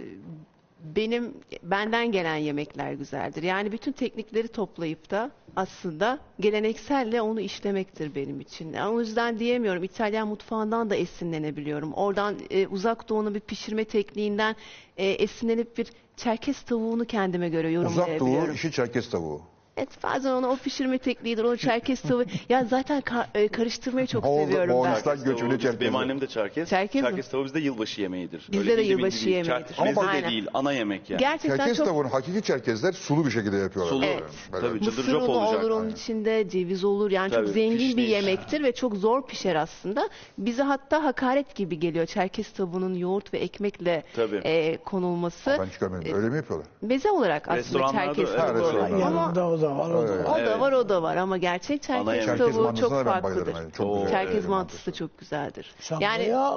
[0.84, 3.44] benim benden gelen yemekler güzeldir.
[3.44, 8.74] Yani bütün teknikleri toplayıp da aslında gelenekselle onu işlemektir benim için.
[8.74, 11.94] Yani o yüzden diyemiyorum İtalyan mutfağından da esinlenebiliyorum.
[11.94, 14.56] Oradan e, uzak doğunun bir pişirme tekniğinden
[14.98, 18.48] e, esinlenip bir Çerkez tavuğunu kendime göre Uzak yorumlayabiliyorum.
[18.48, 19.42] Doğu işi Çerkez tavuğu.
[19.80, 22.24] Evet bazen onu o pişirme tekniğidir, o Çerkez tavuğu.
[22.50, 24.76] ya zaten ka- e, karıştırmayı çok Moğol- seviyorum ben.
[24.76, 25.82] Moğolistan tavuğu göçmeni biz- Çerkez.
[25.82, 26.70] Benim annem de Çerkez.
[26.70, 27.08] Çerkez mi?
[27.10, 28.48] Çerkez tavuğu bizde yılbaşı yemeğidir.
[28.52, 29.30] Bizde de bildiğin yılbaşı gibi.
[29.32, 29.74] yemeğidir.
[29.74, 30.30] Çer- Meze de Aynen.
[30.30, 31.20] değil ana yemek yani.
[31.20, 33.92] Gerçekten Çerkez çok tavuğunu hakiki Çerkezler sulu bir şekilde yapıyorlar.
[33.94, 34.06] Sulu.
[34.06, 34.24] Evet.
[34.54, 34.68] Böyle.
[34.68, 34.80] Tabii.
[34.80, 35.64] Mısır Cıdır cop unu olacak.
[35.64, 35.94] olur onun Aynen.
[35.96, 37.12] içinde, ceviz olur.
[37.12, 40.10] Yani çok Tabii, zengin bir yemektir ve çok zor pişer aslında.
[40.38, 42.06] Bize hatta hakaret gibi geliyor.
[42.06, 44.36] Çerkez tavuğunun yoğurt ve ekmekle Tabii.
[44.44, 45.56] e, konulması.
[45.60, 46.16] Ben hiç görmedim.
[46.16, 46.68] Öyle mi yapıyorlar?
[46.82, 48.60] Meze olarak aslında Restoranlarda evet, Ha, tavuğu.
[48.60, 49.06] restoranlarda.
[49.06, 50.26] Ama Yanında o da da var, o da Evet.
[50.30, 50.41] var.
[50.41, 52.26] O da var o da var ama gerçek Çerkez.
[52.26, 53.45] Çerkez tavuğu mantısına çok ben bayılırım.
[53.45, 53.55] farklıdır.
[53.63, 53.72] Yani.
[53.72, 54.09] Çok güzel.
[54.11, 55.76] Çerkez Evet, mantısı da çok güzeldir.
[55.80, 56.53] Sen yani ya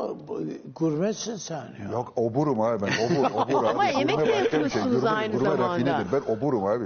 [0.74, 1.90] gurmesin sen ya.
[1.92, 3.98] Yok oburum abi ben obur obur Ama abi.
[3.98, 4.60] yemek de Gurme başka bir şey.
[4.60, 6.04] yapıyorsunuz Gurme- aynı gurme zamanda.
[6.12, 6.84] Ben oburum abi.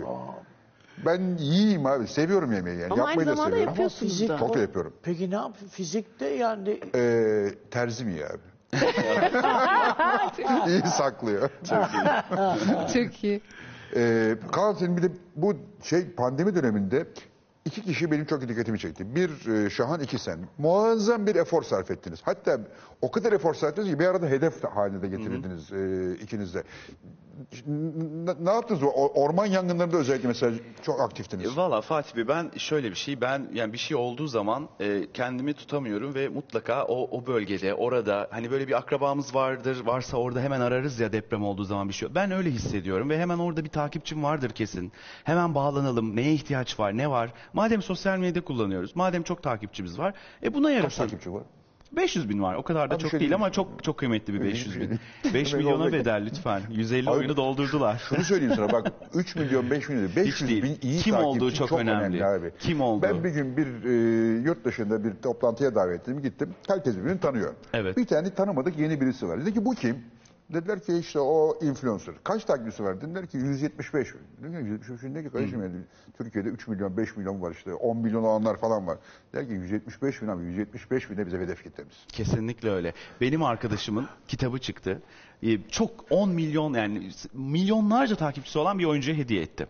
[1.07, 2.07] Ben yiyeyim abi.
[2.09, 2.93] Seviyorum yemeği yani.
[2.93, 3.69] Ama aynı Yapmayı da zamanda seviyorum.
[3.73, 4.39] yapıyorsunuz fizik- da.
[4.39, 4.93] Çok yapıyorum.
[5.03, 5.69] Peki ne yapıyorsun?
[5.69, 8.41] Fizikte yani Ee, terzim iyi abi.
[10.71, 11.51] iyi saklıyor.
[12.95, 13.41] Çok iyi.
[13.97, 17.07] Ee, Kaan senin bir de bu şey pandemi döneminde
[17.65, 19.15] iki kişi benim çok dikkatimi çekti.
[19.15, 20.39] Bir e, Şahan, iki sen.
[20.59, 22.21] Muazzam bir efor sarf ettiniz.
[22.23, 22.61] Hatta
[23.03, 26.63] o kadar efor sarf ettiniz ki bir arada hedef haline de getirdiniz e, ikiniz de.
[27.67, 28.83] N- n- Ne yaptınız?
[28.83, 31.53] O orman yangınlarında özellikle mesela çok aktiftiniz.
[31.53, 35.07] E, Valla Fatih Bey ben şöyle bir şey ben yani bir şey olduğu zaman e,
[35.15, 40.41] kendimi tutamıyorum ve mutlaka o o bölgede orada hani böyle bir akrabamız vardır varsa orada
[40.41, 42.15] hemen ararız ya deprem olduğu zaman bir şey.
[42.15, 44.93] Ben öyle hissediyorum ve hemen orada bir takipçim vardır kesin.
[45.25, 46.17] Hemen bağlanalım.
[46.17, 46.97] Neye ihtiyaç var?
[46.97, 47.33] Ne var?
[47.53, 48.97] Madem sosyal medya kullanıyoruz.
[48.97, 50.15] Madem çok takipçimiz var.
[50.43, 51.03] E buna Kaç yarasın.
[51.03, 51.43] takipçi var?
[51.93, 52.55] 500 bin var.
[52.55, 54.91] O kadar da Abi çok şey değil ama çok çok kıymetli bir 500 bin.
[54.91, 54.99] 5
[55.35, 56.01] Demek milyona olacak.
[56.01, 56.63] bedel lütfen.
[56.71, 58.03] 150 Abi, oyunu doldurdular.
[58.09, 60.63] Şunu söyleyeyim sana bak 3 milyon 5 milyon 500 değil.
[60.63, 62.25] bin iyi Kim takipçi olduğu çok önemli.
[62.25, 62.51] abi.
[62.59, 63.03] Kim olduğu.
[63.03, 63.93] Ben bir gün bir e,
[64.43, 66.55] yurt dışında bir toplantıya davetliyim gittim.
[66.69, 67.55] Herkes birbirini tanıyor.
[67.73, 67.97] Evet.
[67.97, 69.41] Bir tane tanımadık yeni birisi var.
[69.41, 69.97] Dedi ki bu kim?
[70.51, 72.15] Dediler ki işte o influencer.
[72.25, 73.01] Kaç takipçisi var?
[73.01, 74.15] Dediler ki 175.
[74.39, 75.77] Dedim ki 175 ne ki kardeşim yani
[76.19, 78.99] Türkiye'de 3 milyon 5 milyon var işte 10 milyon olanlar falan var.
[79.35, 81.95] Der ki 175 bin abi 175 bin de bize hedef kitlemiz.
[82.09, 82.93] Kesinlikle öyle.
[83.21, 85.03] Benim arkadaşımın kitabı çıktı.
[85.43, 89.67] Ee, Çok 10 milyon yani milyonlarca takipçisi olan bir oyuncuya hediye etti.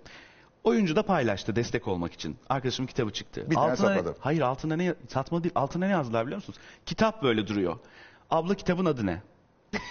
[0.65, 2.37] Oyuncu da paylaştı destek olmak için.
[2.49, 3.51] Arkadaşımın kitabı çıktı.
[3.51, 4.17] Bir tane altına, satmadı.
[4.21, 5.53] Hayır altında ne satma değil.
[5.55, 6.59] Altına ne yazdılar biliyor musunuz?
[6.87, 7.77] Kitap böyle duruyor.
[8.31, 9.23] Abla kitabın adı ne?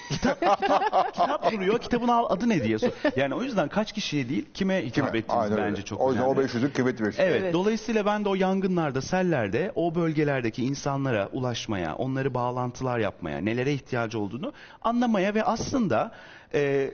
[0.09, 1.79] Kitap, kitap, kitap duruyor.
[1.79, 2.89] Kitabın al- adı ne diye sor.
[3.15, 5.07] Yani o yüzden kaç kişiye değil kime hitap Kime?
[5.19, 5.69] ettiğiniz Aynen öyle.
[5.71, 6.39] bence çok o yüzden önemli.
[6.39, 7.21] o 500'ün kıymeti verirsin.
[7.23, 7.53] Evet, Evet.
[7.53, 14.19] dolayısıyla ben de o yangınlarda, sellerde o bölgelerdeki insanlara ulaşmaya, onları bağlantılar yapmaya, nelere ihtiyacı
[14.19, 16.11] olduğunu anlamaya ve aslında
[16.53, 16.91] e,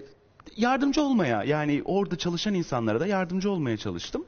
[0.57, 4.25] yardımcı olmaya, yani orada çalışan insanlara da yardımcı olmaya çalıştım.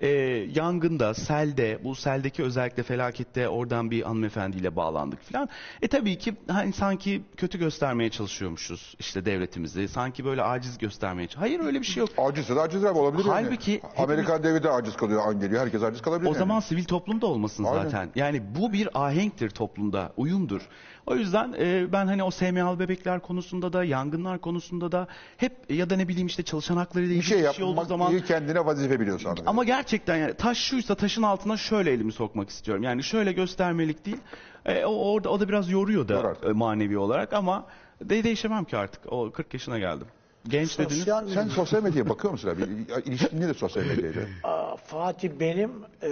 [0.00, 0.08] E,
[0.54, 5.48] yangında, selde, bu seldeki özellikle felakette oradan bir hanımefendiyle bağlandık falan.
[5.82, 9.88] E tabii ki hani sanki kötü göstermeye çalışıyormuşuz işte devletimizi.
[9.88, 11.28] Sanki böyle aciz göstermeye.
[11.36, 12.10] Hayır öyle bir şey yok.
[12.18, 13.82] Acizse de aciz abi olabilir Halbuki yani.
[13.96, 15.62] Amerikan devi de aciz kalıyor an geliyor.
[15.62, 16.38] Herkes aciz kalabilir O yani.
[16.38, 17.82] zaman sivil toplum da olmasın Aynen.
[17.84, 18.10] zaten.
[18.14, 20.62] Yani bu bir ahenktir toplumda, uyumdur.
[21.08, 25.06] O yüzden e, ben hani o SMA'lı bebekler konusunda da, yangınlar konusunda da
[25.36, 27.70] hep ya da ne bileyim işte çalışan hakları ile bir ilgili şey bir şey olduğu
[27.70, 29.28] yapmak zaman iyi kendine vazife biliyorsun.
[29.28, 29.46] anladın.
[29.46, 32.82] ama gerçekten yani taş şuysa taşın altına şöyle elimi sokmak istiyorum.
[32.82, 34.18] Yani şöyle göstermelik değil.
[34.66, 37.66] E, o orada o da biraz yoruyor da e, manevi olarak ama
[38.00, 39.12] de değişemem ki artık.
[39.12, 40.06] O 40 yaşına geldim.
[40.48, 40.98] Genç dediniz.
[40.98, 42.62] sosyal Sen sosyal medyaya bakıyor musun abi?
[43.04, 44.22] İlişkin nedir sosyal medyayla?
[44.44, 45.70] Aa, Fatih benim
[46.02, 46.10] e,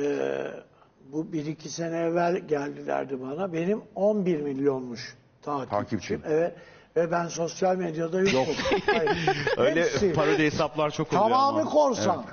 [1.13, 3.53] bu bir iki sene evvel geldilerdi bana.
[3.53, 5.79] Benim 11 milyonmuş takipçim.
[5.79, 6.19] Takipçi.
[6.29, 6.55] Evet.
[6.97, 8.55] Ve ben sosyal medyada yokum.
[8.87, 9.29] Hayır.
[9.57, 10.13] Öyle Hepsi.
[10.13, 11.71] parodi hesaplar çok oluyor Tamamı ama.
[11.71, 12.25] korsan.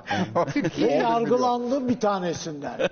[0.80, 2.88] Ve yargılandım bir tanesinden.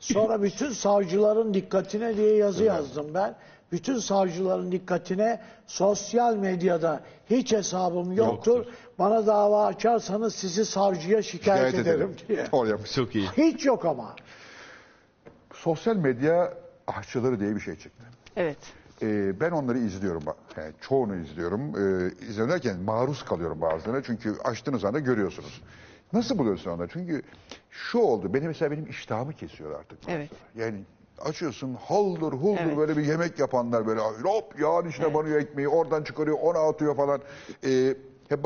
[0.00, 3.34] Sonra bütün savcıların dikkatine diye yazı yazdım ben.
[3.72, 7.00] Bütün savcıların dikkatine sosyal medyada
[7.30, 8.56] hiç hesabım yoktur.
[8.56, 8.72] Yoktur.
[8.98, 12.16] Bana dava açarsanız sizi savcıya şikayet, Şikayet ederim ederim.
[12.28, 12.46] diye.
[12.52, 12.92] Doğru yapmış.
[12.92, 13.28] Çok iyi.
[13.36, 14.14] Hiç yok ama.
[15.62, 16.54] Sosyal medya
[16.86, 18.02] aşçıları diye bir şey çıktı.
[18.36, 18.56] Evet.
[19.02, 20.22] Ee, ben onları izliyorum.
[20.56, 21.60] Yani çoğunu izliyorum.
[21.60, 24.02] Ee, izliyorum derken maruz kalıyorum bazılarına.
[24.02, 25.62] Çünkü açtığınız anda görüyorsunuz.
[26.12, 26.88] Nasıl buluyorsun onları?
[26.92, 27.22] Çünkü
[27.70, 28.34] şu oldu.
[28.34, 29.98] Benim mesela benim iştahımı kesiyor artık.
[30.08, 30.16] bazıları.
[30.16, 30.30] Evet.
[30.56, 30.84] Yani
[31.18, 32.76] açıyorsun haldır huldur Evet.
[32.76, 37.20] böyle bir yemek yapanlar böyle hop yağın içine banıyor ekmeği oradan çıkarıyor ona atıyor falan.
[37.64, 37.94] Ee,
[38.28, 38.40] hep,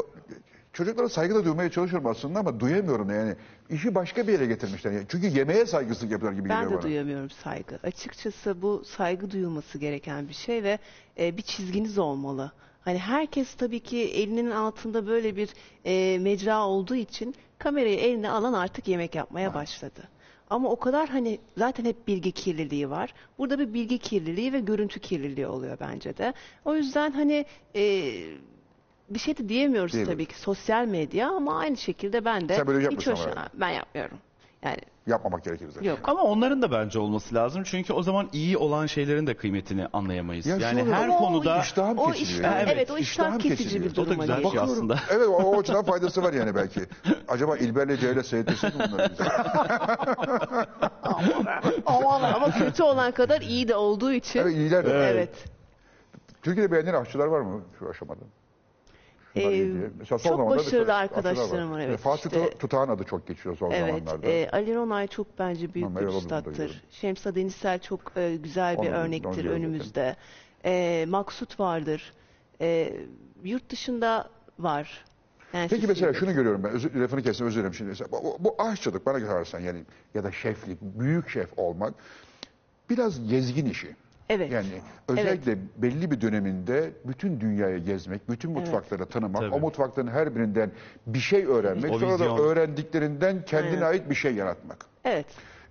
[0.72, 3.36] çocuklara saygı da duymaya çalışıyorum aslında ama duyamıyorum yani.
[3.70, 4.92] İşi başka bir yere getirmişler.
[4.92, 6.82] Yani çünkü yemeğe saygısızlık yapıyorlar gibi Ben geliyor de bana.
[6.82, 7.78] duyamıyorum saygı.
[7.82, 10.78] Açıkçası bu saygı duyulması gereken bir şey ve
[11.18, 12.52] e, bir çizginiz olmalı.
[12.80, 15.48] Hani herkes tabii ki elinin altında böyle bir
[15.84, 20.08] e, mecra olduğu için kamerayı eline alan artık yemek yapmaya başladı.
[20.50, 23.14] Ama o kadar hani zaten hep bilgi kirliliği var.
[23.38, 26.32] Burada bir bilgi kirliliği ve görüntü kirliliği oluyor bence de.
[26.64, 27.44] O yüzden hani
[27.76, 28.12] e,
[29.14, 30.14] bir şey de diyemiyoruz Diyemiyoruz.
[30.14, 33.48] tabii ki sosyal medya ama aynı şekilde ben de Sen böyle hiç yapmıyorsun hoş- ama.
[33.54, 34.18] ben yapmıyorum.
[34.64, 34.76] Yani
[35.06, 35.88] Yapmamak gerekir zaten.
[35.90, 35.98] yok.
[36.04, 37.62] Ama onların da bence olması lazım.
[37.66, 40.46] Çünkü o zaman iyi olan şeylerin de kıymetini anlayamayız.
[40.46, 42.30] Ya yani her Ama o konuda iştahım O kesiliyor.
[42.38, 42.70] iştah, yani.
[42.70, 43.84] evet, o iştah İştahım kesici kesiliyor.
[43.92, 44.64] bir O da duruma güzel bir şey geliyor.
[44.64, 44.98] aslında.
[45.10, 46.80] Evet o, o açıdan faydası var yani belki.
[47.28, 49.24] Acaba İlber'le Ceyla seyretesek mi bunları bize?
[51.86, 54.40] Aman Ama kötü olan kadar iyi de olduğu için.
[54.40, 54.90] Evet iyiler de.
[55.12, 55.44] Evet.
[56.42, 58.20] Türkiye'de beğenilen aşçılar var mı şu aşamada?
[59.36, 59.68] Ee.
[59.98, 62.50] Mesela son çok başarılı arkadaşlarım var, Mesela evet, Fatih işte.
[62.58, 64.26] Tutağan adı çok geçiyor son Evet, zamanlarda.
[64.26, 66.82] e, Ali Ronay çok bence büyük bir üstattır.
[66.90, 69.46] Şemsa Denisel çok e, güzel bir Onu- onu örnektir zaten.
[69.50, 70.16] önümüzde.
[70.64, 72.12] E, Maksut vardır.
[72.60, 72.92] E,
[73.44, 75.04] yurt dışında var.
[75.52, 77.88] Yani Peki mesela şunu görüyorum ben, özür, lafını kestim özür dilerim şimdi.
[77.88, 79.84] Mesela, bu, bu aşçılık bana sorarsan yani
[80.14, 81.94] ya da şeflik, büyük şef olmak
[82.90, 83.96] biraz gezgin işi.
[84.32, 84.52] Evet.
[84.52, 84.66] Yani
[85.08, 89.54] özellikle belli bir döneminde bütün dünyayı gezmek, bütün mutfakları tanımak, Tabii.
[89.54, 90.70] o mutfakların her birinden
[91.06, 92.38] bir şey öğrenmek, O sonra da vizyon.
[92.38, 93.86] öğrendiklerinden kendine Aynen.
[93.86, 94.86] ait bir şey yaratmak.
[95.04, 95.26] Evet.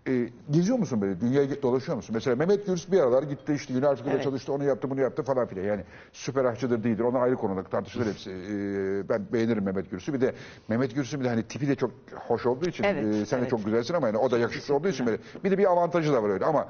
[0.08, 1.22] E, geziyor musun böyle?
[1.22, 2.14] Dünyaya dolaşıyor musun?
[2.14, 4.24] Mesela Mehmet Gürs bir aralar gitti işte üniversitede Evet.
[4.24, 5.64] çalıştı, onu yaptı, bunu yaptı falan filan.
[5.64, 5.82] Yani
[6.14, 7.04] süper aşçıdır değildir.
[7.04, 8.30] Onlar ayrı konuda tartışılır hepsi.
[8.32, 10.14] E, ben beğenirim Mehmet Gürs'ü.
[10.14, 10.34] Bir de
[10.68, 11.92] Mehmet Gürs'ün bir de hani tipi de çok
[12.28, 13.50] hoş olduğu için Evet, e, sen de evet.
[13.50, 15.18] çok güzelsin ama yani o da yakışıklı olduğu için böyle.
[15.44, 16.68] Bir de bir avantajı da var öyle ama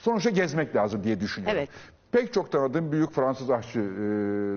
[0.00, 1.58] sonuçta gezmek lazım diye düşünüyorum.
[1.58, 1.68] Evet.
[2.12, 3.82] Pek çok tanıdığım büyük Fransız aşçı e,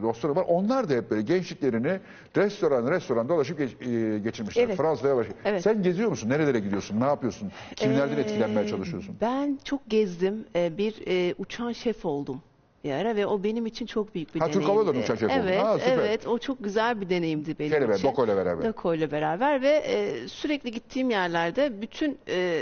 [0.02, 0.45] dostlarım var.
[0.48, 1.99] Onlar da hep böyle gençliklerini
[2.38, 4.64] restoran restoran dolaşıp geç- e, geçirmişler.
[4.64, 4.78] Evet.
[4.78, 5.34] Fransa'ya dolaşıp.
[5.45, 5.61] Evet.
[5.64, 6.30] Sen geziyor musun?
[6.30, 6.99] Nerelere gidiyorsun?
[6.99, 7.52] Ne yapıyorsun?
[7.76, 9.15] Kimlerden Ee, etkilenmeye çalışıyorsun?
[9.22, 10.45] Ben çok gezdim.
[10.56, 12.41] Ee, bir e, uçan şef oldum
[12.84, 14.72] bir ara ve o benim için çok büyük bir Ha, Türk deneyimdi.
[14.74, 15.48] Hava Yolları'nın uçan şefi oldun.
[15.48, 15.98] Evet, Ha, süper.
[15.98, 16.28] evet.
[16.28, 18.07] O çok güzel bir deneyimdi benim beraber, için.
[18.07, 18.65] Doko ile beraber.
[18.68, 22.61] Doko ile beraber ve e, sürekli gittiğim yerlerde bütün e,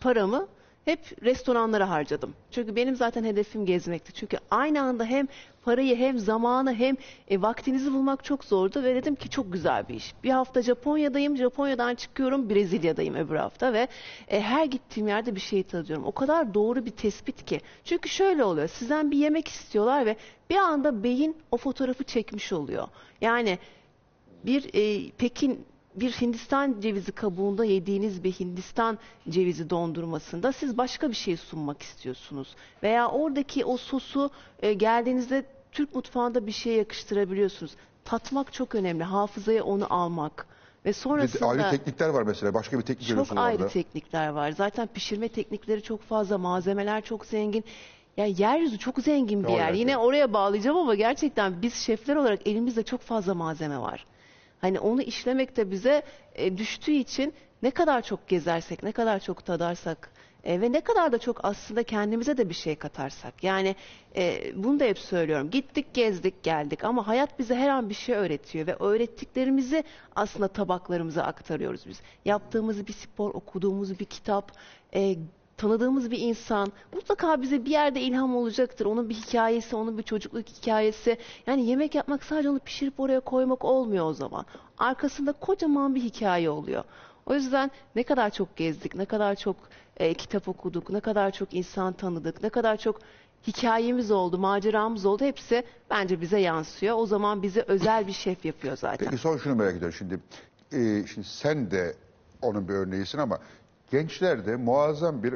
[0.00, 0.46] paramı
[0.86, 2.34] hep restoranlara harcadım.
[2.50, 4.12] Çünkü benim zaten hedefim gezmekti.
[4.12, 5.28] Çünkü aynı anda hem
[5.62, 6.96] parayı hem zamanı hem
[7.28, 10.14] e, vaktinizi bulmak çok zordu ve dedim ki çok güzel bir iş.
[10.24, 13.88] Bir hafta Japonya'dayım, Japonya'dan çıkıyorum Brezilya'dayım öbür hafta ve
[14.28, 16.04] e, her gittiğim yerde bir şey tadıyorum.
[16.04, 17.60] O kadar doğru bir tespit ki.
[17.84, 18.68] Çünkü şöyle oluyor.
[18.68, 20.16] Sizden bir yemek istiyorlar ve
[20.50, 22.88] bir anda beyin o fotoğrafı çekmiş oluyor.
[23.20, 23.58] Yani
[24.44, 25.66] bir e, Pekin
[25.96, 28.98] bir Hindistan cevizi kabuğunda yediğiniz bir Hindistan
[29.28, 32.54] cevizi dondurmasında siz başka bir şey sunmak istiyorsunuz.
[32.82, 34.30] Veya oradaki o sosu
[34.62, 37.72] e, geldiğinizde Türk mutfağında bir şeye yakıştırabiliyorsunuz.
[38.04, 39.04] Tatmak çok önemli.
[39.04, 40.46] Hafızaya onu almak.
[40.84, 42.54] Ve sonrasında ayrı teknikler var mesela.
[42.54, 43.68] Başka bir teknik çok ayrı orada.
[43.68, 44.50] teknikler var.
[44.50, 47.64] Zaten pişirme teknikleri çok fazla, malzemeler çok zengin.
[48.16, 49.68] Ya yeryüzü çok zengin bir yer.
[49.68, 49.78] evet.
[49.78, 54.06] Yine oraya bağlayacağım ama gerçekten biz şefler olarak elimizde çok fazla malzeme var.
[54.66, 56.02] Hani onu işlemek de bize
[56.34, 60.10] e, düştüğü için ne kadar çok gezersek, ne kadar çok tadarsak
[60.44, 63.44] e, ve ne kadar da çok aslında kendimize de bir şey katarsak.
[63.44, 63.76] Yani
[64.16, 65.50] e, bunu da hep söylüyorum.
[65.50, 69.84] Gittik, gezdik, geldik ama hayat bize her an bir şey öğretiyor ve öğrettiklerimizi
[70.16, 72.00] aslında tabaklarımıza aktarıyoruz biz.
[72.24, 74.52] Yaptığımız bir spor, okuduğumuz bir kitap,
[74.94, 75.16] e,
[75.56, 78.86] tanıdığımız bir insan mutlaka bize bir yerde ilham olacaktır.
[78.86, 81.16] Onun bir hikayesi, onun bir çocukluk hikayesi.
[81.46, 84.46] Yani yemek yapmak sadece onu pişirip oraya koymak olmuyor o zaman.
[84.78, 86.84] Arkasında kocaman bir hikaye oluyor.
[87.26, 89.56] O yüzden ne kadar çok gezdik, ne kadar çok
[89.96, 92.98] e, kitap okuduk, ne kadar çok insan tanıdık, ne kadar çok
[93.46, 96.96] hikayemiz oldu, maceramız oldu hepsi bence bize yansıyor.
[96.98, 99.06] O zaman bizi özel bir şef yapıyor zaten.
[99.10, 100.20] Peki son şunu merak ediyorum şimdi.
[100.72, 101.94] e, şimdi sen de
[102.42, 103.38] onun bir örneğisin ama
[103.90, 105.34] gençlerde muazzam bir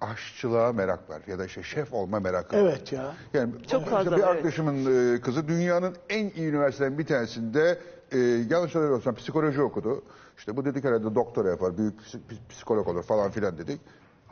[0.00, 2.60] aşçılığa merak var ya da işte şef olma merakı var.
[2.60, 3.14] Evet ya.
[3.34, 4.24] Yani Çok işte fazla bir evet.
[4.24, 7.78] arkadaşımın e, kızı dünyanın en iyi üniversitelerin bir tanesinde
[8.12, 10.02] e, yanlış hatırlamıyorsam psikoloji okudu.
[10.38, 13.80] İşte bu dedik herhalde doktora yapar, büyük psik- psikolog olur falan filan dedik.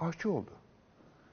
[0.00, 0.50] Aşçı oldu.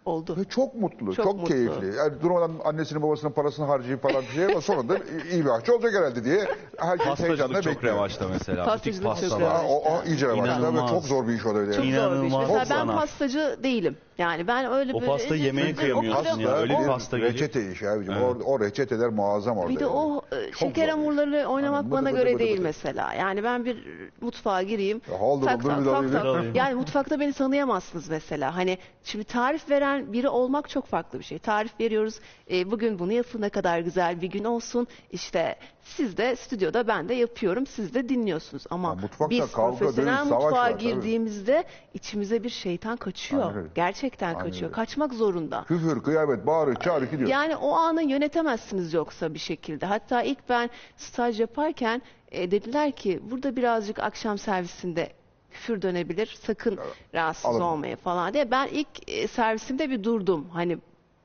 [0.07, 0.35] Oldu.
[0.37, 1.45] Ve çok mutlu, Çok çok, mutlu.
[1.53, 1.95] keyifli.
[1.97, 4.97] Yani durmadan annesinin babasının parasını harcayıp falan bir şey ama sonunda
[5.31, 6.47] iyi bir aşçı olacak herhalde diye
[6.77, 7.95] herkes heyecanla Pastacılık çok bekliyor.
[7.95, 8.65] revaçta mesela.
[8.65, 9.53] Pastacılık Butik çok pastalar.
[9.55, 10.89] Ha, o, o iyice revaçta ve İnanılmaz.
[10.89, 11.73] çok zor bir iş oluyor.
[11.73, 11.95] Çok Yani.
[11.95, 12.33] zor bir iş.
[12.33, 12.95] İnanılmaz Mesela ben sanat.
[12.99, 13.97] pastacı değilim.
[14.17, 15.11] Yani ben öyle O böyle...
[15.11, 16.55] pastayı yemeye O- kıyamıyorsun ya.
[16.55, 17.33] Öyle bir o- pasta geliyor.
[17.33, 18.13] reçete işi abicim.
[18.13, 18.23] Evet.
[18.23, 19.69] O, o reçeteler muazzam orada.
[19.69, 19.93] Bir de yani.
[19.93, 20.93] o e, Çok şeker zor iş.
[20.93, 22.61] hamurları oynamak Hani bana bıdı göre bıdı değil bıdı.
[22.63, 23.13] mesela.
[23.13, 23.83] Yani ben bir
[24.21, 25.01] mutfağa gireyim.
[25.11, 26.13] Ya haldır tak haldır tak bir tak alayım.
[26.13, 26.25] tak.
[26.25, 26.55] Alayım.
[26.55, 28.55] Yani mutfakta beni tanıyamazsınız mesela.
[28.55, 31.39] Hani şimdi tarif veren biri olmak çok farklı bir şey.
[31.39, 32.19] Tarif veriyoruz.
[32.51, 34.87] e, bugün bunu yapın ne kadar güzel bir gün olsun.
[35.11, 37.67] İşte siz de stüdyoda ben de yapıyorum.
[37.67, 38.63] Siz de dinliyorsunuz.
[38.69, 40.83] Ama Ya mutfakta biz kavga, profesyonel savaş mutfağa var, tabii.
[40.83, 41.63] girdiğimizde
[41.93, 43.43] içimize bir şeytan kaçıyor.
[43.43, 43.69] Aynen öyle.
[43.75, 44.63] Gerçekten Aynen kaçıyor.
[44.63, 44.71] öyle.
[44.71, 45.63] Kaçmak zorunda.
[45.67, 47.29] Küfür, kıyamet, bağırı, çağrı gidiyor.
[47.29, 49.85] Yani o anı yönetemezsiniz yoksa bir şekilde.
[49.85, 52.01] Hatta ilk ben staj yaparken
[52.31, 55.13] e, dediler ki burada birazcık akşam servisinde
[55.51, 56.37] küfür dönebilir.
[56.41, 56.79] Sakın
[57.13, 57.61] rahatsız alın.
[57.61, 58.51] olmayın falan diye.
[58.51, 60.49] Ben ilk e, servisimde bir durdum.
[60.49, 60.77] Hani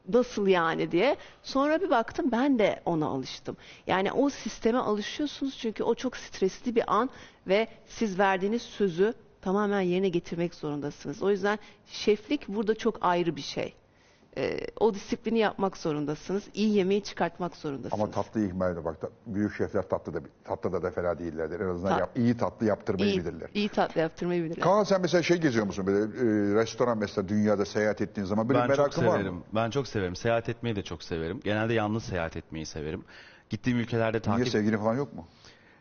[0.08, 1.16] nasıl yani diye.
[1.42, 3.56] Sonra bir baktım ben de ona alıştım.
[3.86, 7.10] Yani o sisteme alışıyorsunuz çünkü o çok stresli bir an
[7.46, 11.22] ve siz verdiğiniz sözü tamamen yerine getirmek zorundasınız.
[11.22, 13.74] O yüzden şeflik burada çok ayrı bir şey.
[14.36, 16.42] Ee, o disiplini yapmak zorundasınız.
[16.54, 18.00] İyi yemeği çıkartmak zorundasınız.
[18.02, 18.84] Ama tatlı ihmal ediyor.
[18.84, 21.60] Bak ta- büyük şefler tatlı da tatlı da, da fena değillerdir.
[21.60, 23.48] En azından Tat- yap- iyi tatlı yaptırmayı iyi, bilirler.
[23.54, 24.60] iyi tatlı yaptırmayı bilirler.
[24.64, 28.58] Kaan sen mesela şey geziyor musun böyle e, restoran mesela dünyada seyahat ettiğin zaman böyle
[28.60, 29.34] Ben çok merakın var severim.
[29.34, 29.42] mı?
[29.54, 30.16] Ben çok severim.
[30.16, 31.40] Seyahat etmeyi de çok severim.
[31.44, 33.04] Genelde yalnız seyahat etmeyi severim.
[33.50, 35.26] Gittiğim ülkelerde Niye takip sevgilin falan yok mu?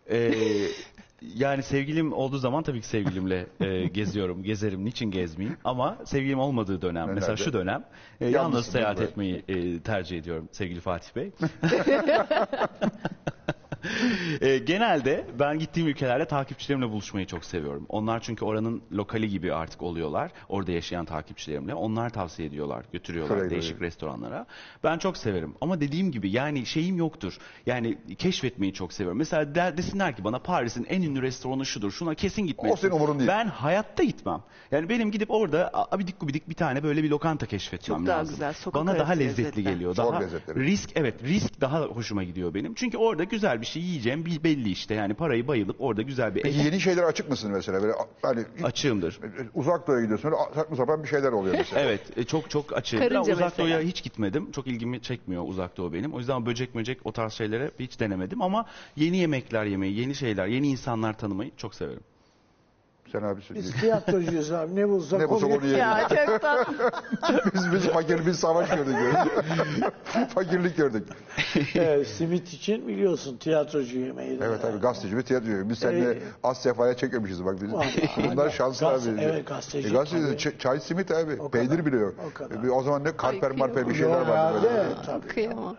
[0.10, 0.32] Ee,
[1.22, 4.86] yani sevgilim olduğu zaman tabii ki sevgilimle e, geziyorum, gezerim.
[4.86, 5.58] Niçin gezmeyeyim?
[5.64, 7.14] Ama sevgilim olmadığı dönem, Nerede?
[7.14, 7.84] mesela şu dönem
[8.22, 11.32] e, Yalnızsın yalnız seyahat etmeyi e, tercih ediyorum sevgili Fatih Bey.
[14.42, 17.86] E, genelde ben gittiğim ülkelerde takipçilerimle buluşmayı çok seviyorum.
[17.90, 20.32] Onlar çünkü oranın lokali gibi artık oluyorlar.
[20.50, 21.74] Orada yaşayan takipçilerimle.
[21.76, 23.86] Onlar tavsiye ediyorlar, götürüyorlar Şuraya değişik böyle.
[23.86, 24.46] restoranlara.
[24.84, 25.54] Ben çok severim.
[25.62, 27.38] Ama dediğim gibi yani şeyim yoktur.
[27.66, 29.18] Yani keşfetmeyi çok seviyorum.
[29.18, 31.92] Mesela der, desinler ki bana Paris'in en ünlü restoranı şudur.
[31.92, 32.74] Şuna kesin gitmelisin.
[32.74, 33.28] O senin umurun değil.
[33.30, 34.42] Ben hayatta gitmem.
[34.72, 38.34] Yani benim gidip orada abidik gubidik bir tane böyle bir lokanta keşfetmem Çok daha lazım.
[38.36, 39.72] güzel, sokak Bana daha lezzetli lezzetler.
[39.74, 39.96] geliyor.
[39.96, 40.60] Zor Daha lezzetleri.
[40.66, 42.74] risk evet risk daha hoşuma gidiyor benim.
[42.74, 44.94] Çünkü orada güzel bir şey yiyeceğim bir belli işte.
[44.94, 47.84] Yani parayı bayılıp orada güzel bir Peki yeni şeylere açık mısın mesela?
[47.84, 49.20] Böyle hani açığımdır.
[49.54, 50.28] uzak doğuya gidiyorsun.
[50.28, 51.82] Öyle saçma sapan bir şeyler oluyor mesela.
[51.86, 53.00] Evet e, çok çok açığım.
[53.00, 53.58] Karınca Ben uzak mesela.
[53.58, 54.52] doğuya hiç gitmedim.
[54.52, 56.14] Çok ilgimi çekmiyor uzak doğu benim.
[56.14, 58.42] O yüzden böcek möcek o tarz şeylere hiç denemedim.
[58.42, 58.66] Ama
[58.96, 62.04] yeni yemekler yemeyi, yeni şeyler, yeni insanlar tanımayı çok severim.
[63.12, 64.76] Sen abi Biz tiyatrocuyuz abi.
[64.76, 65.80] Ne bulsak Ne bulsak onu yiyelim.
[65.80, 66.92] Ya çok tatlı.
[67.56, 68.96] biz, biz fakir, biz savaş gördük.
[70.36, 71.08] Fakirlik gördük.
[71.76, 74.40] Evet, simit için biliyorsun tiyatrocu yemeği.
[74.40, 74.46] de.
[74.46, 75.70] Evet abi gazeteci ve tiyatro.
[75.70, 77.62] Biz seninle Ee, az sefaya çekmemişiz bak.
[77.62, 79.22] Biz, Vallahi, bunlar şanslı Gaz- abi.
[79.22, 80.36] evet, gazeteci E, gazeteci, tabii.
[80.56, 81.42] ç- çay simit abi.
[81.42, 82.14] O Peynir kadar, bile yok.
[82.32, 82.56] o kadar.
[82.56, 84.74] E, bir- O zaman ne kalper Ay, marper bir şeyler vardı böyle.
[84.74, 85.28] Herhalde, tabii.
[85.28, 85.76] Kıyamam.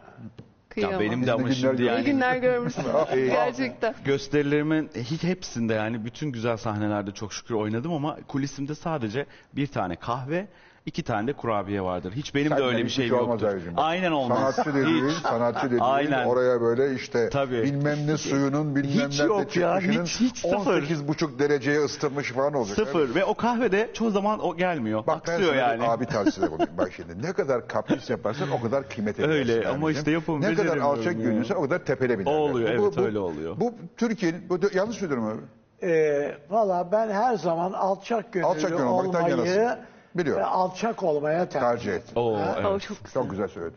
[0.76, 1.00] Ya Kıyamam.
[1.00, 2.84] benim Biz de ama şimdi yani İyi günler görmüşsün.
[3.14, 3.94] Gerçekten.
[4.04, 9.96] gösterilerimin hiç hepsinde yani bütün güzel sahnelerde çok şükür oynadım ama kulisimde sadece bir tane
[9.96, 10.46] kahve,
[10.86, 12.12] iki tane de kurabiye vardır.
[12.16, 13.56] Hiç benim de Senden öyle bir şey olmaz yoktur.
[13.56, 13.72] abicim.
[13.76, 14.38] Aynen olmaz.
[14.54, 15.16] Sanatçı dediğin, Hiç.
[15.18, 16.26] sanatçı dediğin Aynen.
[16.26, 17.62] oraya böyle işte Tabii.
[17.62, 20.82] bilmem ne suyunun bilmem Hiç nerede yok ya, hiç- hiç sıfır.
[20.82, 22.76] 18,5 dereceye ısıtılmış falan olacak.
[22.76, 25.06] Sıfır ve o kahve de çoğu zaman o gelmiyor.
[25.06, 25.88] Bak ben Aksıyor sana yani.
[25.88, 26.72] abi tavsiye yapayım.
[26.78, 29.32] Bak şimdi ne kadar kapris yaparsan o kadar kıymet edersin.
[29.32, 29.98] Öyle ama abicim.
[30.00, 31.12] işte yapamı Ne kadar alçak ya.
[31.12, 32.30] gönüllüysen o kadar tepele biner.
[32.32, 33.56] O oluyor, evet, öyle oluyor.
[33.60, 35.40] Bu Türkiye'nin, bu, yanlış söylüyorum abi.
[35.88, 39.78] Ee, Valla ben her zaman alçak gönüllü Alçak gönüllü olmaktan olmayı yanasın.
[40.14, 40.42] Biliyorum.
[40.42, 42.02] ve alçak olmaya tercih, Tercih et.
[42.16, 42.82] Oo, O evet.
[42.82, 43.22] çok güzel.
[43.22, 43.76] Çok güzel söyledin.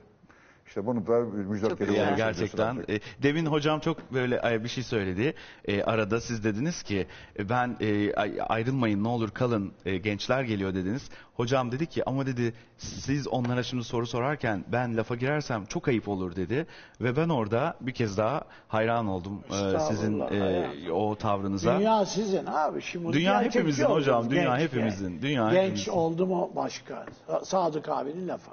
[0.67, 1.19] İşte bunu da
[1.49, 1.93] güzel.
[1.95, 2.83] Yani gerçekten.
[2.89, 5.33] E, demin hocam çok böyle e, bir şey söyledi.
[5.65, 7.07] E, arada siz dediniz ki
[7.39, 11.09] e, ben e, ay- ayrılmayın ne olur kalın e, gençler geliyor dediniz.
[11.33, 16.07] Hocam dedi ki ama dedi siz onlara şimdi soru sorarken ben lafa girersem çok ayıp
[16.07, 16.67] olur dedi.
[17.01, 20.91] Ve ben orada bir kez daha hayran oldum e, sizin Estağfurullah, e, hayatım.
[20.93, 21.79] o tavrınıza.
[21.79, 22.81] Dünya sizin abi.
[22.81, 25.91] Şimdi gerçekçi hepimizin olacağız, hocam, dünya genç hepimizin, dünya Genç hepimizin.
[25.91, 27.05] oldu mu başka.
[27.27, 28.51] Sa- Sadık abinin lafı.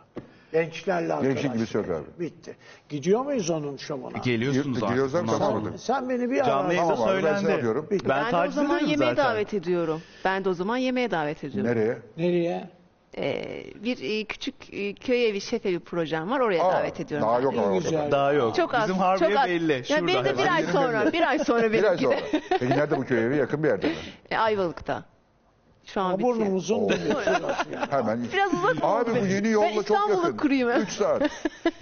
[0.52, 2.20] Gençlerle Gençlik gibisi yok abi.
[2.20, 2.56] Bitti.
[2.88, 4.18] Gidiyor muyuz onun şovuna?
[4.18, 4.88] Geliyorsunuz artık.
[4.88, 5.62] giriyoruz abi, bundan tamam.
[5.64, 5.78] sonra.
[5.78, 6.48] sen, sen beni bir ara...
[6.48, 7.90] Yayında Tamam abi, ben seni söylendi.
[7.90, 8.08] Bitti.
[8.08, 9.24] Ben, Ben, de o zaman ederim yemeğe zaten.
[9.24, 10.02] davet ediyorum.
[10.24, 11.70] Ben de o zaman yemeğe davet ediyorum.
[11.70, 11.98] Nereye?
[12.16, 12.70] Nereye?
[13.18, 16.40] Ee, bir e, küçük e, köy evi şef evi projem var.
[16.40, 17.28] Oraya Aa, davet ediyorum.
[17.28, 17.90] Daha ben yok güzel.
[17.98, 18.10] kadar.
[18.12, 18.54] Daha yok.
[18.56, 18.82] Çok az.
[18.82, 19.48] Bizim Harbiye çok az.
[19.48, 19.72] belli.
[19.72, 20.06] Ya Şurada.
[20.06, 22.16] benim de bir ay sonra, bir ay sonra Bir ay benimki sonra.
[22.16, 22.42] de.
[22.48, 23.36] Peki nerede bu köy evi?
[23.36, 23.94] Yakın bir yerde mi?
[24.30, 25.04] E, Ayvalık'ta.
[25.86, 26.36] Şu an bitiyor.
[26.36, 26.88] burnumuzun.
[27.90, 28.26] Hemen.
[28.32, 29.18] Biraz uzak Abi oldu.
[29.22, 30.36] bu yeni yolla çok İstanbul'a yakın.
[30.36, 30.68] kurayım.
[30.70, 31.22] 3 saat.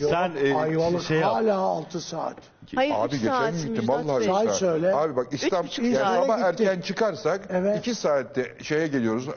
[0.01, 1.32] Sen e, Ayvalık şey yap.
[1.35, 2.36] hala 6 saat.
[2.74, 4.20] Hayır Abi üç geçen saat gün gittim Müjdat vallahi.
[4.20, 4.26] Bey.
[4.28, 4.56] üç saat.
[4.56, 4.94] söyle.
[4.94, 6.66] Abi bak İstanbul buçuk yani ama Gittik.
[6.66, 7.78] erken çıkarsak Evet.
[7.78, 9.28] 2 saatte şeye geliyoruz.
[9.28, 9.32] E,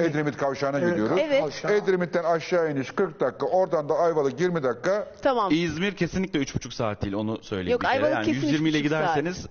[0.00, 0.90] e, Edremit kavşağına Evet.
[0.90, 1.18] gidiyoruz.
[1.22, 1.44] Evet.
[1.44, 1.72] Aşağı.
[1.72, 3.46] Edremit'ten aşağı iniş 40 dakika.
[3.46, 5.06] Oradan da Ayvalık 20 dakika.
[5.22, 5.52] Tamam.
[5.52, 7.94] İzmir kesinlikle 3,5 saat değil onu söyleyeyim Yok, bir kere.
[7.96, 9.46] Ayvalık Yani kesin 120 ile 3,5 giderseniz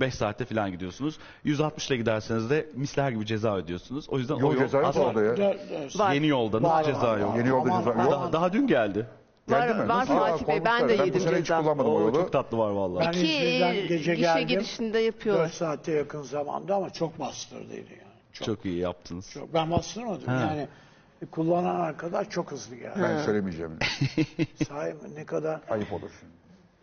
[0.00, 1.18] 5 saatte falan gidiyorsunuz.
[1.44, 4.08] 160 ile giderseniz de misler gibi ceza ödüyorsunuz.
[4.08, 5.54] O yüzden o yol ceza yok orada ya.
[5.96, 6.12] Var.
[6.12, 7.30] Yeni yolda Var, ceza var, yok.
[7.32, 7.38] var.
[7.38, 8.12] Yeni yolda Aman, ceza yok.
[8.12, 9.06] Daha, daha dün geldi.
[9.48, 9.78] Var, mi?
[9.78, 10.14] var Nasıl?
[10.18, 10.64] Fatih Bey.
[10.64, 11.60] Ben de yedim Ben bu sene hiç ceza.
[11.60, 12.14] kullanmadım o Oo, yolu.
[12.14, 13.06] çok tatlı var vallahi.
[13.06, 14.48] Ben İki İzmir'den gece işe geldim.
[14.48, 15.48] girişinde 4 yapıyorlar.
[15.48, 18.16] saate yakın zamanda ama çok bastırdıydı yani.
[18.32, 19.30] Çok, Çok iyi yaptınız.
[19.30, 19.54] çok.
[19.54, 20.68] Ben bastırmadım yani.
[21.30, 22.98] Kullanan arkadaş çok hızlı geldi.
[23.02, 23.78] Ben söylemeyeceğim.
[24.68, 25.14] Sahi mi?
[25.14, 25.60] Ne kadar?
[25.70, 26.10] Ayıp olur.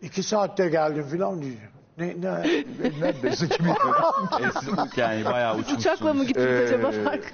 [0.02, 1.70] İki saatte geldim filan diyeceğim.
[1.98, 2.64] Ne, ne?
[3.00, 3.74] Neredeyse kimi E,
[4.60, 5.80] siz yani bayağı uçmuşsunuz.
[5.80, 7.32] Uçakla mı gittiniz Ee, acaba fark?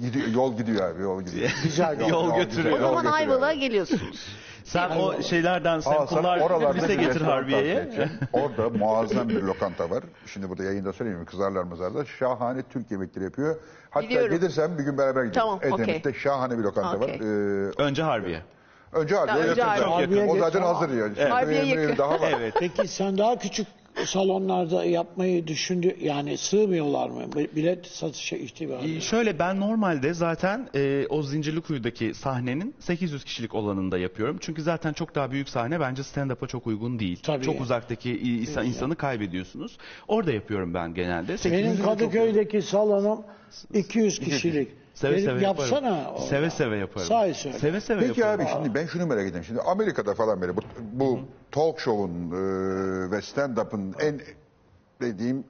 [0.00, 1.50] Gidiyor, yol gidiyor abi yol gidiyor.
[1.62, 2.78] Güzel Yol Yol götürüyor.
[2.80, 3.04] O zaman.
[3.04, 4.26] Ayvalık'a geliyorsunuz.
[4.68, 7.88] Sen o şeylerden sempullar oralarda bize getir Harbiye'ye.
[8.32, 10.04] Orada muazzam bir lokanta var.
[10.26, 11.26] Şimdi burada yayında söyleyeyim mi?
[11.26, 12.04] Kızarlar mızarlar.
[12.18, 13.56] Şahane Türk yemekleri yapıyor.
[13.90, 14.36] Hatta Biliyorum.
[14.40, 15.32] gelirsen bir gün beraber gidelim.
[15.40, 17.08] Tamam, Edremit'te şahane bir lokanta Okey.
[17.08, 17.20] var.
[17.20, 18.42] Ee, Önce Harbiye.
[18.92, 19.82] önce Harbiye önce yakın.
[19.84, 20.24] Harbiye.
[20.24, 21.12] O zaten hazır yani.
[21.18, 21.32] Evet.
[21.32, 21.96] Harbiye yakın.
[21.98, 22.34] Daha var.
[22.38, 22.54] Evet.
[22.58, 23.66] Peki sen daha küçük
[24.06, 27.22] salonlarda yapmayı düşündü yani sığmıyorlar mı?
[27.56, 28.84] Bilet satışa ihtiyaç.
[28.84, 34.36] Ee, Şöyle ben normalde zaten e, o Zincirlikuyu'daki sahnenin 800 kişilik olanında yapıyorum.
[34.40, 37.18] Çünkü zaten çok daha büyük sahne bence stand-up'a çok uygun değil.
[37.22, 37.44] Tabii.
[37.44, 39.78] Çok uzaktaki insan, insanı kaybediyorsunuz.
[40.08, 41.38] Orada yapıyorum ben genelde.
[41.38, 43.24] 800 Benim çok- Kadıköy'deki salonum
[43.74, 44.68] 200 kişilik.
[44.98, 45.70] Seve Gelip seve yaparım.
[45.72, 46.20] yapsana orada.
[46.22, 47.06] Seve seve yaparım.
[47.06, 47.58] Sahi söyle.
[47.58, 48.40] Seve seve Peki yaparım.
[48.46, 49.44] abi şimdi ben şunu merak ediyorum.
[49.44, 50.60] Şimdi Amerika'da falan böyle bu,
[50.92, 51.20] bu
[51.50, 54.20] talk show'un e, ve stand-up'ın en
[55.00, 55.44] dediğim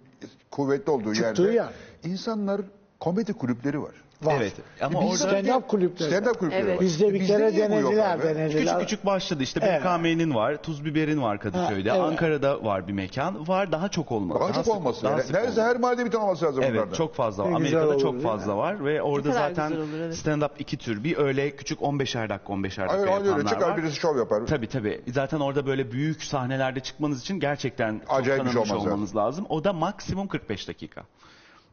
[0.50, 1.68] kuvvetli olduğu Çıktığı yerde yer.
[2.04, 2.60] insanlar
[3.00, 3.94] komedi kulüpleri var.
[4.22, 4.34] Var.
[4.36, 4.52] Evet.
[4.80, 6.10] Ama Biz orada stand-up kulüpleri.
[6.14, 6.76] Stand-up kulüpleri Evet.
[6.76, 6.80] var.
[6.84, 8.22] Bizde bir Bizde kere niye bu yok denediler, abi?
[8.22, 8.62] denediler.
[8.62, 9.80] Küçük küçük başladı işte Evet.
[9.84, 12.06] BKM'nin var, Tuz Biber'in var Kadıköy'de, Ha, evet.
[12.06, 14.40] Ankara'da var bir mekan, var daha çok olmalı.
[14.40, 15.02] Daha çok sık- olması.
[15.04, 15.22] daha yani.
[15.22, 15.74] sık Neredeyse olmalı.
[15.74, 16.94] her mahallede bir tane olması lazım Evet bunlardan.
[16.94, 17.50] çok fazla var.
[17.54, 18.30] Ne güzel Amerika'da olur, çok değil mi?
[18.30, 20.14] fazla var ve orada kadar zaten güzel olur, evet.
[20.14, 21.04] stand-up iki tür.
[21.04, 23.76] Bir öyle küçük 15'er dakika 15'er dakika öyle yapanlar çıkar var.
[23.76, 24.46] birisi şov yapar.
[24.46, 25.00] Tabii tabii.
[25.08, 29.16] Zaten orada böyle büyük sahnelerde çıkmanız için gerçekten çok Acayip bir şey tanınmış olması olmanız
[29.16, 29.46] lazım.
[29.48, 31.02] O da maksimum 45 dakika.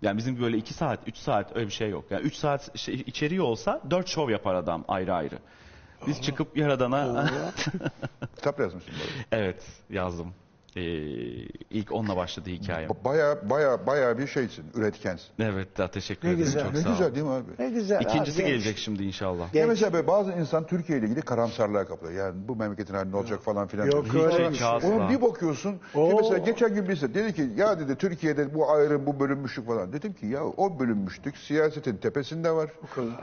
[0.06, 2.06] Yani bizim böyle 2 saat, 3 saat öyle bir şey yok.
[2.10, 5.40] Yani 3 saat şey, içeriği olsa 4 şov yapar adam ayrı ayrı.
[6.07, 7.26] Biz çıkıp Yaradan'a
[8.36, 9.44] Kitap yazmışsın böyle.
[9.44, 10.34] evet yazdım.
[10.76, 10.81] Ee,
[11.69, 12.88] ilk onunla başladı hikaye.
[13.06, 15.27] Baya baya baya bir şeysin, üretkensin.
[15.39, 16.45] Evet daha teşekkür Ne ederim.
[16.45, 16.64] güzel.
[16.64, 16.97] Çok Ne sağ olun.
[16.97, 17.45] güzel değil mi abi?
[17.60, 18.02] Ne güzel.
[18.02, 19.53] İkincisi abi, gelecek şimdi inşallah.
[19.53, 22.26] Ya mesela böyle bazı insan Türkiye ile ilgili karamsarlığa kapılıyor.
[22.26, 23.85] Yani bu memleketin hali ne olacak falan filan.
[23.85, 24.68] Yok, Sonra öyle bir şey.
[24.68, 26.18] Onun bir bakıyorsun ki Oo.
[26.18, 29.93] mesela geçen gün birisi dedi ki ya dedi Türkiye'de bu ayrım bu bölünmüşlük falan.
[29.93, 32.69] Dedim ki ya o bölünmüşlük siyasetin tepesinde var.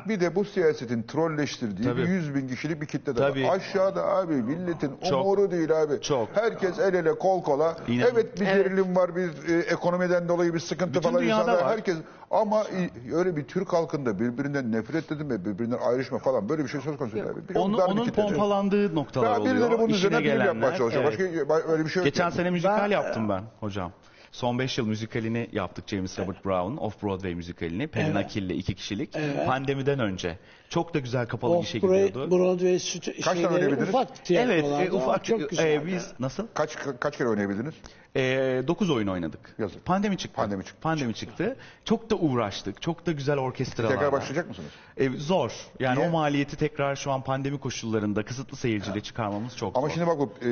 [0.08, 2.02] Bir de bu siyasetin trolleştirdiği Tabii.
[2.02, 3.44] bir 100 bin kişilik bir kitle de Tabii.
[3.44, 3.56] var.
[3.56, 5.26] Aşağıda abi milletin Çok.
[5.26, 6.00] umuru değil abi.
[6.00, 6.28] Çok.
[6.34, 7.76] Herkes el ele kol kola.
[7.88, 8.64] İnan- Evet bir Evet.
[8.66, 11.66] gerilim var bir e, ekonomiden dolayı bir sıkıntı Bütün falan insanlar var.
[11.66, 11.96] herkes
[12.30, 16.80] ama e, öyle bir Türk halkında birbirinden nefret edilme, birbirinden ayrışma falan böyle bir şey
[16.80, 19.78] söz konusu değil Onu, onun pompalandığı noktalar Ya birileri oluyor.
[19.78, 21.04] bunun İşine üzerine bilim yapmaya çalışıyor.
[21.18, 21.48] evet.
[21.48, 22.04] Başka öyle bir şey yok.
[22.04, 23.92] Geçen sene müzikal Ben- yaptım ben hocam.
[24.32, 27.86] Son 5 yıl müzikalini yaptık James Robert Brown Off-Broadway müzikalini.
[27.88, 28.16] Pelin Evet.
[28.16, 29.16] Akil'le iki kişilik.
[29.16, 29.46] Evet.
[29.46, 30.38] Pandemiden önce.
[30.68, 32.22] Çok da güzel kapalı gişe gidiyordu.
[32.24, 33.88] Off Broadway stü- tane şeyleri oynayabildiniz?
[33.88, 34.80] ufak tiyatrolar.
[34.80, 35.66] Evet, e, ufak çok güzel.
[35.72, 36.46] e, biz nasıl?
[36.54, 37.74] Kaç kaç kere oynayabildiniz?
[38.16, 38.20] E,
[38.68, 39.54] 9 oyun oynadık.
[39.58, 39.84] Yazık.
[39.84, 40.36] Pandemi çıktı.
[40.36, 40.80] Pandemi çıktı.
[40.80, 41.56] Pandemi çıktı.
[41.84, 42.82] Çok da uğraştık.
[42.82, 43.88] Çok da güzel orkestralar.
[43.90, 44.12] Tekrar var.
[44.12, 44.70] başlayacak mısınız?
[44.96, 45.52] E, zor.
[45.80, 46.08] Yani Niye?
[46.08, 49.94] o maliyeti tekrar şu an pandemi koşullarında kısıtlı seyirciyle çıkarmamız çok Ama zor.
[49.94, 50.50] şimdi bak o e,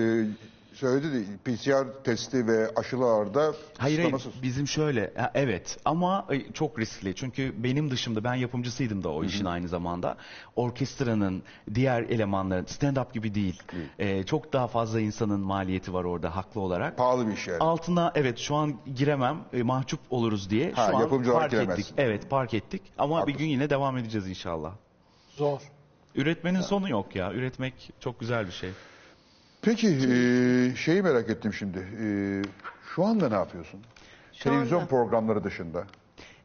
[0.81, 3.41] söyledi de PCR testi ve aşılarda
[3.79, 4.13] Hayır hayır.
[4.13, 4.43] kısıtlamasız.
[4.43, 5.79] bizim şöyle ha, evet.
[5.85, 7.15] Ama e, çok riskli.
[7.15, 10.17] Çünkü benim dışımda ben yapımcısıydım da o işin aynı zamanda.
[10.57, 11.43] Orkestranın
[11.75, 13.63] diğer elemanların stand up gibi değil
[13.99, 16.97] E, çok daha fazla insanın maliyeti var orada haklı olarak.
[16.97, 17.59] Pahalı bir iş yani.
[17.59, 21.71] altına evet şu an giremem e, mahcup oluruz diye Ha, şu an yapımcı olarak park
[21.71, 21.95] ettik.
[21.97, 22.83] Evet park ettik.
[22.99, 24.73] Ama bir gün yine devam edeceğiz inşallah.
[25.37, 25.61] Zor.
[26.15, 27.33] üretmenin sonu yok ya.
[27.33, 28.71] Üretmek çok güzel bir şey
[29.63, 31.79] Peki e, şeyi merak ettim şimdi.
[31.79, 32.07] E,
[32.95, 33.81] şu anda ne yapıyorsun?
[34.33, 35.85] Şu Televizyon anda- programları dışında.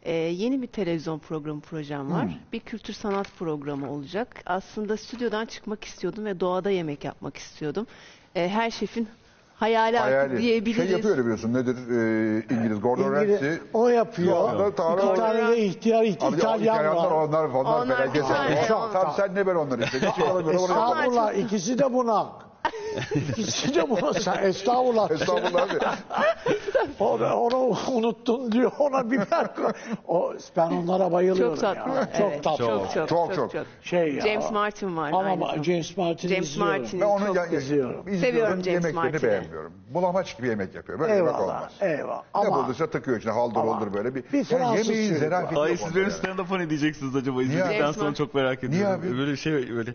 [0.03, 2.23] Ee, yeni bir televizyon programı projem var.
[2.23, 2.31] Hmm.
[2.53, 4.27] Bir kültür sanat programı olacak.
[4.45, 7.87] Aslında stüdyodan çıkmak istiyordum ve doğada yemek yapmak istiyordum.
[8.35, 9.07] Ee, her şefin
[9.55, 10.37] hayali, artık Hayali.
[10.37, 10.83] diyebiliriz.
[10.83, 11.53] Şey yapıyor öyle biliyorsun.
[11.53, 11.75] Nedir?
[11.75, 13.57] E, İngiliz Gordon İngiliz, Ramsay.
[13.73, 14.49] o Şu yapıyor.
[14.49, 17.11] anda Tanrı İki tane de ihtiyar Abi, İtalyan İtalyanlar var.
[17.11, 18.15] onlar onlar Onlar felaket.
[18.15, 18.93] bir tane, Tamam, onlar.
[18.93, 19.97] tamam sen ne ben onları işte.
[20.05, 20.49] Yapamam.
[20.49, 22.45] Estağfurullah ikisi de buna.
[23.38, 24.13] İkisi de buna.
[24.13, 25.11] Sen estağfurullah.
[25.11, 25.73] Estağfurullah abi.
[26.99, 29.72] O, onu unuttun diyor ona biber koy.
[30.07, 31.91] O, ben onlara bayılıyorum Çok tatlı.
[31.91, 31.97] ya.
[31.97, 32.65] Evet, Çok tatlı.
[32.65, 33.51] Çok çok Çok, çok.
[33.51, 33.65] çok.
[33.81, 34.22] Şey ya.
[34.22, 35.07] James Martin var.
[35.09, 35.63] Ama aynı ba- zamanda.
[35.63, 36.81] James Martin'i James izliyorum.
[36.81, 37.01] Martin.
[37.01, 37.99] Ben onu Çok ya, izliyorum.
[37.99, 39.23] izliyorum, Seviyorum James yemeklerini Martin'i.
[39.31, 39.73] beğenmiyorum.
[39.89, 40.99] Bulamaç gibi yemek yapıyor.
[40.99, 41.43] Böyle yemek Eyvallah.
[41.43, 41.72] olmaz.
[41.81, 42.23] Eyvallah.
[42.35, 44.15] Ne Ama bulduysa takıyor içine haldır Ama oldur böyle.
[44.15, 46.13] Bir, bir yani Fransız yemeğin çocuk zerafeti Ay yok siz onda benim yani.
[46.17, 48.99] stand-up'a ne diyeceksiniz acaba izledikten James sonra çok merak ediyorum.
[48.99, 49.17] abi?
[49.17, 49.91] Böyle şey böyle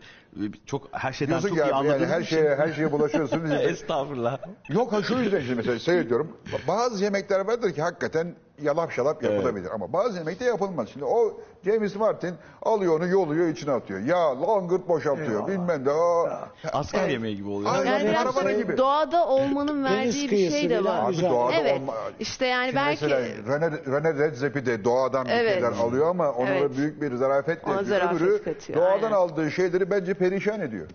[0.66, 2.89] çok her şeyden Diyorsun çok ki iyi abi yani anladığınız her için- şeye her şeye
[2.92, 3.50] bulaşıyorsun.
[3.50, 4.38] Estağfurullah.
[4.68, 6.36] Yok ha şu yüzden şimdi mesela seyrediyorum.
[6.68, 9.68] Bazı yemekler vardır ki hakikaten yalap şalap yapılabilir.
[9.74, 10.88] Ama bazı yemekte yapılmaz.
[10.88, 14.00] Şimdi o James Martin alıyor onu yoluyor içine atıyor.
[14.00, 15.48] Ya langırt boşaltıyor Eyvallah.
[15.48, 15.90] bilmem de.
[15.90, 17.70] Aa, Asker yemeği gibi oluyor.
[17.74, 17.92] Aynen.
[17.92, 18.76] Yani biraz Karavana gibi.
[18.78, 21.08] doğada olmanın verdiği bir şey de var.
[21.10, 21.80] Abi doğada Evet.
[21.80, 23.20] olma- İşte yani Şimdi belki mesela
[23.58, 25.52] Rene, Rene Redzepi de doğadan bir Evet.
[25.54, 26.62] şeyler alıyor ama ona Evet.
[26.62, 27.98] da büyük bir zarafetle Ona yapıyor.
[28.00, 29.12] zarafet Öbürü katıyor, doğadan aynen.
[29.16, 30.86] aldığı şeyleri bence perişan ediyor.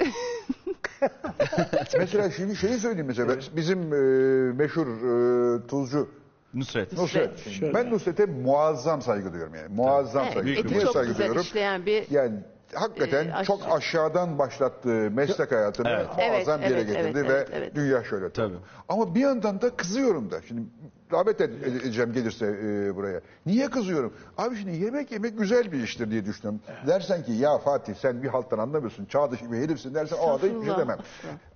[1.98, 6.08] mesela şimdi şeyi söyleyeyim mesela bizim e, meşhur e, tuzcu
[6.54, 6.92] Nusret.
[6.92, 7.48] Nusret.
[7.48, 7.74] Şöyle.
[7.74, 9.74] Ben Nusret'e muazzam saygı duyuyorum yani.
[9.74, 10.72] Muazzam evet, saygı eti duyuyorum.
[10.72, 11.42] Niye çok saygı güzel duyuyorum?
[11.42, 12.34] işleyen bir Yani
[12.74, 13.46] hakikaten aşçı.
[13.46, 16.06] çok aşağıdan başlattığı meslek hayatını Evet.
[16.16, 17.74] muazzam bir yere Evet, evet, getirdi evet, ve evet, evet.
[17.74, 18.30] dünya şöyle.
[18.30, 18.54] Tabii.
[18.88, 20.42] Ama bir yandan da kızıyorum da.
[20.42, 20.62] Şimdi
[21.12, 23.20] davet ed- edeceğim gelirse e, buraya.
[23.46, 24.12] Niye kızıyorum?
[24.38, 26.60] Abi şimdi yemek yemek güzel bir iştir diye düşünüyorum.
[26.86, 29.04] Dersen ki ya Fatih sen bir halktan anlamıyorsun.
[29.04, 30.98] Çağ dışı bir herifsin dersen o anda hiçbir şey demem.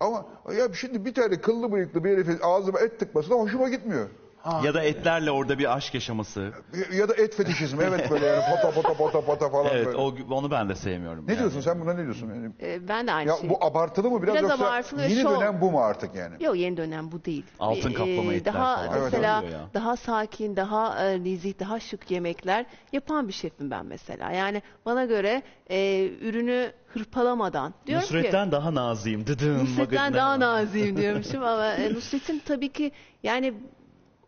[0.01, 0.27] Ama
[0.59, 4.07] ya şimdi bir tane kıllı bıyıklı bir herifin ağzıma et tıkması da hoşuma gitmiyor.
[4.43, 4.61] Ha.
[4.65, 6.53] Ya da etlerle orada bir aşk yaşaması.
[6.93, 9.99] Ya da et fetişizmi evet böyle yani pota pota pota pota falan Evet, böyle.
[9.99, 11.27] o, onu ben de sevmiyorum.
[11.27, 11.41] Ne yani.
[11.41, 12.29] diyorsun sen buna ne diyorsun?
[12.29, 13.51] Yani, Ee, ben de aynı ya şeyi.
[13.51, 15.41] bu abartılı mı biraz, Biraz yoksa abartılı yeni şov.
[15.41, 16.45] dönem bu mu artık yani?
[16.45, 17.45] Yok yeni dönem bu değil.
[17.61, 19.01] Altın Ee, kaplama etler Daha falan.
[19.05, 24.33] mesela Evet, daha sakin, daha e, nezih, daha şık yemekler yapan bir şefim ben mesela.
[24.33, 29.27] Yani bana göre e, ürünü hırpalamadan diyorum ki Nusret'ten daha naziyim.
[29.27, 29.59] Dıdın.
[29.65, 30.41] Nusret'ten daha var.
[30.41, 32.93] naziyim diyormuşum ama e, Nusret'in tabii ki
[33.23, 33.55] yani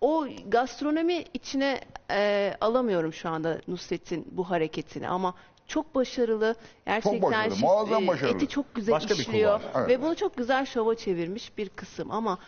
[0.01, 5.35] o gastronomi içine e, alamıyorum şu anda Nusret'in bu hareketini ama
[5.66, 6.55] çok başarılı.
[6.86, 8.36] Gerçekten başarılı, şef- muazzam e, başarılı.
[8.36, 9.89] Eti çok güzel Başka bir işliyor kulvar, evet.
[9.89, 12.39] ve bunu çok güzel şova çevirmiş bir kısım ama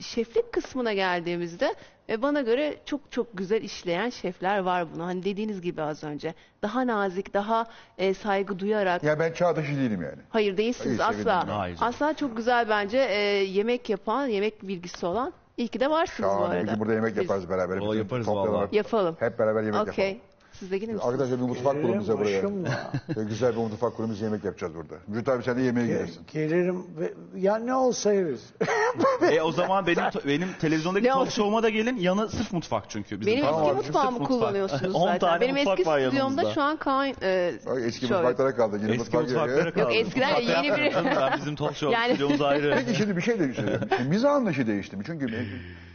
[0.00, 1.74] şeflik kısmına geldiğimizde
[2.10, 5.04] e, bana göre çok çok güzel işleyen şefler var bunu.
[5.06, 6.34] Hani dediğiniz gibi az önce.
[6.62, 7.66] Daha nazik, daha
[7.98, 9.02] e, saygı duyarak.
[9.04, 10.22] Ya ben çağ dışı değilim yani.
[10.30, 11.32] Hayır değilsiniz Hayır, sevindim.
[11.32, 11.58] asla.
[11.58, 11.78] Hayır.
[11.80, 15.32] Asla çok güzel bence e, yemek yapan, yemek bilgisi olan.
[15.58, 16.54] İyi ki de varsınız bu Şahane.
[16.54, 16.70] Bir arada.
[16.72, 17.76] gün burada yemek Biz yaparız beraber.
[17.80, 18.54] Bütün yaparız toplayalım.
[18.54, 18.76] vallahi.
[18.76, 19.16] Yapalım.
[19.18, 20.04] Hep beraber yemek Okey.
[20.08, 20.22] yapalım.
[20.52, 21.08] Siz de gelir misiniz?
[21.12, 22.42] Arkadaşlar bir mutfak kurun bize buraya.
[22.44, 22.90] Başımla.
[23.28, 24.94] Güzel bir mutfak kurun biz yemek yapacağız burada.
[25.06, 26.22] Mücit abi sen de yemeğe gelirsin.
[26.32, 28.40] Gelirim ve ya ne olsa yeriz.
[29.32, 31.96] E o zaman benim benim televizyondaki Ne talk show'uma da gelin.
[31.96, 33.20] Yanı sırf mutfak çünkü.
[33.20, 34.38] Bizim Benim Tamam eski abi, mutfağımı sırf mutfak.
[34.38, 35.18] kullanıyorsunuz 10 zaten.
[35.18, 38.14] tane Benim mutfak eski var stüdyomda şu an Kaan e, Bak eski şöyle.
[38.22, 38.76] mutfaklara kaldı.
[38.82, 39.40] Yeni Eski mutfak geliyor.
[39.42, 39.94] mutfaklara kaldı.
[39.94, 40.94] eskiden Mutfakta yeni bir-.
[41.16, 42.74] Ben bizim talk show Yani- stüdyomuz ayrı.
[42.86, 43.80] Peki şimdi bir şey de söyleyeyim.
[43.96, 45.02] Şimdi Mizah anlayışı değişti mi?
[45.06, 45.26] Çünkü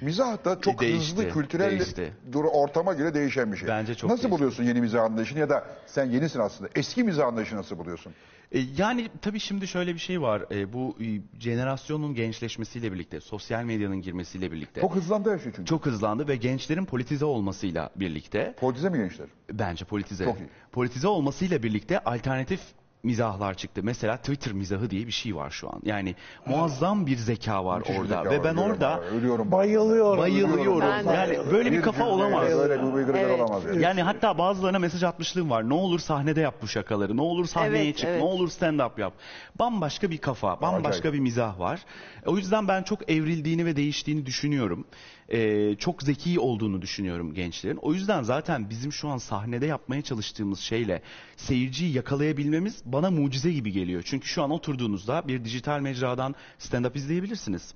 [0.02, 2.14] mizah da çok Değişti, hızlı kültürel değişti.
[2.32, 3.68] dur ortama göre değişen bir şey.
[3.68, 4.32] Bence çok Nasıl değişti.
[4.38, 6.70] buluyorsun yeni mizah anlayışını ya da sen yenisin aslında.
[6.76, 8.14] Eski mizah anlayışı nasıl buluyorsun?
[8.54, 10.46] E, Yani tabii şimdi şöyle bir şey var.
[10.52, 15.66] E, Bu e, jenerasyonun gençleşmesiyle birlikte, sosyal medyanın girmesiyle birlikte Çok hızlandı her şey çünkü.
[15.66, 19.28] çok hızlandı ve gençlerin politize olmasıyla birlikte Politize mi gençler?
[19.52, 20.26] bence politize.
[20.26, 20.50] Çok iyi.
[20.72, 22.62] Politize olmasıyla birlikte alternatif
[23.04, 23.82] mizahlar çıktı.
[23.84, 25.80] Mesela Twitter mizahı diye bir şey var şu an.
[25.84, 26.16] Yani
[26.46, 29.52] muazzam bir zeka var Müthiş orada zeka ve var, ben ölüyorum orada abi, ölüyorum.
[29.52, 30.18] Bayılıyorum.
[30.20, 30.82] bayılıyorum.
[30.82, 31.14] Ben de.
[31.14, 32.48] Yani böyle bir kafa cümle, olamaz.
[32.52, 33.40] Böyle bir Evet.
[33.40, 33.66] olamaz.
[33.66, 33.82] Yani.
[33.82, 35.70] Yani hatta bazılarına mesaj atmışlığım var.
[35.70, 37.18] Ne olur sahnede yap bu şakaları.
[37.18, 38.08] Ne olur sahneye Evet, çık.
[38.08, 38.22] evet.
[38.22, 39.14] Ne olur stand up yap.
[39.60, 41.14] Bambaşka bir kafa, bambaşka Acayip.
[41.16, 41.80] bir mizah var.
[42.26, 44.86] E, O yüzden ben çok evrildiğini ve değiştiğini düşünüyorum.
[45.34, 47.78] Ee, çok zeki olduğunu düşünüyorum gençlerin.
[47.82, 51.02] O yüzden zaten bizim şu an sahnede yapmaya çalıştığımız şeyle
[51.38, 54.02] seyirciyi yakalayabilmemiz bana mucize gibi geliyor.
[54.06, 57.74] Çünkü şu an oturduğunuzda bir dijital mecradan stand up izleyebilirsiniz.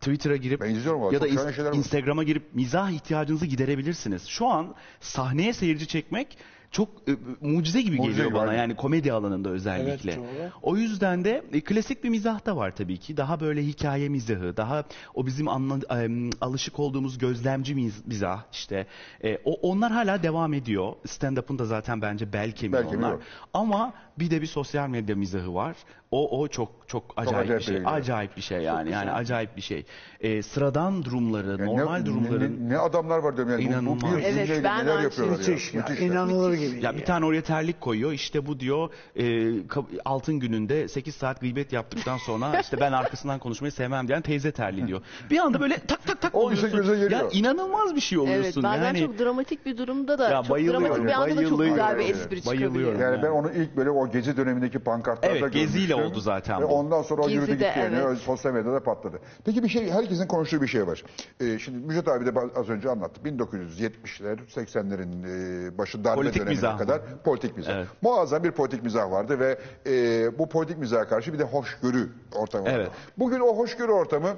[0.00, 1.26] Twitter'a girip Ben izliyorum valla, ya da.
[1.72, 4.26] Instagram'a girip mizah ihtiyacınızı giderebilirsiniz.
[4.26, 6.38] Şu an sahneye seyirci çekmek
[6.70, 8.60] çok e, mucize gibi Mucize geliyor gibi, bana aynen.
[8.62, 10.12] yani komedi alanında özellikle.
[10.12, 10.50] Evet, doğru.
[10.62, 13.16] o yüzden de e, klasik bir mizah da var tabii ki.
[13.16, 14.84] Daha böyle hikaye mizahı, daha
[15.14, 18.86] o bizim anla, em, alışık olduğumuz gözlemci miz- mizah işte.
[19.24, 20.92] E, o onlar hala devam ediyor.
[21.06, 23.12] Stand-up'ın da zaten bence bel kemiği Bel kemiği onlar.
[23.12, 23.20] var.
[23.54, 25.76] Ama bir de bir sosyal medya mizahı var.
[26.10, 27.76] O o çok çok acayip, acayip bir şey.
[27.76, 27.84] şey.
[27.86, 28.90] Acayip bir şey yani.
[28.90, 29.84] Yani acayip bir şey.
[30.20, 33.62] E, sıradan durumları, Yani normal ne, durumların ne, ne adamlar var diyorum yani.
[33.64, 34.16] Bu- Bu, İnanılmaz.
[34.16, 35.80] bir Evet, ben neler aynı yapıyorlar Müthiş ya.
[35.80, 35.86] ya.
[35.88, 36.06] Müthiş.
[36.06, 36.84] İnanılır gibi.
[36.84, 38.12] Ya bir tane oraya terlik koyuyor.
[38.12, 39.22] İşte bu diyor e,
[39.68, 44.52] ka- altın gününde 8 saat gıybet yaptıktan sonra işte ben arkasından konuşmayı sevmem diyen teyze
[44.52, 45.00] terli diyor.
[45.30, 46.70] Bir anda böyle tak tak tak O oluyorsun.
[46.72, 47.10] göze geliyor.
[47.10, 48.62] Ya inanılmaz bir şey Evet oluyorsun.
[48.62, 51.58] bazen yani çok dramatik bir durumda da Ya çok bayılıyorum, dramatik bir anda da çok
[51.60, 52.74] güzel bir espri Bayılıyorum.
[52.76, 53.12] çıkabiliyor.
[53.12, 56.12] Yani ben onu ilk böyle o gezi dönemindeki pankartlarda Evet, geziyle görmüştüm.
[56.12, 56.72] oldu zaten Ve bu.
[56.74, 57.96] ondan sonra o Gezi yürüdü de, gitti yani.
[58.06, 58.18] evet.
[58.18, 59.18] Sosyal medyada patladı.
[59.44, 61.04] Peki bir şey, herkesin konuştuğu bir şey var.
[61.40, 63.20] Ee, şimdi Müjdat abi de az önce anlattı.
[63.24, 65.26] 1970'ler, 80'lerin
[65.74, 66.78] e, başı darbe Politik dönemine mizah mı?
[66.78, 67.74] kadar politik mizah.
[67.76, 67.86] Evet.
[68.02, 72.64] Muazzam bir politik mizah vardı ve e, bu politik mizaha karşı bir de hoşgörü ortamı
[72.64, 72.76] vardı.
[72.76, 72.90] Evet.
[73.18, 74.28] Bugün o hoşgörü ortamı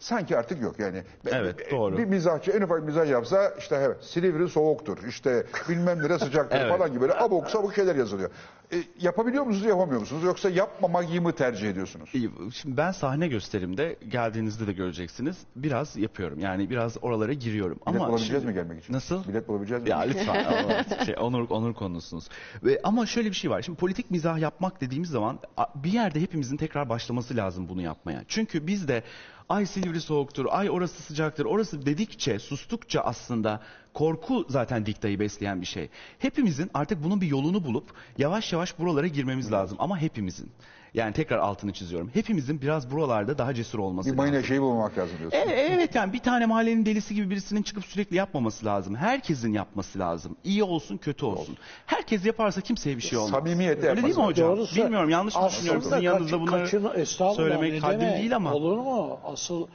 [0.00, 1.02] sanki artık yok yani.
[1.26, 1.98] Evet, Bir- doğru.
[1.98, 6.72] Bir mizahçı en ufak mizah yapsa işte evet Silivri soğuktur, işte bilmem nere sıcaktır Evet.
[6.78, 8.30] falan gibi böyle abuk sabuk şeyler yazılıyor.
[8.72, 12.10] E, yapabiliyor musunuz yapamıyor musunuz yoksa yapmamayı mı tercih ediyorsunuz?
[12.14, 15.36] İyi, Şimdi ben sahne gösterimde geldiğinizde de göreceksiniz.
[15.56, 16.38] Biraz yapıyorum.
[16.38, 17.76] Yani biraz oralara giriyorum.
[17.86, 18.94] Bilet Ama bulabileceğiz şimdi- mi gelmek için?
[18.94, 19.28] Nasıl?
[19.28, 19.90] Bilet bulabileceğiz mi?
[19.90, 20.44] Ya lütfen.
[20.98, 22.28] ama şey, onur onur konusunuz.
[22.64, 23.62] Ve ama şöyle bir şey var.
[23.62, 25.38] Şimdi politik mizah yapmak dediğimiz zaman
[25.74, 28.24] bir yerde hepimizin tekrar başlaması lazım bunu yapmaya.
[28.28, 29.02] Çünkü biz de
[29.50, 33.60] ay Silivri soğuktur, ay orası sıcaktır, orası dedikçe, sustukça aslında
[33.94, 35.88] korku zaten diktayı besleyen bir şey.
[36.18, 40.50] Hepimizin artık bunun bir yolunu bulup yavaş yavaş buralara girmemiz lazım ama hepimizin.
[40.94, 42.10] Yani tekrar altını çiziyorum.
[42.14, 44.30] Hepimizin biraz buralarda daha cesur olması Bir lazım.
[44.30, 45.38] mayına şeyi bulmak lazım diyorsun.
[45.38, 48.94] E- Evet yani bir tane mahallenin delisi gibi birisinin çıkıp sürekli yapmaması lazım.
[48.96, 50.36] Herkesin yapması lazım.
[50.44, 51.56] İyi olsun kötü olsun.
[51.86, 53.30] Herkes yaparsa kimseye bir şey olmaz.
[53.30, 54.48] Samimiyetle Öyle değil mi yapması hocam?
[54.56, 54.76] Doğrusu.
[54.84, 55.82] Bilmiyorum yanlış mı Aslında düşünüyorum.
[55.82, 58.18] Sizin kaç- yanınızda bunları kaçını- estağfurullah, söylemek haddim demek?
[58.18, 58.52] değil ama.
[58.54, 59.18] Olur mu?
[59.24, 59.66] Asıl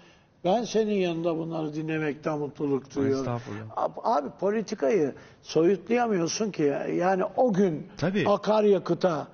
[0.46, 3.20] ben senin yanında bunları dinlemekten mutluluk duyuyorum.
[3.22, 3.62] Estağfurullah.
[3.76, 6.74] Abi, abi politikayı soyutlayamıyorsun ki.
[6.96, 8.26] Yani o gün Tabii.
[8.30, 9.28] akaryakıta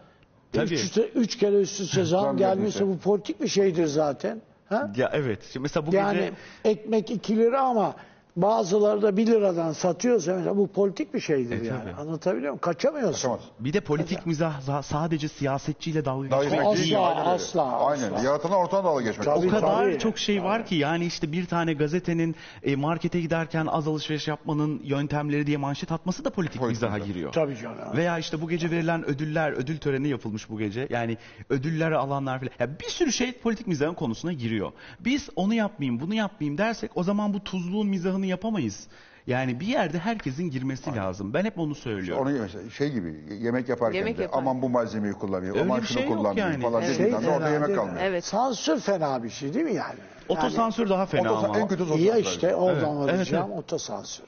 [0.54, 0.74] Tabii.
[0.74, 4.42] üç, üç kere üst üste zam gelmişse bu politik bir şeydir zaten.
[4.70, 4.92] Ha?
[4.96, 5.40] Ya evet.
[5.52, 6.32] Şimdi mesela bu Yani gece
[6.66, 7.96] ekmek 2 lira ama
[8.36, 11.80] Bazıları da 1 liradan satıyorsa mesela bu politik bir şeydir E, yani.
[11.84, 11.94] tabii.
[12.02, 12.58] Anlatabiliyor muyum?
[12.62, 13.12] Kaçamıyorsun.
[13.14, 13.40] Kaçamaz.
[13.60, 16.96] Bir de politik mizah za- sadece siyasetçiyle dalga Dalga geçmek Asla, geçmek değil.
[16.98, 17.08] değil.
[17.18, 17.26] Aynen.
[17.36, 18.14] asla, Aynen.
[18.14, 18.26] asla.
[18.26, 19.26] Yaratılan ortadan dalga geçmek.
[19.26, 20.00] Tabii, O kadar tabii.
[20.00, 24.82] çok şey var ki yani işte bir tane gazetenin e, markete giderken az alışveriş yapmanın
[24.84, 27.08] yöntemleri diye manşet atması da politik Politik mizaha mizah.
[27.08, 27.32] giriyor.
[27.34, 27.78] Tabii canım.
[27.96, 30.88] Veya işte bu gece verilen ödüller, ödül töreni yapılmış bu gece.
[30.90, 31.18] Yani
[31.50, 32.52] ödüller alanlar falan.
[32.60, 34.72] Ya bir sürü şey politik mizahın konusuna giriyor.
[35.00, 38.88] Biz onu yapmayayım, bunu yapmayayım dersek o zaman bu tuzluğun mizahını yapamayız.
[39.28, 41.34] Yani bir yerde herkesin girmesi lazım.
[41.34, 42.28] Ben hep onu söylüyorum.
[42.28, 44.48] Onu mesela şey gibi yemek yaparken Yemek de yaparken.
[44.48, 46.64] aman bu malzemeyi kullanmayayım, Öyle aman şunu şey yok kullanmayayım yani.
[46.64, 47.00] falan Evet.
[47.00, 47.98] dediğinden Şey orada yemek değil kalmıyor.
[48.02, 48.26] Evet.
[48.26, 50.00] Sansür fena bir şey değil mi yani?
[50.30, 51.60] Otosansür daha fena Otosa- ama.
[51.60, 52.26] en kötü İyi ya otosansür.
[52.32, 54.26] işte oradan Evet, evet, varacağım otosansür.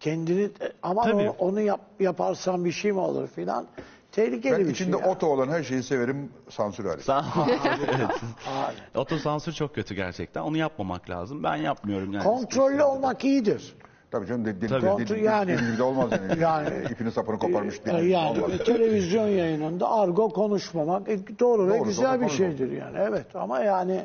[0.00, 0.50] Kendini
[0.82, 1.14] ama Tabii.
[1.14, 3.66] onu, onu yap, yaparsan bir şey mi olur filan.
[4.14, 5.06] Tehlikeli Ben bir içinde şey.
[5.06, 5.12] ya.
[5.12, 7.04] oto olan her şeyi severim sansür hariç.
[7.04, 7.24] San-
[7.96, 8.10] evet.
[8.44, 8.82] Hayır.
[8.94, 10.40] Otosansür çok kötü gerçekten.
[10.40, 11.42] Onu yapmamak lazım.
[11.42, 12.24] Ben yapmıyorum yani.
[12.24, 13.74] Kontrollü olmak iyidir.
[14.10, 14.86] Tabii canım deli, Tabii.
[14.86, 15.50] Kontrol deli, yani.
[15.50, 16.40] gibi de olmaz yani.
[16.42, 18.58] Yani- İpini sapını koparmış deli gibi yani olmaz.
[18.66, 22.30] televizyon yayınında argo konuşmamak e, doğru, ve Doğru, güzel doğru, bir doğru.
[22.36, 22.96] şeydir yani.
[23.00, 24.04] Evet ama yani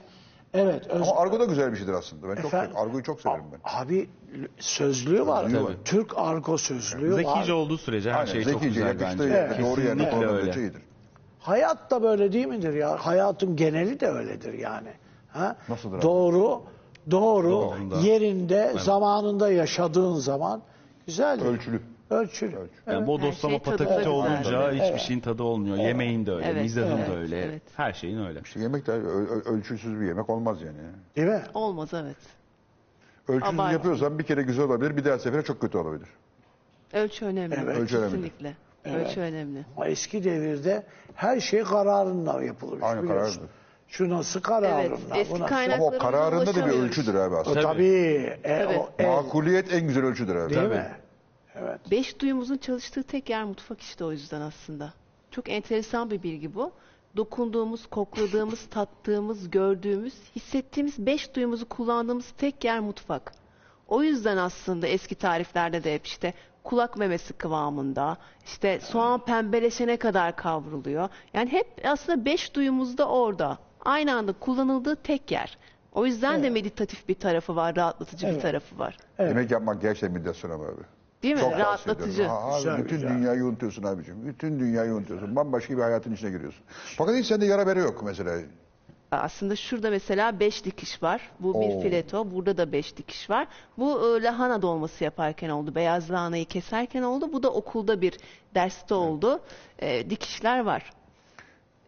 [0.53, 0.87] evet.
[0.87, 2.29] öz- Ama argo da güzel bir şeydir aslında.
[2.29, 2.77] Ben çok Efendim?
[2.77, 3.59] argoyu çok severim ben.
[3.63, 4.09] Abi
[4.59, 5.43] sözlüğü var.
[5.43, 5.73] Sözlüğü var.
[5.85, 7.23] Türk argo sözlüğü var.
[7.33, 9.23] Zekice olduğu sürece her Aynen, şey çok zekice, güzel bence.
[9.23, 10.61] yakıştı, doğru yerine öyle.
[10.61, 10.81] iyidir.
[11.39, 13.05] Hayat da böyle değil midir ya?
[13.05, 14.89] Hayatın geneli de öyledir yani.
[15.33, 15.55] Ha?
[15.69, 16.01] Nasıldır abi?
[16.01, 16.61] Doğru,
[17.11, 17.97] doğru, Doğrunda.
[17.99, 20.61] yerinde, zamanında yaşadığın zaman
[21.07, 21.45] güzeldir.
[21.45, 21.81] Ölçülü.
[22.09, 22.51] Ölçülü.
[22.55, 23.07] Yani Evet.
[23.07, 24.99] bodoslama şey pataküte olunca hiçbir Evet.
[24.99, 25.77] şeyin tadı olmuyor.
[25.77, 27.41] Yemeğin de öyle, Evet, mizahın evet, da öyle.
[27.45, 27.61] evet.
[27.77, 28.39] Her şeyin öyle.
[28.45, 30.77] İşte yemek de ö- ö- ölçüsüz bir yemek olmaz yani.
[31.15, 31.41] Değil mi?
[31.53, 32.15] Olmaz evet.
[33.27, 33.73] Ölçüsüz Abartı.
[33.73, 36.07] yapıyorsan bir kere güzel olabilir, bir daha sefere çok kötü olabilir.
[36.93, 37.55] Ölçü önemli.
[37.63, 37.77] Evet.
[37.77, 38.11] Ölçü önemli.
[38.11, 38.53] Kesinlikle.
[38.85, 39.07] Evet.
[39.07, 39.65] Ölçü önemli.
[39.77, 40.83] Ama eski devirde
[41.15, 42.77] her şey kararınla yapılır.
[42.77, 43.07] Biliyorsun.
[43.07, 43.39] kararlı.
[43.87, 44.81] Şu nasıl kararınla?
[44.81, 45.55] Evet, eski bu nasıl?
[45.55, 47.61] kaynak- Ama o kararında da bir ölçüdür abi aslında.
[47.61, 47.85] tabii.
[47.85, 48.77] E, Evet.
[48.79, 50.49] o, el, Makuliyet en güzel ölçüdür abi.
[50.49, 50.75] değil Tabii.
[50.75, 50.87] mi?
[51.61, 51.91] Evet.
[51.91, 54.93] Beş duyumuzun çalıştığı tek yer mutfak işte o yüzden aslında.
[55.31, 56.71] Çok enteresan bir bilgi bu.
[57.17, 63.31] Dokunduğumuz, kokladığımız, tattığımız, gördüğümüz, hissettiğimiz beş duyumuzu kullandığımız tek yer mutfak.
[63.87, 66.33] O yüzden aslında eski tariflerde de hep işte
[66.63, 71.09] kulak memesi kıvamında, işte soğan pembeleşene kadar kavruluyor.
[71.33, 73.57] Yani hep aslında beş duyumuz da orada.
[73.85, 75.57] Aynı anda kullanıldığı tek yer.
[75.93, 78.41] O yüzden de meditatif bir tarafı var, rahatlatıcı bir Evet.
[78.41, 78.97] tarafı var.
[79.19, 80.81] Yemek yapmak gerçekten meditasyon ama abi.
[81.23, 81.41] Değil mi?
[81.41, 82.23] Çok Rahatlatıcı.
[82.23, 84.25] Ha, abi, bütün dünyayı unutuyorsun abicim.
[84.25, 85.35] Bütün dünyayı unutuyorsun.
[85.35, 86.63] Bambaşka bir hayatın içine giriyorsun.
[86.97, 88.37] Fakat hiç sende yara bere yok mesela.
[89.11, 91.21] Aslında şurada mesela 5 dikiş var.
[91.39, 91.61] Bu Oo.
[91.61, 92.31] bir fileto.
[92.31, 93.47] Burada da 5 dikiş var.
[93.77, 95.75] Bu e, lahana dolması yaparken oldu.
[95.75, 97.33] Beyaz lahanayı keserken oldu.
[97.33, 98.17] Bu da okulda bir
[98.55, 99.39] derste oldu.
[99.79, 100.91] E, dikişler var.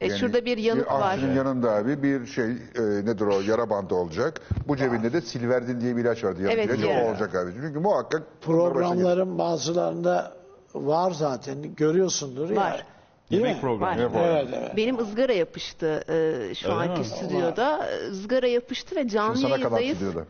[0.02, 1.14] E, Yani şurada bir yanık var.
[1.14, 4.42] aşçının yanında abi bir şey e, nedir o yara bandı olacak.
[4.68, 6.42] Bu cebinde de silverdin diye bir ilaç vardı.
[6.42, 7.52] Yanık Evet, ilacı o olacak abi.
[7.62, 8.72] Çünkü muhakkak bunlar.
[8.74, 10.34] Programların bazılarında
[10.74, 11.76] var zaten.
[11.76, 12.56] Görüyorsundur ya.
[12.56, 12.86] Var.
[13.32, 13.62] Değil Yemek mi?
[13.62, 13.92] programı.
[13.92, 13.98] Var.
[13.98, 14.28] Ne var?
[14.30, 14.78] Evet, evet.
[14.78, 17.06] Benim ızgara yapıştı e, şu Öyle anki mi?
[17.06, 17.90] stüdyoda.
[18.12, 19.98] Izgara yapıştı ve canlı Şimdi sana kadar yayındayız.
[19.98, 20.26] stüdyoda.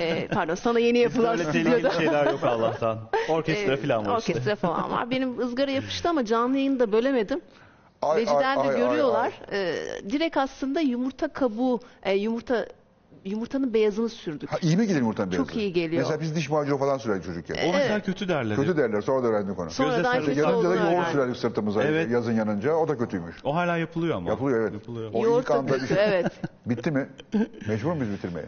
[0.02, 1.70] E, pardon sana yeni yapılan Öyle stüdyoda.
[1.76, 2.98] tehlikeli şeyler yok Allah'tan.
[3.28, 4.32] Orkestra E, falan var işte.
[4.32, 5.10] Orkestra falan var.
[5.10, 7.40] Benim ızgara yapıştı ama canlı yayını da bölemedim.
[8.12, 9.32] Ay, Veciler ay, de ay, görüyorlar.
[9.52, 9.70] ay, ay.
[9.70, 12.66] Ee, direkt aslında yumurta kabuğu, e, yumurta
[13.24, 14.52] yumurtanın beyazını sürdük.
[14.52, 15.60] Ha, iyi mi gelir yumurtanın Çok beyazı?
[15.60, 16.02] iyi geliyor.
[16.02, 17.68] Mesela biz diş macunu falan sürerdik çocukken.
[17.68, 18.56] O mesela kötü derler.
[18.56, 19.70] Kötü derler sonra da öğrendik onu.
[19.70, 21.12] Sonradan kötü Yanınca da olduğunu yoğurt öğrendim.
[21.12, 22.10] sürerdik sırtımıza Evet.
[22.10, 23.36] yazın yanınca o da kötüymüş.
[23.44, 24.30] O hala yapılıyor ama.
[24.30, 24.72] Yapılıyor evet.
[24.72, 25.10] Yapılıyor.
[25.14, 26.26] O Yoğurt ilk da anda evet.
[26.66, 27.08] bitti mi?
[27.68, 28.46] Mecbur muyuz bitirmeye?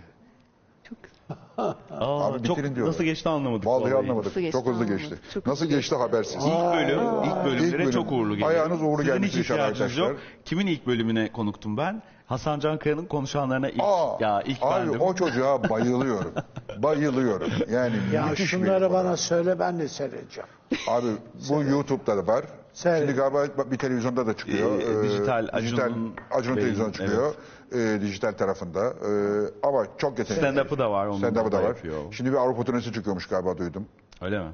[1.59, 2.93] Aa, Abi çok, bitirin diyorlar.
[2.93, 3.67] nasıl geçti anlamadık.
[3.67, 4.27] Vallahi anlamadık.
[4.27, 4.99] Nasıl geçti çok hızlı anlamadık.
[5.11, 5.19] geçti.
[5.35, 6.35] Çok Nasıl hızlı geçti habersiz.
[6.47, 7.91] İlk bölüm, ilk bölümlere bölüm.
[7.91, 8.51] çok uğurlu geliyor.
[8.51, 10.11] Ayağınız uğurlu Sizin gelmiş hiç inşallah ihtiyacınız arkadaşlar.
[10.11, 10.21] yok.
[10.45, 12.03] Kimin ilk bölümüne konuktum ben?
[12.27, 15.01] Hasan Can Kaya'nın konuşanlarına ilk, Aa, ya ilk abi bendim.
[15.01, 16.33] o çocuğa bayılıyorum.
[16.83, 17.51] bayılıyorum.
[17.71, 20.49] Yani Ya müthiş bir şunları bana söyle ben de seyredeceğim.
[20.89, 21.07] Abi
[21.49, 22.45] bu YouTube'da da var.
[22.73, 22.99] Seyret.
[22.99, 24.73] Şimdi galiba bir televizyonda da çıkıyor.
[24.81, 27.35] Ee, dijital, dijital Acun'un Acun'un Bey'in, televizyonda çıkıyor.
[27.74, 28.81] Ee, dijital tarafında.
[28.89, 30.43] Ee, ama çok yetenekli.
[30.47, 31.69] Stand-up'ı da var, onun Stand-up'ı da da var.
[31.69, 31.99] yapıyor.
[32.12, 33.86] Şimdi bir Avrupa turnesi çıkıyormuş galiba duydum.
[34.23, 34.51] Öyle mi?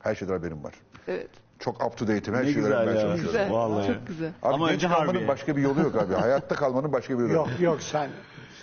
[0.00, 0.74] Her şeyden haberim var.
[1.08, 1.28] Evet.
[1.58, 2.34] Çok up to date'im.
[2.34, 3.00] Her Ne şeyi güzel öğrenmeye ya.
[3.00, 3.26] çalışıyorum.
[3.32, 3.52] Güzel.
[3.52, 3.86] Vallahi.
[3.86, 4.32] Çok güzel.
[4.42, 5.28] Abi Ama genç önce kalmanın Harbiye.
[5.28, 6.14] başka bir yolu yok abi.
[6.20, 7.48] Hayatta kalmanın başka bir yolu yok.
[7.48, 8.10] Yok yok sen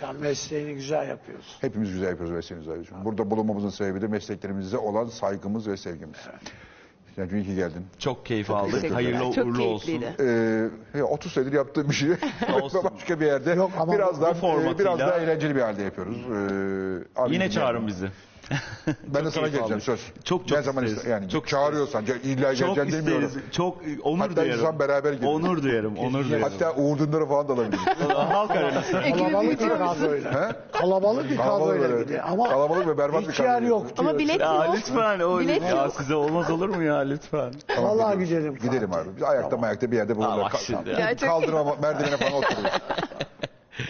[0.00, 1.56] sen mesleğini güzel yapıyorsun.
[1.60, 3.04] Hepimiz güzel yapıyoruz mesleğimizi abicim.
[3.04, 6.18] Burada bulunmamızın sebebi de mesleklerimize olan saygımız ve sevgimiz.
[7.18, 7.86] Yani iyi ki geldin.
[7.98, 8.72] Çok keyif aldık.
[8.72, 8.94] Teşekkürler.
[8.94, 9.86] Hayırlı Çok uğurlu olsun.
[9.86, 10.14] keyifliydi.
[10.94, 12.08] Ee, ya 30 senedir yaptığım bir şey
[12.62, 12.80] Olsun.
[12.94, 15.82] başka bir yerde Yok ama biraz bu daha formatıyla- e, biraz daha eğlenceli bir halde
[15.82, 16.16] yapıyoruz.
[16.16, 18.08] Ee, abi Yine çağırın bizi.
[19.06, 20.00] Ben de sana geleceğim söz.
[20.24, 21.02] Çok çok ne zaman isteriz.
[21.04, 23.42] iste- yani Çok çağırıyorsan illa Çok geleceğim demiyorum.
[23.52, 24.60] Çok onur Hatta duyarım.
[24.60, 25.32] insan beraber gidiyor.
[25.32, 25.96] Onur duyarım.
[25.98, 26.42] Onur duyarım.
[26.42, 27.80] Hatta Uğur Dündar'ı falan da alabiliriz.
[28.14, 28.92] Halk arenası.
[28.92, 30.32] Kalabalık bir kadroyla.
[30.48, 30.52] He?
[30.72, 32.24] Kalabalık bir Kalabalık kadroyla.
[32.24, 33.66] Ama Kalabalık ve berbat bir hiç yer kadro.
[33.66, 34.18] yok Ama diyor.
[34.18, 34.76] bilet Ya yok.
[34.76, 35.94] lütfen o Bilet ya yok.
[35.98, 37.52] size olmaz olur mu ya lütfen.
[37.68, 39.08] Tamam, Vallahi gidelim Gidelim abi.
[39.16, 40.52] Biz ayakta mayakta bir yerde bulurlar.
[41.20, 42.72] Kaldırma merdivene falan oturuyoruz.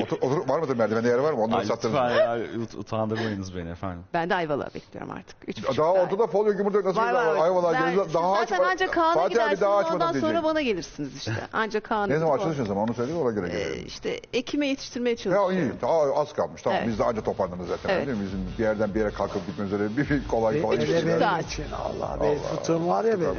[0.01, 1.43] Otur, otur, var mıdır merdivende yer var mı?
[1.43, 1.95] Onları Ay, sattınız.
[1.95, 4.03] lütfen ya ut- utandırmayınız beni efendim.
[4.15, 5.37] Ben de Ayvalık'a bekliyorum artık.
[5.49, 6.01] Üç buçuk Daha ay.
[6.03, 7.37] ortada folyo yumurta nasıl Var var var.
[7.45, 10.43] Ayvalık'a Ben- siz Daha zaten açma- ancak Kaan'a Fatih abi gidersiniz daha ondan açmadım sonra
[10.45, 11.33] bana gelirsiniz işte.
[11.53, 13.87] Ancak Kaan'a Ne zaman açılışın zaman onu söyle ona göre Ee, gelelim.
[13.87, 15.53] işte Ekim'e yetiştirmeye Ya çalışıyorum.
[15.77, 15.81] iyi.
[15.83, 16.63] Daha az kalmış.
[16.63, 16.89] Tamam Evet.
[16.89, 17.89] biz de anca toparlanırız zaten.
[17.95, 18.07] Evet.
[18.07, 18.25] Değil mi?
[18.27, 21.19] Bizim bir yerden bir yere kalkıp gitme üzere bir bir kolay kolay Hele bir benim
[21.21, 21.45] saat.
[21.45, 22.19] için Allah.
[22.23, 23.35] Benim fıtığım var ya benim.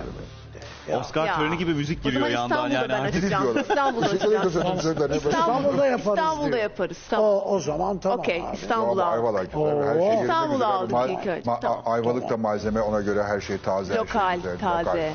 [0.98, 1.36] Oscar Ya.
[1.36, 2.90] töreni gibi müzik O giriyor zaman yandan İstanbul'da yani.
[2.90, 3.16] ben artık.
[3.24, 3.44] açacağım.
[3.44, 3.62] diyorlar.
[3.62, 5.30] İstanbul'da Teşekkür.
[5.30, 6.58] İstanbul'da yaparız İstanbul'da diyor.
[6.64, 6.98] yaparız.
[7.08, 7.42] O, Tamam.
[7.46, 8.58] o zaman tamam Okey, abi.
[8.70, 9.04] Vallahi aldık.
[9.04, 9.54] Ayvalık.
[9.54, 10.68] Her şey yerinde İstanbul'u güzel.
[10.70, 11.50] aldık Ma- ilk önce.
[11.50, 11.82] ma- Tamam.
[11.86, 13.94] Ayvalık'ta malzeme ona göre her şey taze.
[13.94, 15.14] her Lokal, şey güzel, taze.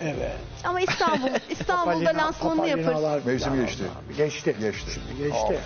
[0.00, 0.36] Evet.
[0.64, 2.86] Ama İstanbul, İstanbul'da Papalina- lansmanını yaparız.
[2.86, 3.82] papalinalar Mevsim geçti.
[4.16, 4.56] Geçti.
[4.60, 4.90] Geçti.
[4.94, 5.58] Şimdi geçti.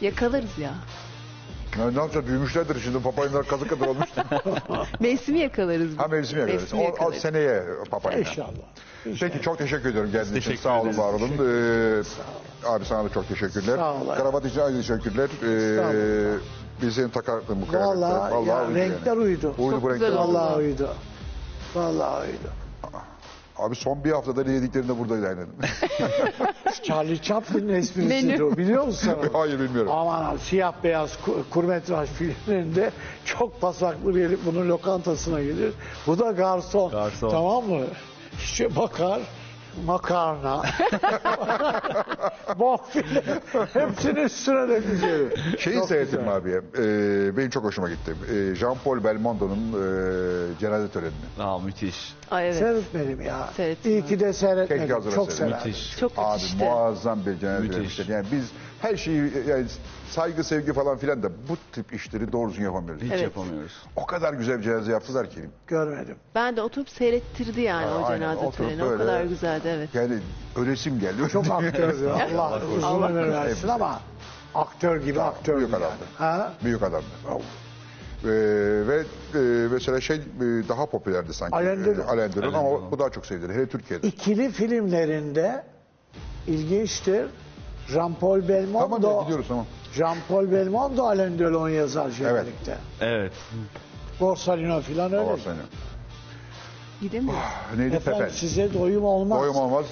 [0.00, 0.70] Yakalarız ya.
[1.78, 2.26] Ne, ne yapacağız?
[2.26, 3.02] Büyümüşlerdir şimdi.
[3.02, 4.08] Papayınlar kazık kadar olmuş.
[5.00, 5.98] Mevsimi yakalarız.
[5.98, 6.60] ha mevsim yakarız.
[6.62, 7.18] Mevsimi O, o yakalarız.
[7.22, 8.20] seneye papayina.
[8.20, 8.48] İnşallah.
[9.20, 10.50] Peki çok teşekkür ediyorum geldiğiniz için.
[10.50, 10.98] Teşekkür Sağ olun, ederiz.
[10.98, 11.30] var olun.
[11.30, 13.76] Ee, abi sana da çok teşekkürler.
[13.76, 14.14] Sağ ol.
[14.16, 15.28] Kravat için ayrı teşekkürler.
[15.42, 16.38] Ee,
[16.82, 18.00] biz seni takardım bu kıyafetle.
[18.00, 19.54] Vallahi, ya, uydu renkler uydu.
[19.58, 20.24] Uydu Çok bu güzel renkler.
[20.24, 20.34] oldu.
[20.34, 20.88] Vallahi uydu.
[21.74, 22.50] Vallahi uydu.
[23.58, 25.46] Abi son bir haftada ne yediklerinde buradaydı aynen.
[26.82, 29.12] Charlie Chaplin'in esprisiydi o biliyor musun?
[29.32, 29.92] Hayır bilmiyorum.
[29.94, 32.90] Aman abi, siyah beyaz ku- kurmetraj filmlerinde
[33.24, 35.72] çok pasaklı bir herif bunun lokantasına gelir.
[36.06, 36.90] Bu da garson.
[36.90, 37.30] Garson.
[37.30, 37.80] Tamam mı?
[38.38, 39.20] İşte bakar
[39.86, 40.62] makarna,
[42.58, 43.22] bonfile,
[43.72, 45.38] hepsini üstüne dökecek.
[45.60, 46.36] Şeyi Çok seyrettim güzel.
[46.36, 46.50] abi.
[46.78, 48.14] Ee, benim çok hoşuma gitti.
[48.30, 51.12] Ee, Jean-Paul Belmondo'nun e, cenaze törenini.
[51.40, 52.14] Aa müthiş.
[52.30, 52.56] Ay evet.
[52.58, 53.48] Seyretmedim ya.
[53.56, 55.10] Seyrettim İyi ki de seyretmedim.
[55.14, 55.56] Çok severim.
[55.66, 55.96] Müthiş.
[55.98, 56.64] Çok Abi müthişti.
[56.64, 58.12] muazzam bir cenaze töreni.
[58.12, 58.50] Yani biz
[58.82, 59.66] her şeyi yani
[60.10, 63.02] saygı sevgi falan filan da bu tip işleri doğru düzgün yapamıyoruz.
[63.02, 63.22] Hiç Evet.
[63.22, 63.72] yapamıyoruz.
[63.96, 65.40] O kadar güzel bir cenaze yaptılar ki.
[65.66, 66.16] Görmedim.
[66.34, 68.18] Ben de oturup seyrettirdi yani o aynen.
[68.20, 68.84] cenaze Oturup töreni.
[68.84, 69.94] O böyle- kadar güzeldi evet.
[69.94, 70.18] Yani
[70.56, 71.22] öresim geldi.
[71.32, 72.08] Çok aktördü.
[72.08, 74.00] Allah uzun Allah ömür versin ama
[74.54, 75.56] aktör gibi aktör.
[75.56, 76.04] Büyük adamdı.
[76.18, 76.52] Ha?
[76.64, 77.06] Büyük adamdı.
[78.24, 78.28] Ee,
[78.88, 79.02] ve
[79.34, 79.38] e,
[79.72, 80.20] mesela şey e,
[80.68, 81.56] daha popülerdi sanki.
[81.56, 82.00] Alain Delon.
[82.00, 82.90] Ee, Alain Delon Alain ama Delon.
[82.90, 83.54] bu daha çok sevilir.
[83.54, 84.06] Hele Türkiye'de.
[84.08, 85.64] İkili filmlerinde
[86.46, 87.26] ilginçtir.
[87.92, 89.66] Jean-Paul Belmondo, Tamam ya gidiyoruz tamam.
[89.94, 92.76] Jean-Paul Belmondo Alain Delon yazar jenerikte.
[93.00, 93.32] Evet.
[94.20, 95.42] Borsalino filan Tamam öyle.
[95.42, 95.56] seni.
[97.02, 97.42] Gidemiyoruz.
[97.76, 98.32] Neydi Efendim Pepe?
[98.32, 99.40] size doyum olmaz.
[99.40, 99.86] Boyum olmaz.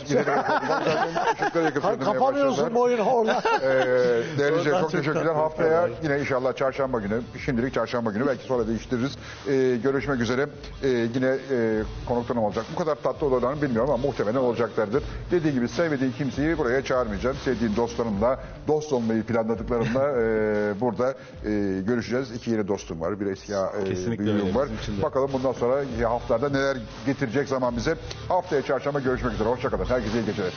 [1.83, 2.75] Hayır, başladılar.
[2.75, 3.43] boyunu orada.
[3.63, 5.35] Ee, değerli çok çok teşekkürler.
[5.35, 9.17] Haftaya yine inşallah çarşamba günü, şimdilik çarşamba günü belki sonra değiştiririz.
[9.49, 10.47] Ee, görüşmek üzere.
[10.83, 12.65] Ee, yine e, konuklarım olacak.
[12.75, 15.03] Bu kadar tatlı olurlarını bilmiyorum ama muhtemelen olacaklardır.
[15.31, 17.37] Dediği gibi sevmediğin kimseyi buraya çağırmayacağım.
[17.45, 21.15] Sevdiğin dostlarımla, dost olmayı planladıklarımla e, burada
[21.45, 21.51] e,
[21.87, 22.33] görüşeceğiz.
[22.33, 23.21] İki yeni dostum var.
[23.21, 24.69] Bir eski e, büyüğüm var.
[25.03, 26.77] Bakalım bundan sonra haftalarda neler
[27.07, 27.97] getirecek zaman bize.
[28.29, 29.49] Haftaya çarşamba görüşmek üzere.
[29.49, 29.85] Hoşçakalın.
[29.85, 30.53] Herkese iyi geceler.